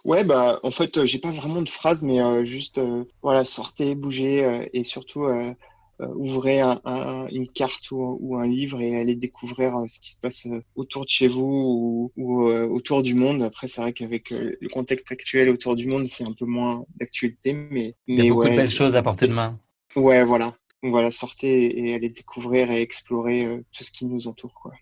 Ouais, 0.05 0.23
bah, 0.23 0.59
en 0.61 0.71
fait, 0.71 0.97
euh, 0.97 1.05
j'ai 1.07 1.19
pas 1.19 1.31
vraiment 1.31 1.63
de 1.63 1.69
phrase, 1.69 2.03
mais 2.03 2.45
juste, 2.45 2.79
voilà, 3.23 3.43
sortez, 3.45 3.95
bougez 3.95 4.69
et 4.73 4.83
surtout, 4.83 5.27
ouvrez 6.15 6.59
un, 6.61 6.79
un- 6.85 7.27
une 7.29 7.47
carte 7.49 7.91
ou, 7.91 8.17
ou 8.21 8.37
un 8.37 8.47
livre 8.47 8.81
et 8.81 8.95
allez 8.99 9.15
découvrir 9.15 9.75
euh, 9.75 9.87
ce 9.87 9.99
qui 9.99 10.11
se 10.11 10.19
passe 10.19 10.45
euh, 10.47 10.61
autour 10.75 11.03
de 11.05 11.09
chez 11.09 11.27
vous 11.27 11.45
ou, 11.45 12.13
ou, 12.17 12.47
euh, 12.49 12.67
autour 12.67 13.03
du 13.03 13.15
monde. 13.15 13.41
Après, 13.43 13.67
c'est 13.67 13.81
vrai 13.81 13.93
qu'avec 13.93 14.31
euh, 14.31 14.55
le 14.61 14.69
contexte 14.69 15.11
actuel 15.11 15.49
autour 15.49 15.75
du 15.75 15.87
monde, 15.87 16.07
c'est 16.07 16.23
un 16.23 16.33
peu 16.33 16.45
moins 16.45 16.85
d'actualité, 16.95 17.53
mais, 17.53 17.95
Il 18.15 18.19
y 18.19 18.21
a 18.21 18.25
beaucoup 18.25 18.49
de 18.49 18.53
ouais, 18.53 18.55
belles 18.55 18.69
choses 18.71 18.95
à 18.97 19.01
portée 19.01 19.25
c'est- 19.25 19.29
de 19.29 19.33
main. 19.33 19.57
Ouais, 19.95 20.23
voilà. 20.23 20.55
Voilà, 20.83 21.11
sortez 21.11 21.79
et 21.89 21.93
allez 21.95 22.09
découvrir 22.09 22.71
et 22.71 22.81
explorer 22.81 23.45
euh, 23.45 23.61
tout 23.73 23.83
ce 23.83 23.91
qui 23.91 24.05
nous 24.07 24.27
entoure, 24.27 24.53
quoi. 24.53 24.73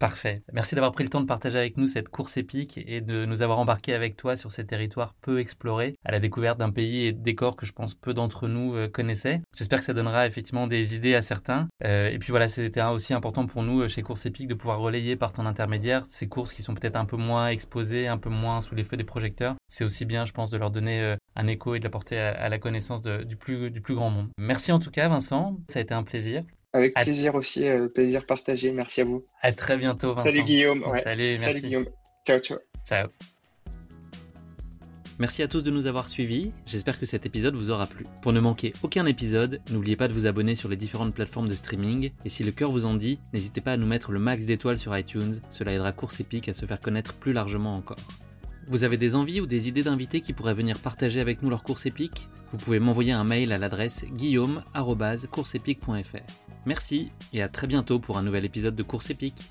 Parfait. 0.00 0.42
Merci 0.54 0.74
d'avoir 0.74 0.92
pris 0.92 1.04
le 1.04 1.10
temps 1.10 1.20
de 1.20 1.26
partager 1.26 1.58
avec 1.58 1.76
nous 1.76 1.86
cette 1.86 2.08
course 2.08 2.38
épique 2.38 2.80
et 2.86 3.02
de 3.02 3.26
nous 3.26 3.42
avoir 3.42 3.58
embarqués 3.58 3.92
avec 3.92 4.16
toi 4.16 4.34
sur 4.34 4.50
ces 4.50 4.64
territoires 4.64 5.14
peu 5.20 5.38
explorés, 5.38 5.94
à 6.06 6.10
la 6.10 6.20
découverte 6.20 6.58
d'un 6.58 6.70
pays 6.70 7.04
et 7.04 7.12
de 7.12 7.22
décors 7.22 7.54
que 7.54 7.66
je 7.66 7.72
pense 7.72 7.94
peu 7.94 8.14
d'entre 8.14 8.48
nous 8.48 8.74
euh, 8.74 8.88
connaissaient. 8.88 9.42
J'espère 9.54 9.80
que 9.80 9.84
ça 9.84 9.92
donnera 9.92 10.26
effectivement 10.26 10.66
des 10.66 10.94
idées 10.96 11.14
à 11.14 11.20
certains. 11.20 11.68
Euh, 11.84 12.08
et 12.08 12.18
puis 12.18 12.30
voilà, 12.30 12.48
c'était 12.48 12.82
aussi 12.82 13.12
important 13.12 13.44
pour 13.44 13.62
nous 13.62 13.82
euh, 13.82 13.88
chez 13.88 14.00
Course 14.00 14.24
Épique 14.24 14.48
de 14.48 14.54
pouvoir 14.54 14.78
relayer 14.78 15.16
par 15.16 15.34
ton 15.34 15.44
intermédiaire 15.44 16.04
ces 16.08 16.28
courses 16.28 16.54
qui 16.54 16.62
sont 16.62 16.74
peut-être 16.74 16.96
un 16.96 17.04
peu 17.04 17.18
moins 17.18 17.48
exposées, 17.48 18.08
un 18.08 18.16
peu 18.16 18.30
moins 18.30 18.62
sous 18.62 18.74
les 18.74 18.84
feux 18.84 18.96
des 18.96 19.04
projecteurs. 19.04 19.56
C'est 19.68 19.84
aussi 19.84 20.06
bien, 20.06 20.24
je 20.24 20.32
pense, 20.32 20.48
de 20.48 20.56
leur 20.56 20.70
donner 20.70 21.14
un 21.36 21.46
écho 21.46 21.74
et 21.74 21.78
de 21.78 21.84
la 21.84 21.90
porter 21.90 22.18
à, 22.18 22.30
à 22.30 22.48
la 22.48 22.58
connaissance 22.58 23.02
du 23.02 23.36
plus 23.36 23.94
grand 23.94 24.08
monde. 24.08 24.28
Merci 24.38 24.72
en 24.72 24.78
tout 24.78 24.90
cas, 24.90 25.08
Vincent. 25.08 25.58
Ça 25.68 25.78
a 25.78 25.82
été 25.82 25.92
un 25.92 26.04
plaisir. 26.04 26.42
Avec 26.72 26.92
À- 26.94 27.02
plaisir 27.02 27.34
aussi, 27.34 27.66
euh, 27.66 27.88
plaisir 27.88 28.26
partagé. 28.26 28.72
Merci 28.72 29.00
à 29.00 29.04
vous. 29.04 29.24
À 29.42 29.52
très 29.52 29.76
bientôt, 29.76 30.14
Vincent. 30.14 30.28
Salut 30.28 30.42
Guillaume. 30.42 30.82
Ouais. 30.86 31.02
Salut, 31.02 31.22
merci. 31.38 31.44
Salut 31.44 31.60
Guillaume. 31.60 31.86
Ciao, 32.26 32.38
ciao. 32.38 32.58
Ciao. 32.86 33.08
Merci 35.18 35.42
à 35.42 35.48
tous 35.48 35.62
de 35.62 35.70
nous 35.70 35.86
avoir 35.86 36.08
suivis, 36.08 36.50
j'espère 36.64 36.98
que 36.98 37.04
cet 37.04 37.26
épisode 37.26 37.54
vous 37.54 37.70
aura 37.70 37.86
plu. 37.86 38.06
Pour 38.22 38.32
ne 38.32 38.40
manquer 38.40 38.72
aucun 38.82 39.04
épisode, 39.04 39.60
n'oubliez 39.70 39.94
pas 39.96 40.08
de 40.08 40.14
vous 40.14 40.24
abonner 40.24 40.54
sur 40.54 40.70
les 40.70 40.76
différentes 40.76 41.14
plateformes 41.14 41.48
de 41.48 41.54
streaming, 41.54 42.12
et 42.24 42.30
si 42.30 42.42
le 42.42 42.52
cœur 42.52 42.70
vous 42.70 42.86
en 42.86 42.94
dit, 42.94 43.20
n'hésitez 43.34 43.60
pas 43.60 43.72
à 43.72 43.76
nous 43.76 43.86
mettre 43.86 44.12
le 44.12 44.18
max 44.18 44.46
d'étoiles 44.46 44.78
sur 44.78 44.96
iTunes, 44.96 45.34
cela 45.50 45.74
aidera 45.74 45.92
Course 45.92 46.20
Épique 46.20 46.48
à 46.48 46.54
se 46.54 46.64
faire 46.64 46.80
connaître 46.80 47.12
plus 47.12 47.34
largement 47.34 47.74
encore. 47.74 47.98
Vous 48.70 48.84
avez 48.84 48.96
des 48.96 49.14
envies 49.16 49.40
ou 49.40 49.46
des 49.46 49.66
idées 49.66 49.82
d'invités 49.82 50.20
qui 50.20 50.32
pourraient 50.32 50.54
venir 50.54 50.78
partager 50.78 51.20
avec 51.20 51.42
nous 51.42 51.50
leur 51.50 51.64
course 51.64 51.86
épique 51.86 52.28
Vous 52.52 52.58
pouvez 52.58 52.78
m'envoyer 52.78 53.10
un 53.10 53.24
mail 53.24 53.50
à 53.52 53.58
l'adresse 53.58 54.04
guillaume.courseépique.fr. 54.04 56.32
Merci 56.66 57.10
et 57.32 57.42
à 57.42 57.48
très 57.48 57.66
bientôt 57.66 57.98
pour 57.98 58.16
un 58.16 58.22
nouvel 58.22 58.44
épisode 58.44 58.76
de 58.76 58.84
Course 58.84 59.10
épique. 59.10 59.50